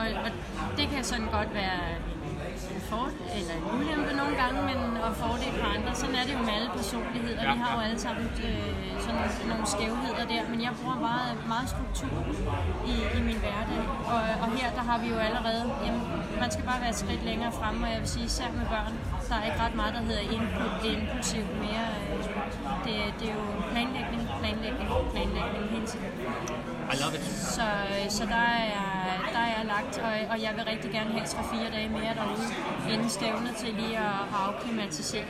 og, 0.00 0.06
og 0.24 0.30
det 0.78 0.86
kan 0.92 1.04
sådan 1.04 1.28
godt 1.38 1.54
være 1.54 1.80
en 2.74 2.80
for, 2.90 3.06
eller 3.38 3.54
en 3.60 3.64
ulempe 3.74 4.12
nogle 4.20 4.34
gange, 4.42 4.58
men 4.70 4.78
og 5.06 5.12
fordel 5.22 5.52
for 5.60 5.68
andre. 5.76 5.90
Sådan 6.00 6.14
er 6.20 6.24
det 6.28 6.34
jo 6.38 6.42
med 6.48 6.54
alle 6.58 6.70
personligheder. 6.80 7.42
Ja, 7.42 7.52
Vi 7.52 7.58
har 7.62 7.70
jo 7.76 7.80
alle 7.86 8.00
sammen 8.06 8.24
øh, 8.48 9.00
sådan 9.04 9.48
nogle 9.52 9.66
skævheder 9.74 10.24
der, 10.32 10.42
men 10.52 10.58
jeg 10.66 10.72
bruger 10.80 10.98
meget, 11.10 11.32
meget 11.52 11.68
struktur 11.74 12.16
i, 12.92 12.94
i 13.18 13.20
min 13.28 13.38
hverdag. 13.44 13.80
Og, 14.14 14.22
og 14.42 14.48
her 14.56 14.68
der 14.78 14.84
har 14.90 14.98
vi 15.02 15.08
jo 15.14 15.18
allerede, 15.28 15.62
jamen, 15.84 16.02
man 16.42 16.50
skal 16.54 16.64
bare 16.70 16.80
være 16.84 16.92
et 16.96 17.00
skridt 17.04 17.22
længere 17.30 17.52
fremme, 17.58 17.78
og 17.86 17.90
jeg 17.94 18.00
vil 18.00 18.10
sige, 18.16 18.24
især 18.24 18.48
med 18.58 18.66
børn, 18.74 18.92
der 19.28 19.34
er 19.40 19.44
ikke 19.48 19.60
ret 19.64 19.76
meget, 19.80 19.92
der 19.98 20.02
hedder 20.08 20.24
input, 20.36 20.72
det 20.82 20.88
er 20.92 20.96
impulsivt 21.02 21.52
mere. 21.64 21.86
Øh, 22.10 22.18
det, 22.84 22.94
det 23.18 23.26
er 23.30 23.34
jo 23.40 23.44
planlægning, 23.72 24.22
planlægning, 24.40 24.88
planlægning 25.12 25.64
hele 25.74 25.86
tiden. 25.92 26.06
I 26.92 26.96
love 27.02 27.14
it. 27.18 27.24
Så, 27.56 27.66
så 28.16 28.22
der, 28.34 28.46
er, 28.76 28.87
der 29.34 29.42
er 29.48 29.50
jeg 29.58 29.64
lagt, 29.74 29.94
og, 29.98 30.12
og 30.30 30.42
jeg 30.42 30.52
vil 30.56 30.64
rigtig 30.64 30.90
gerne 30.90 31.10
have 31.12 31.24
3-4 31.24 31.74
dage 31.74 31.88
mere 31.88 32.14
derude, 32.14 32.46
inden 32.92 33.08
stævnet 33.08 33.52
til 33.56 33.74
lige 33.74 33.98
at 33.98 34.14
afklimatisere 34.46 35.24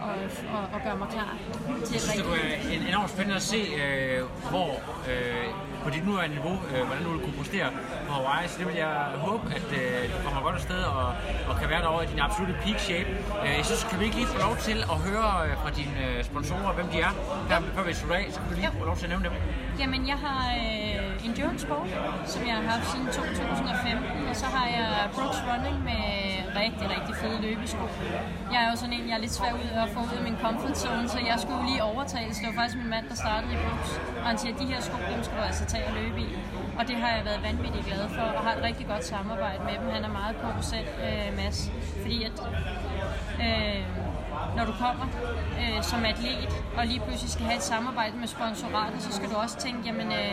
og, 0.00 0.08
og, 0.08 0.14
og, 0.56 0.62
og 0.74 0.80
gøre 0.84 0.96
mig 0.96 1.08
klar 1.08 1.36
til 1.84 1.92
Jeg 1.92 2.00
synes, 2.00 2.16
det 2.16 2.72
er 2.72 2.78
en 2.80 2.86
enormt 2.86 3.10
spændende 3.10 3.36
at 3.36 3.42
se, 3.42 3.56
øh, 3.82 4.22
hvor 4.50 4.70
øh, 5.10 5.46
på 5.84 5.90
dit 5.90 6.06
nuværende 6.06 6.34
niveau, 6.38 6.56
øh, 6.72 6.86
hvordan 6.86 7.04
du 7.04 7.10
vil 7.14 7.20
kunne 7.24 7.38
præstere 7.40 7.68
på 8.08 8.12
Hawaii. 8.12 8.48
Så 8.48 8.58
det 8.58 8.66
vil 8.66 8.74
jeg 8.74 8.94
håbe, 9.26 9.44
at 9.58 9.68
øh, 9.80 10.02
du 10.12 10.16
kommer 10.24 10.40
godt 10.42 10.54
afsted 10.54 10.82
og, 10.82 11.06
og 11.48 11.54
kan 11.60 11.68
være 11.68 11.82
derovre 11.82 12.04
i 12.04 12.08
din 12.12 12.20
absolute 12.26 12.54
peak 12.64 12.78
shape. 12.78 13.10
Øh, 13.44 13.52
jeg 13.60 13.64
synes, 13.64 13.86
kan 13.90 14.00
vi 14.00 14.04
ikke 14.04 14.16
lige 14.16 14.26
få 14.34 14.38
lov 14.46 14.56
til 14.68 14.78
at 14.92 14.98
høre 15.08 15.30
øh, 15.46 15.52
fra 15.62 15.70
dine 15.80 15.96
øh, 16.06 16.24
sponsorer, 16.24 16.72
hvem 16.78 16.88
de 16.94 16.98
er, 17.00 17.12
her, 17.50 17.58
før 17.74 17.82
vi 17.82 17.94
slutter 17.94 18.16
af, 18.16 18.26
så 18.34 18.38
kan 18.40 18.48
vi 18.50 18.54
lige 18.54 18.70
Jo. 18.74 18.78
få 18.80 18.84
lov 18.90 18.96
til 18.96 19.04
at 19.08 19.10
nævne 19.10 19.24
dem. 19.28 19.34
Jamen, 19.80 20.08
jeg 20.12 20.18
har 20.26 20.40
øh, 20.60 21.05
Endurance 21.26 21.62
Sport, 21.66 21.88
som 22.32 22.40
jeg 22.48 22.54
har 22.58 22.66
haft 22.72 22.86
siden 22.92 23.06
2015, 23.06 24.28
og 24.30 24.36
så 24.42 24.46
har 24.56 24.66
jeg 24.78 24.88
Brooks 25.14 25.40
Running 25.48 25.76
med 25.90 26.02
rigtig, 26.62 26.86
rigtig 26.94 27.14
fede 27.22 27.38
løbesko. 27.46 27.84
Jeg 28.52 28.58
er 28.64 28.68
jo 28.70 28.76
sådan 28.82 28.94
en, 28.98 29.08
jeg 29.08 29.16
er 29.18 29.22
lidt 29.26 29.34
svær 29.38 29.52
ud 29.62 29.70
at 29.82 29.88
få 29.94 30.00
ud 30.08 30.14
af 30.18 30.22
min 30.28 30.36
comfort 30.44 30.76
zone, 30.84 31.08
så 31.14 31.18
jeg 31.30 31.36
skulle 31.44 31.62
lige 31.70 31.82
overtage. 31.92 32.28
Det 32.28 32.46
var 32.50 32.56
faktisk 32.60 32.76
min 32.82 32.90
mand, 32.96 33.04
der 33.10 33.16
startede 33.24 33.52
i 33.56 33.58
Brooks, 33.64 33.90
og 34.22 34.26
han 34.30 34.38
siger, 34.38 34.52
at 34.54 34.60
de 34.60 34.66
her 34.72 34.80
sko, 34.86 34.96
dem 35.12 35.20
skal 35.24 35.36
du 35.38 35.42
altså 35.50 35.64
tage 35.72 35.84
og 35.88 35.94
løbe 36.00 36.18
i. 36.28 36.30
Og 36.78 36.82
det 36.88 36.96
har 37.02 37.10
jeg 37.16 37.22
været 37.24 37.42
vanvittigt 37.48 37.84
glad 37.90 38.04
for, 38.16 38.26
og 38.36 38.40
har 38.46 38.52
et 38.58 38.62
rigtig 38.68 38.86
godt 38.92 39.04
samarbejde 39.04 39.60
med 39.68 39.74
dem. 39.80 39.88
Han 39.96 40.04
er 40.08 40.12
meget 40.20 40.36
på 40.42 40.48
selv, 40.72 40.88
øh, 41.06 41.28
Mads, 41.38 41.58
fordi 42.02 42.16
at 42.28 42.36
øh, 43.46 43.84
når 44.56 44.64
du 44.64 44.72
kommer 44.72 45.06
øh, 45.60 45.82
som 45.82 46.04
atlet, 46.04 46.48
og 46.76 46.86
lige 46.86 47.00
pludselig 47.00 47.30
skal 47.30 47.44
have 47.44 47.56
et 47.56 47.62
samarbejde 47.62 48.16
med 48.16 48.28
sponsoratet, 48.28 49.02
så 49.02 49.12
skal 49.12 49.28
du 49.30 49.34
også 49.34 49.56
tænke, 49.58 49.80
jamen, 49.86 50.12
øh, 50.12 50.32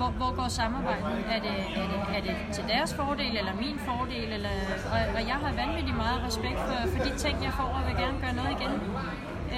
hvor, 0.00 0.10
hvor 0.20 0.32
går 0.40 0.48
samarbejdet? 0.48 1.24
Er 1.34 1.40
det, 1.46 1.56
er, 1.80 1.86
det, 1.92 2.00
er 2.16 2.22
det 2.26 2.34
til 2.56 2.64
deres 2.74 2.94
fordel, 2.94 3.36
eller 3.40 3.54
min 3.64 3.78
fordel? 3.88 4.28
Eller, 4.36 4.54
og, 4.94 5.00
og 5.16 5.22
jeg 5.30 5.38
har 5.44 5.52
vanvittigt 5.62 5.96
meget 6.04 6.20
respekt 6.28 6.58
for, 6.68 6.78
for 6.92 7.00
de 7.06 7.12
ting, 7.24 7.34
jeg 7.46 7.52
får, 7.58 7.68
og 7.76 7.80
vil 7.88 7.96
gerne 8.04 8.18
gøre 8.24 8.34
noget 8.40 8.52
igen. 8.58 8.72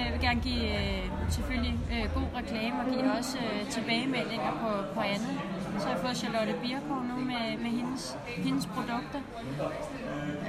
Jeg 0.05 0.13
vil 0.13 0.21
gerne 0.21 0.41
give 0.41 0.65
øh, 0.81 1.05
selvfølgelig 1.29 1.77
øh, 1.95 2.05
god 2.19 2.29
reklame 2.39 2.77
og 2.83 2.87
give 2.93 3.13
også 3.19 3.39
tilbagemeldinger 3.71 4.53
på, 4.63 4.71
på 4.95 5.01
andet. 5.01 5.37
Så 5.79 5.85
har 5.87 5.95
jeg 5.95 6.03
fået 6.05 6.17
Charlotte 6.17 6.55
Birkow 6.63 7.01
nu 7.11 7.17
med, 7.31 7.45
med 7.65 7.71
hendes, 7.79 8.17
hendes 8.47 8.67
produkter. 8.67 9.21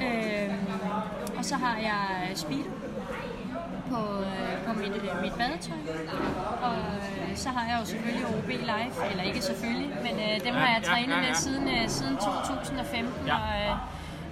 Øh, 0.05 0.53
og 1.37 1.45
så 1.45 1.55
har 1.55 1.77
jeg 1.77 2.31
Speedo 2.35 2.69
på, 3.93 4.01
øh, 4.29 4.53
på 4.67 4.71
mit, 4.79 4.93
øh, 4.95 5.21
mit 5.21 5.33
badetøj. 5.41 5.77
Og 6.67 6.75
øh, 6.75 7.35
så 7.43 7.49
har 7.49 7.63
jeg 7.69 7.77
jo 7.81 7.85
selvfølgelig 7.85 8.25
OB 8.27 8.47
Live, 8.47 8.93
eller 9.11 9.23
ikke 9.23 9.41
selvfølgelig, 9.41 9.89
men 10.05 10.13
øh, 10.25 10.35
dem 10.45 10.53
har 10.61 10.67
jeg 10.75 10.81
trænet 10.83 11.15
ja, 11.15 11.21
ja. 11.21 11.27
med 11.27 11.35
siden, 11.35 11.67
øh, 11.67 11.89
siden 11.89 12.15
2015. 12.17 13.27
Ja. 13.27 13.35
Og, 13.35 13.41
øh, 13.61 13.71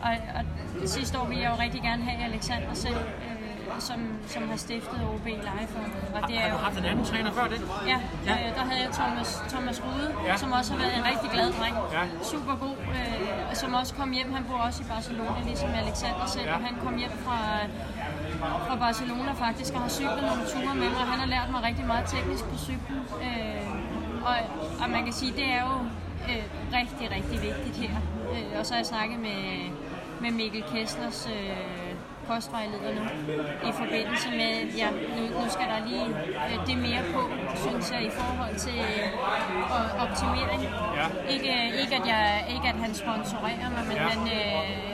og, 0.06 0.12
og 0.38 0.88
sidste 0.89 1.19
år 1.19 1.26
ville 1.26 1.43
jeg 1.43 1.52
jo 1.56 1.58
rigtig 1.65 1.82
gerne 1.82 2.04
have 2.04 2.24
Alexander 2.30 2.74
selv, 2.74 2.95
øh, 2.97 3.41
som, 3.80 4.00
som 4.28 4.50
har 4.50 4.58
stiftet 4.58 5.00
OB 5.13 5.26
Live. 5.26 5.71
Og, 5.82 6.21
og 6.21 6.28
det 6.30 6.36
er 6.38 6.41
Har 6.41 6.58
du 6.58 6.63
haft 6.63 6.78
en 6.78 6.86
anden 6.86 7.06
træner 7.06 7.32
før 7.32 7.47
det? 7.54 7.62
Ja, 7.88 7.97
Ja. 8.30 8.34
Øh, 8.34 8.56
der 8.58 8.63
havde 8.69 8.82
jeg 8.86 8.91
Thomas, 9.00 9.30
Thomas 9.50 9.78
Rude, 9.86 10.10
Ja. 10.28 10.38
som 10.38 10.52
også 10.52 10.74
har 10.74 10.80
været 10.80 10.95
en 10.97 11.06
rigtig 11.12 11.30
glad 11.36 11.47
dreng. 11.60 11.76
Ja. 11.97 12.04
Super 12.34 12.56
god, 12.65 12.78
øh, 12.97 13.56
som 13.62 13.74
også 13.74 13.93
kom 13.95 14.12
hjem. 14.12 14.34
Han 14.34 14.43
bor 14.50 14.58
også 14.67 14.80
i 14.84 14.86
Barcelona, 14.93 15.39
ligesom 15.45 15.69
Alexander 15.84 16.26
selv. 16.36 16.45
Ja. 16.47 16.56
Og 16.56 16.62
han 16.67 16.76
kom 16.84 16.97
hjem 16.97 17.15
fra, 17.26 17.38
fra 18.67 18.75
Barcelona 18.75 19.32
faktisk, 19.45 19.73
og 19.73 19.82
har 19.82 19.89
cyklet 19.89 20.23
nogle 20.30 20.43
ture 20.54 20.75
med 20.75 20.89
mig. 20.95 21.04
Han 21.12 21.19
har 21.19 21.27
lært 21.27 21.49
mig 21.51 21.63
rigtig 21.63 21.86
meget 21.86 22.06
teknisk 22.15 22.43
på 22.45 22.58
cyklen. 22.58 23.01
Øh, 23.27 23.67
og, 24.30 24.36
og 24.84 24.89
man 24.89 25.04
kan 25.04 25.13
sige, 25.13 25.32
det 25.32 25.45
er 25.58 25.62
jo 25.69 25.75
øh, 26.30 26.43
rigtig, 26.80 27.06
rigtig 27.17 27.38
vigtigt 27.49 27.77
her. 27.77 27.95
Øh, 28.34 28.60
og 28.60 28.65
så 28.65 28.73
har 28.73 28.80
jeg 28.80 28.86
snakket 28.86 29.19
med, 29.19 29.41
med 30.21 30.32
Mikkel 30.32 30.63
Kesslers 30.73 31.30
øh, 31.36 31.91
kostvejleder 32.27 32.91
nu, 32.97 33.01
i 33.69 33.71
forbindelse 33.82 34.30
med, 34.30 34.54
ja, 34.82 34.89
nu, 35.15 35.21
nu 35.39 35.49
skal 35.49 35.65
der 35.73 35.80
lige 35.88 36.06
øh, 36.49 36.67
det 36.67 36.77
mere 36.77 37.04
på, 37.13 37.21
synes 37.56 37.91
jeg, 37.91 38.01
i 38.06 38.10
forhold 38.10 38.56
til 38.56 38.80
øh, 38.80 40.04
optimering. 40.04 40.62
Ja. 40.99 41.08
Ikke, 41.34 41.54
ikke, 41.82 41.95
at 41.95 42.08
jeg, 42.08 42.45
ikke 42.56 42.67
at 42.67 42.75
han 42.86 42.93
sponsorerer 42.93 43.69
mig, 43.75 43.84
men 43.88 43.97
Ja. 43.97 44.04
ja. 44.04 44.10
han, 44.10 44.27
øh, 44.27 44.90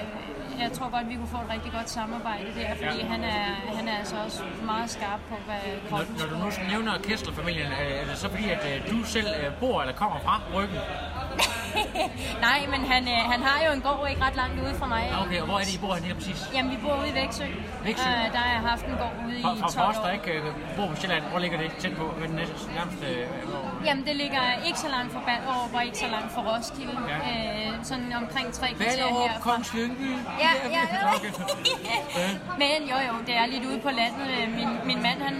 jeg 0.59 0.71
tror 0.71 0.89
godt, 0.95 1.09
vi 1.09 1.15
kunne 1.15 1.27
få 1.27 1.37
et 1.37 1.49
rigtig 1.55 1.71
godt 1.71 1.89
samarbejde 1.89 2.45
der, 2.59 2.69
fordi 2.75 2.99
Ja. 3.01 3.07
han, 3.13 3.23
er, 3.23 3.43
han 3.77 3.87
er 3.87 3.97
altså 3.97 4.15
også 4.25 4.43
meget 4.65 4.89
skarp 4.89 5.19
på, 5.29 5.35
hvad 5.45 5.55
Når, 5.91 5.97
kroppen 5.97 6.15
når 6.39 6.49
skal 6.49 6.65
du 6.65 6.69
nu 6.69 6.71
nævner 6.71 6.97
Kessler-familien, 7.07 7.67
øh, 7.71 8.01
er 8.01 8.05
det 8.05 8.17
så 8.17 8.29
fordi, 8.29 8.49
at 8.49 8.63
øh, 8.71 8.91
du 8.91 9.03
selv 9.03 9.27
øh, 9.43 9.53
bor 9.59 9.81
eller 9.81 9.93
kommer 9.95 10.19
fra 10.19 10.41
Ryggen? 10.55 10.77
Nej, 12.47 12.59
men 12.73 12.81
han, 12.91 13.03
øh, 13.15 13.19
han 13.33 13.41
har 13.47 13.57
jo 13.65 13.71
en 13.77 13.81
gård 13.81 14.07
ikke 14.09 14.21
ret 14.27 14.35
langt 14.35 14.57
ude 14.65 14.75
fra 14.79 14.87
mig. 14.95 15.03
Okay, 15.25 15.39
og 15.41 15.45
hvor 15.49 15.57
er 15.61 15.63
det, 15.67 15.73
I 15.75 15.77
bor 15.77 15.93
helt 15.95 16.15
præcis? 16.19 16.39
Jamen, 16.53 16.71
vi 16.71 16.77
bor 16.83 16.95
ude 17.01 17.09
i 17.09 17.13
Vægtsø. 17.13 17.45
Vægtsø? 17.83 18.09
Øh, 18.09 18.31
der 18.35 18.37
har 18.45 18.51
jeg 18.57 18.61
haft 18.71 18.85
en 18.85 18.95
gård 19.01 19.13
ude 19.27 19.41
Fra, 19.43 19.53
i 19.55 19.59
fra 19.61 19.69
12 19.69 19.73
for 19.79 19.81
os, 19.91 19.97
år. 19.97 20.03
der 20.05 20.11
ikke 20.11 20.31
øh, 20.31 20.43
bor 20.77 20.87
på 20.91 20.95
Sjælland, 20.95 21.23
hvor 21.31 21.39
ligger 21.39 21.57
det 21.57 21.71
tæt 21.79 21.93
på? 22.01 22.05
Ved 22.19 22.27
den 22.27 22.35
næste, 22.35 22.55
nærmeste... 22.77 23.05
Øh, 23.07 23.27
hvor- 23.49 23.85
Jamen, 23.85 24.03
det 24.05 24.15
ligger 24.23 24.41
ikke 24.67 24.79
så 24.79 24.89
langt 24.95 25.09
fra 25.13 25.21
Ballerup 25.27 25.73
og 25.77 25.85
ikke 25.85 25.97
så 25.97 26.07
langt 26.15 26.29
fra 26.35 26.41
Roskilde. 26.49 26.97
Ja. 27.13 27.17
Øh, 27.31 27.73
sådan 27.89 28.13
omkring 28.21 28.47
tre 28.53 28.67
kvarter 28.73 28.91
Ballerup, 28.91 29.29
herfra. 29.29 29.39
Kongens 29.49 29.73
Lyngby. 29.73 30.09
Ja, 30.43 30.51
ja, 30.75 30.81
ja. 30.95 31.11
Men 32.61 32.79
jo, 32.91 32.97
jo, 33.09 33.13
det 33.27 33.35
er 33.41 33.45
lidt 33.45 33.65
ude 33.65 33.79
på 33.79 33.89
landet. 34.01 34.27
Min, 34.57 34.69
min 34.89 34.99
mand, 35.03 35.19
han, 35.21 35.35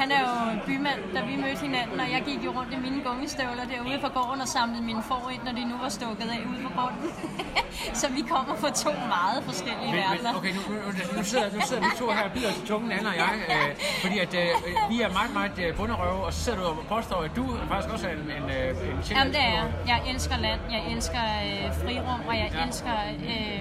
han 0.00 0.08
er 0.12 0.20
jo 0.20 0.34
bymand, 0.66 1.00
da 1.14 1.20
vi 1.30 1.36
mødte 1.36 1.60
hinanden, 1.68 2.00
og 2.00 2.08
jeg 2.14 2.22
gik 2.26 2.44
jo 2.44 2.50
rundt 2.58 2.72
i 2.72 2.76
mine 2.76 3.02
gummistøvler 3.06 3.64
derude 3.74 3.98
på 4.04 4.08
gården 4.08 4.40
og 4.40 4.48
samlede 4.48 4.82
mine 4.82 5.02
får 5.02 5.30
ind, 5.34 5.42
når 5.46 5.52
de 5.52 5.64
nu 5.70 5.76
var 5.82 5.88
stukket 5.88 6.28
af 6.36 6.40
ude 6.50 6.60
på 6.66 6.70
grunden. 6.78 7.08
så 8.00 8.06
vi 8.16 8.22
kommer 8.32 8.54
fra 8.62 8.70
to 8.84 8.90
meget 9.16 9.40
forskellige 9.44 9.90
Men, 9.92 10.00
verdener. 10.00 10.30
men, 10.32 10.38
okay, 10.38 10.52
nu, 10.58 10.60
nu, 10.74 11.16
nu, 11.16 11.22
sidder, 11.24 11.48
nu 11.56 11.60
sidder 11.68 11.82
vi 11.82 11.90
to 11.98 12.06
her 12.10 12.24
og 12.28 12.32
bider 12.32 12.52
til 12.52 12.66
tungen, 12.66 12.92
Anna 12.92 13.08
og 13.08 13.16
jeg, 13.16 13.32
øh, 13.54 13.76
fordi 14.02 14.18
at 14.18 14.34
øh, 14.42 14.48
vi 14.90 14.96
er 15.06 15.10
meget, 15.18 15.32
meget 15.38 15.56
øh, 15.64 15.76
bunderøve, 15.76 16.20
og 16.26 16.32
så 16.32 16.40
sidder 16.44 16.58
du 16.58 16.64
og 16.64 16.86
påstår, 16.88 17.18
at 17.22 17.30
du 17.36 17.44
faktisk 17.68 17.92
også 17.94 18.06
er 18.08 18.12
en, 18.12 18.18
en, 18.38 18.50
øh, 18.50 18.68
en 18.90 18.98
Jamen 19.10 19.32
det 19.32 19.44
er 19.58 19.64
jeg. 19.86 20.00
elsker 20.10 20.36
land, 20.46 20.60
jeg 20.70 20.82
elsker 20.92 21.24
øh, 21.46 21.66
frirum, 21.82 22.20
og 22.28 22.34
jeg 22.42 22.50
ja. 22.54 22.66
elsker... 22.66 22.94
Øh, 23.30 23.60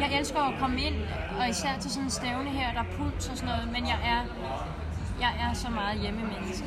jeg 0.00 0.18
elsker 0.18 0.40
at 0.40 0.54
komme 0.60 0.80
ind, 0.80 0.94
og 1.40 1.48
især 1.48 1.68
til 1.80 1.90
sådan 1.90 2.04
en 2.04 2.10
stævne 2.10 2.50
her, 2.50 2.72
der 2.72 2.80
er 2.80 2.90
puls 2.96 3.28
og 3.28 3.36
sådan 3.36 3.48
noget, 3.54 3.72
men 3.72 3.86
jeg 3.86 3.98
er, 4.04 4.20
jeg 5.22 5.32
er 5.48 5.52
så 5.54 5.70
meget 5.70 6.00
hjemmemenneske. 6.00 6.64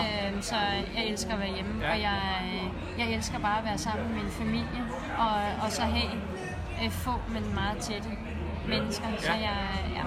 Øh, 0.00 0.42
så 0.42 0.56
jeg 0.96 1.04
elsker 1.06 1.32
at 1.32 1.40
være 1.40 1.54
hjemme, 1.54 1.74
Ja. 1.84 1.92
og 1.92 2.00
jeg, 2.00 2.18
øh, 2.44 3.00
jeg 3.00 3.14
elsker 3.16 3.38
bare 3.38 3.58
at 3.58 3.64
være 3.64 3.78
sammen 3.78 4.06
med 4.14 4.22
min 4.22 4.30
familie, 4.32 4.82
og, 5.18 5.34
og 5.64 5.70
så 5.72 5.82
have 5.82 6.10
øh, 6.84 6.90
få, 6.90 7.14
men 7.28 7.54
meget 7.54 7.78
tætte 7.78 8.08
mennesker. 8.68 9.06
Så 9.18 9.32
Ja. 9.32 9.38
jeg, 9.38 9.56
ja. 9.96 10.02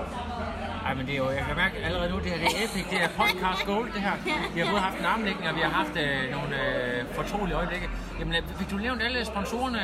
Ej, 0.86 0.94
men 0.94 1.06
det 1.06 1.14
er 1.14 1.18
jo, 1.18 1.30
jeg 1.30 1.44
kan 1.48 1.56
mærke 1.56 1.76
allerede 1.78 2.10
nu, 2.12 2.18
det 2.20 2.26
her 2.32 2.38
det 2.38 2.46
er 2.48 2.66
epic, 2.66 2.86
det 2.90 3.04
er 3.04 3.10
podcast 3.22 3.66
gold, 3.66 3.94
det 3.94 4.02
her. 4.02 4.12
Vi 4.54 4.60
har 4.60 4.68
både 4.70 4.82
haft 4.82 5.00
en 5.00 5.06
armlægning, 5.06 5.50
og 5.50 5.56
vi 5.56 5.62
har 5.62 5.70
haft 5.70 5.96
øh, 5.98 6.32
nogle 6.32 6.54
øh, 6.66 7.06
fortrolige 7.20 7.56
øjeblikke. 7.56 7.90
Jamen, 8.20 8.34
øh, 8.36 8.42
fik 8.60 8.70
du 8.72 8.78
nævnt 8.78 9.02
alle 9.02 9.26
sponsorerne, 9.26 9.80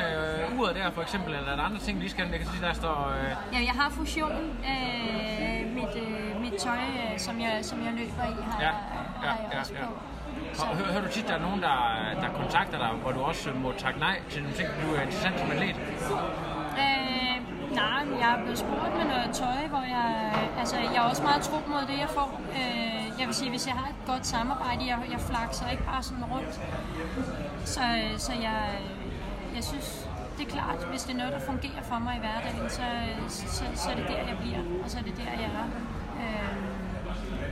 øh, 0.52 0.58
uret 0.58 0.74
der 0.76 0.90
for 0.90 1.02
eksempel, 1.02 1.34
eller 1.34 1.50
er 1.52 1.56
der 1.56 1.62
andre 1.62 1.78
ting, 1.78 1.96
vi 1.98 2.02
lige 2.02 2.10
skal, 2.10 2.28
jeg 2.30 2.38
kan 2.38 2.48
sige, 2.52 2.62
der 2.66 2.72
står... 2.72 2.98
Øh, 3.18 3.30
Ja, 3.54 3.58
jeg 3.70 3.74
har 3.80 3.90
fusion. 3.90 4.32
Øh, 4.70 5.74
mit, 5.76 5.94
øh, 6.04 6.21
mit 6.52 6.60
tøj, 6.60 6.76
øh, 7.02 7.18
som, 7.18 7.40
jeg, 7.40 7.58
som 7.62 7.78
jeg 7.86 7.92
løber 7.92 8.24
i, 8.32 8.42
har, 8.48 8.60
Ja, 8.60 8.66
ja, 8.66 8.72
har 9.28 9.36
jeg 9.42 9.50
ja, 9.52 9.60
også 9.60 9.74
ja. 9.74 9.84
på. 9.86 10.74
hører, 10.74 10.92
hører 10.92 11.04
du 11.06 11.10
tit, 11.16 11.28
der 11.28 11.34
er 11.34 11.44
nogen, 11.48 11.62
der, 11.62 11.76
der 12.22 12.28
kontakter 12.40 12.78
dig, 12.78 12.88
hvor 13.02 13.12
du 13.12 13.20
også 13.20 13.50
må 13.64 13.72
takke 13.78 13.98
nej 14.00 14.16
til 14.30 14.42
nogle 14.42 14.56
ting, 14.56 14.68
du 14.82 14.94
er 14.96 15.00
interessant 15.00 15.38
som 15.40 15.50
atlet? 15.50 15.76
Øh, 16.84 17.36
nej, 17.80 18.02
jeg 18.22 18.28
er 18.36 18.40
blevet 18.42 18.58
spurgt 18.58 18.92
med 18.98 19.04
noget 19.12 19.30
tøj, 19.42 19.66
hvor 19.72 19.84
jeg... 19.96 20.08
Altså, 20.58 20.76
jeg 20.76 20.96
er 21.04 21.08
også 21.12 21.22
meget 21.22 21.42
tro 21.42 21.56
mod 21.68 21.82
det, 21.90 21.98
jeg 22.04 22.08
får. 22.18 22.40
Øh, 22.58 23.20
jeg 23.20 23.26
vil 23.26 23.34
sige, 23.34 23.50
hvis 23.50 23.66
jeg 23.66 23.74
har 23.74 23.88
et 23.88 24.00
godt 24.06 24.26
samarbejde, 24.26 24.80
jeg, 24.86 24.98
jeg 25.10 25.20
flakser 25.20 25.70
ikke 25.70 25.84
bare 25.84 26.02
sådan 26.02 26.24
rundt. 26.24 26.54
Så, 27.64 27.80
så 28.18 28.32
jeg, 28.32 28.60
jeg 29.56 29.64
synes, 29.64 30.08
det 30.38 30.46
er 30.46 30.50
klart, 30.50 30.78
hvis 30.90 31.02
det 31.02 31.12
er 31.14 31.18
noget, 31.18 31.32
der 31.32 31.40
fungerer 31.40 31.82
for 31.82 31.98
mig 31.98 32.14
i 32.16 32.18
hverdagen, 32.18 32.70
så, 32.70 32.82
så, 33.28 33.64
så 33.74 33.90
er 33.90 33.94
det 33.94 34.04
der, 34.08 34.20
jeg 34.30 34.36
bliver, 34.40 34.62
og 34.84 34.90
så 34.90 34.98
er 34.98 35.02
det 35.02 35.16
der, 35.16 35.30
jeg 35.44 35.50
er. 35.60 35.66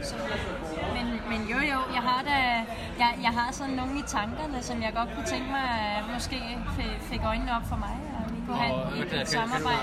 Så, 0.02 0.14
men, 0.96 1.06
men 1.30 1.48
jo 1.48 1.56
jo, 1.72 1.78
jeg 1.94 2.02
har 2.02 2.22
da, 2.22 2.36
jeg, 2.98 3.10
jeg 3.22 3.30
har 3.30 3.52
sådan 3.52 3.74
nogle 3.74 3.98
i 3.98 4.02
tankerne, 4.06 4.62
som 4.62 4.82
jeg 4.82 4.92
godt 4.94 5.08
kunne 5.14 5.26
tænke 5.26 5.48
mig, 5.50 5.68
måske 6.14 6.38
fik 7.00 7.20
øjnene 7.24 7.56
op 7.56 7.62
for 7.68 7.76
mig, 7.76 7.96
og 8.18 8.34
vi 8.36 8.40
kunne 8.46 8.56
have 8.56 8.74
Og, 8.74 8.88
et, 8.88 8.92
hvad 8.92 8.98
et, 9.06 9.12
et 9.12 9.18
kan 9.18 9.26
samarbejde. 9.26 9.78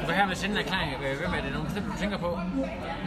Du, 0.00 0.06
kan 0.06 0.14
her 0.14 0.26
med 0.26 0.34
sende 0.36 0.54
en 0.54 0.60
erklæring, 0.64 0.96
hvem 0.96 1.32
er 1.38 1.42
det, 1.42 1.52
nogen 1.52 1.66
bestemt, 1.66 1.86
du 1.86 1.98
tænker 1.98 2.18
på? 2.18 2.38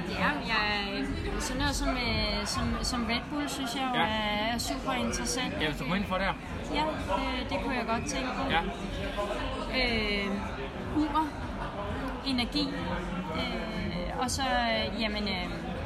Ja, 0.10 0.30
jeg, 0.54 1.06
sådan 1.40 1.62
noget 1.62 1.76
som, 1.76 1.90
øh, 1.90 2.46
som, 2.46 2.78
som 2.82 3.06
Red 3.06 3.22
Bull, 3.30 3.50
synes 3.50 3.76
jeg 3.76 3.84
jo 3.94 4.00
Ja. 4.00 4.06
er, 4.06 4.54
er 4.54 4.58
super 4.58 4.94
interessant. 4.94 5.54
Ja, 5.62 5.66
hvis 5.68 5.78
du 5.78 5.84
kommer 5.84 5.96
ind 5.96 6.06
for 6.06 6.18
der. 6.18 6.34
Ja, 6.74 6.84
det, 7.18 7.50
det 7.50 7.58
kunne 7.64 7.76
jeg 7.76 7.86
godt 7.88 8.06
tænke 8.08 8.30
på. 8.38 8.44
Ja. 8.50 8.62
øh, 9.80 10.28
ur, 10.98 11.28
energi, 12.26 12.74
øh, 13.36 14.20
og 14.20 14.32
så, 14.32 14.42
øh, 14.42 15.02
jamen, 15.02 15.24
øh, 15.24 15.46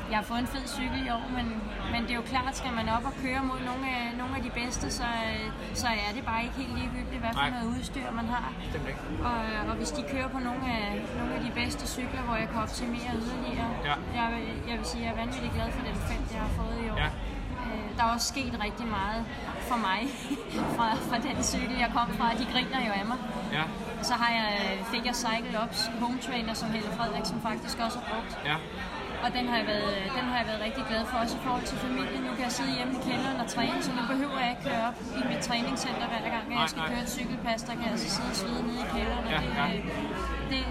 jeg 0.10 0.18
har 0.22 0.24
fået 0.32 0.40
en 0.40 0.48
fed 0.56 0.66
cykel 0.78 1.00
i 1.08 1.10
år, 1.10 1.26
men, 1.38 1.48
men 1.94 2.00
det 2.06 2.12
er 2.12 2.16
jo 2.16 2.26
klart, 2.34 2.58
skal 2.62 2.74
man 2.80 2.90
op 2.90 3.06
og 3.06 3.14
køre 3.24 3.42
mod 3.52 3.60
nogle 3.70 3.84
af, 3.98 4.04
nogle 4.22 4.34
af 4.38 4.42
de 4.48 4.50
bedste, 4.62 4.86
så, 5.00 5.04
øh, 5.30 5.46
så 5.82 5.88
er 5.88 6.12
det 6.18 6.24
bare 6.26 6.42
ikke 6.46 6.56
helt 6.62 6.74
ligegyldigt, 6.80 7.20
hvad 7.24 7.30
for 7.34 7.40
Nej. 7.42 7.50
noget 7.56 7.68
udstyr 7.78 8.08
man 8.20 8.26
har. 8.36 8.48
Bestemt 8.64 8.88
ikke. 8.88 9.00
Og, 9.30 9.38
og 9.70 9.76
hvis 9.80 9.92
de 9.98 10.02
kører 10.12 10.28
på 10.36 10.40
nogle 10.40 10.64
af, 10.80 10.86
nogle 11.20 11.34
af 11.38 11.42
de 11.48 11.52
bedste 11.62 11.84
cykler, 11.96 12.22
hvor 12.28 12.36
jeg 12.36 12.48
kan 12.54 12.60
optimere 12.68 13.12
yderligere, 13.22 13.72
Ja. 13.90 13.96
jeg, 14.20 14.28
jeg 14.70 14.76
vil 14.80 14.86
sige, 14.92 15.02
at 15.02 15.06
jeg 15.08 15.12
er 15.16 15.20
vanvittigt 15.24 15.54
glad 15.58 15.68
for 15.72 15.82
den 15.90 15.96
felt, 16.10 16.30
jeg 16.36 16.42
har 16.48 16.54
fået 16.62 16.78
i 16.86 16.90
år. 16.94 16.98
Ja. 17.06 17.10
Øh, 17.68 17.88
Der 17.98 18.04
er 18.04 18.12
også 18.16 18.28
sket 18.34 18.54
rigtig 18.66 18.88
meget 18.88 19.22
for 19.70 19.78
mig 19.88 20.00
fra, 20.78 20.88
fra 21.10 21.18
den 21.28 21.38
cykel, 21.44 21.78
jeg 21.86 21.90
kom 21.98 22.08
fra. 22.20 22.28
De 22.42 22.46
griner 22.54 22.80
jo 22.88 22.92
af 23.02 23.06
mig. 23.12 23.18
Ja, 23.58 23.64
Så 24.10 24.14
har 24.14 24.32
jeg, 24.40 24.50
fik 24.94 25.06
jeg 25.06 25.16
Cycle 25.16 25.60
Ops 25.64 25.92
home 26.02 26.18
trainer, 26.28 26.54
som 26.54 26.68
Helle 26.76 26.90
Frederiksen 26.98 27.42
faktisk 27.42 27.80
også 27.86 27.98
har 28.00 28.06
brugt. 28.14 28.32
ja. 28.46 28.56
Og 29.26 29.30
den 29.38 29.46
har, 29.50 29.58
jeg 29.62 29.68
været, 29.74 29.90
den 30.18 30.26
har 30.32 30.38
jeg 30.42 30.48
været 30.52 30.62
rigtig 30.68 30.84
glad 30.90 31.04
for, 31.10 31.16
også 31.24 31.36
i 31.40 31.42
forhold 31.46 31.66
til 31.72 31.78
familien. 31.86 32.22
Nu 32.28 32.32
kan 32.38 32.44
jeg 32.50 32.54
sidde 32.60 32.72
hjemme 32.78 32.94
i 33.00 33.02
kælderen 33.10 33.38
og 33.44 33.48
træne, 33.56 33.78
så 33.88 33.92
nu 33.98 34.04
behøver 34.14 34.38
jeg 34.44 34.50
ikke 34.54 34.64
køre 34.70 34.84
op 34.90 34.98
i 35.20 35.22
mit 35.32 35.42
træningscenter 35.48 36.06
hver 36.12 36.24
gang, 36.36 36.46
at 36.54 36.58
jeg 36.64 36.70
skal 36.74 36.84
køre 36.92 37.02
et 37.08 37.12
cykelpas. 37.18 37.60
Der 37.68 37.74
kan 37.78 37.84
jeg 37.88 37.94
altså 37.96 38.10
sidde 38.16 38.30
og 38.34 38.38
svede 38.42 38.62
nede 38.68 38.80
i 38.86 38.88
kælderen. 38.96 39.24
og 39.28 39.32
Ja, 39.36 39.40
det, 39.44 39.52
ja. 39.62 39.66
det, 40.52 40.62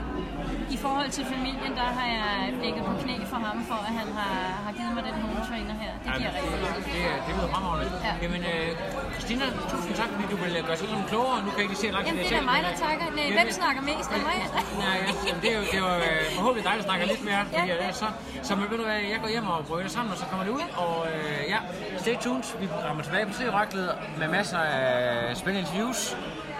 I 0.76 0.76
forhold 0.84 1.08
til 1.18 1.24
familien, 1.34 1.72
der 1.80 1.88
har 1.98 2.06
jeg 2.18 2.30
ligget 2.64 2.82
på 2.90 2.92
knæ 3.02 3.14
for 3.32 3.38
ham, 3.46 3.56
for 3.70 3.78
at 3.88 3.92
han 4.00 4.08
har, 4.18 4.34
har 4.66 4.72
givet 4.78 4.92
mig 4.96 5.02
den 5.08 5.16
home 5.24 5.40
trainer 5.50 5.74
her. 5.84 5.92
Det 6.04 6.10
giver 6.18 6.30
rigtig 6.38 6.58
meget. 6.64 6.80
det, 6.92 7.00
er- 7.10 7.20
det 7.26 7.32
lyder 7.36 7.48
fremragende. 7.54 7.92
Ja. 8.08 8.12
Jamen, 8.24 8.42
øh, 8.52 8.70
Christina, 9.18 9.44
tusind 9.72 9.94
tak, 10.00 10.08
fordi 10.14 10.24
du 10.34 10.36
vil 10.44 10.52
øh, 10.56 10.62
gøre 10.66 10.74
os 10.76 10.80
lidt 10.80 11.06
klogere. 11.12 11.36
Nu 11.44 11.50
kan 11.50 11.58
jeg 11.60 11.66
ikke 11.70 11.76
se 11.84 11.88
langt 11.90 12.06
Jamen, 12.08 12.24
det 12.24 12.32
er 12.32 12.42
mig, 12.54 12.60
der 12.66 12.72
øh, 12.72 12.84
takker. 12.84 13.06
Nej, 13.18 13.28
hvem 13.38 13.52
snakker 13.60 13.82
mest 13.90 14.10
af 14.16 14.20
mig? 14.28 14.36
Nej, 14.84 14.96
ja, 15.06 15.12
jamen, 15.28 15.40
det 15.42 15.48
er 15.52 15.56
jo, 15.58 15.64
det 15.72 15.74
er 15.80 15.84
jo 15.88 15.92
øh, 16.08 16.20
forhåbentlig 16.36 16.64
dig, 16.68 16.74
der 16.78 16.84
snakker 16.90 17.06
lidt 17.12 17.22
mere, 17.24 17.42
fordi 17.44 17.66
Ja. 17.72 17.84
ja. 17.86 17.92
så, 17.92 18.06
så 18.42 18.50
men, 18.56 18.70
ved 18.70 18.78
du 18.78 18.84
hvad, 18.84 19.00
jeg 19.14 19.18
går 19.22 19.28
hjem 19.28 19.46
og 19.54 19.58
brøler 19.68 19.88
sammen, 19.96 20.12
og 20.12 20.18
så 20.18 20.24
kommer 20.30 20.44
det 20.44 20.52
ud, 20.58 20.66
og 20.84 20.94
øh, 21.14 21.40
ja, 21.52 21.58
stay 22.02 22.16
tuned, 22.24 22.42
vi 22.60 22.66
rammer 22.88 23.02
tilbage 23.02 23.26
på 23.26 23.32
Serieraklet 23.32 23.88
med 24.18 24.28
masser 24.28 24.58
af 24.58 25.36
spændende 25.36 25.60
interviews, 25.68 26.16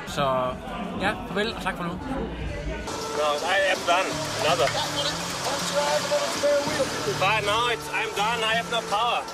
så 0.07 0.25
ja, 1.05 1.11
farvel 1.29 1.55
og 1.57 1.63
tak 1.63 1.77
for 1.77 1.85
nu. 1.85 1.93
No, 3.21 3.29
I 3.57 3.59
am 3.75 3.81
done. 3.91 4.09
Another. 4.43 4.69
But 7.23 7.41
no, 7.51 7.59
it's, 7.75 7.89
I'm 7.99 8.11
done. 8.23 8.41
I 8.51 8.53
have 8.59 8.71
no 8.77 8.81
power. 8.97 9.21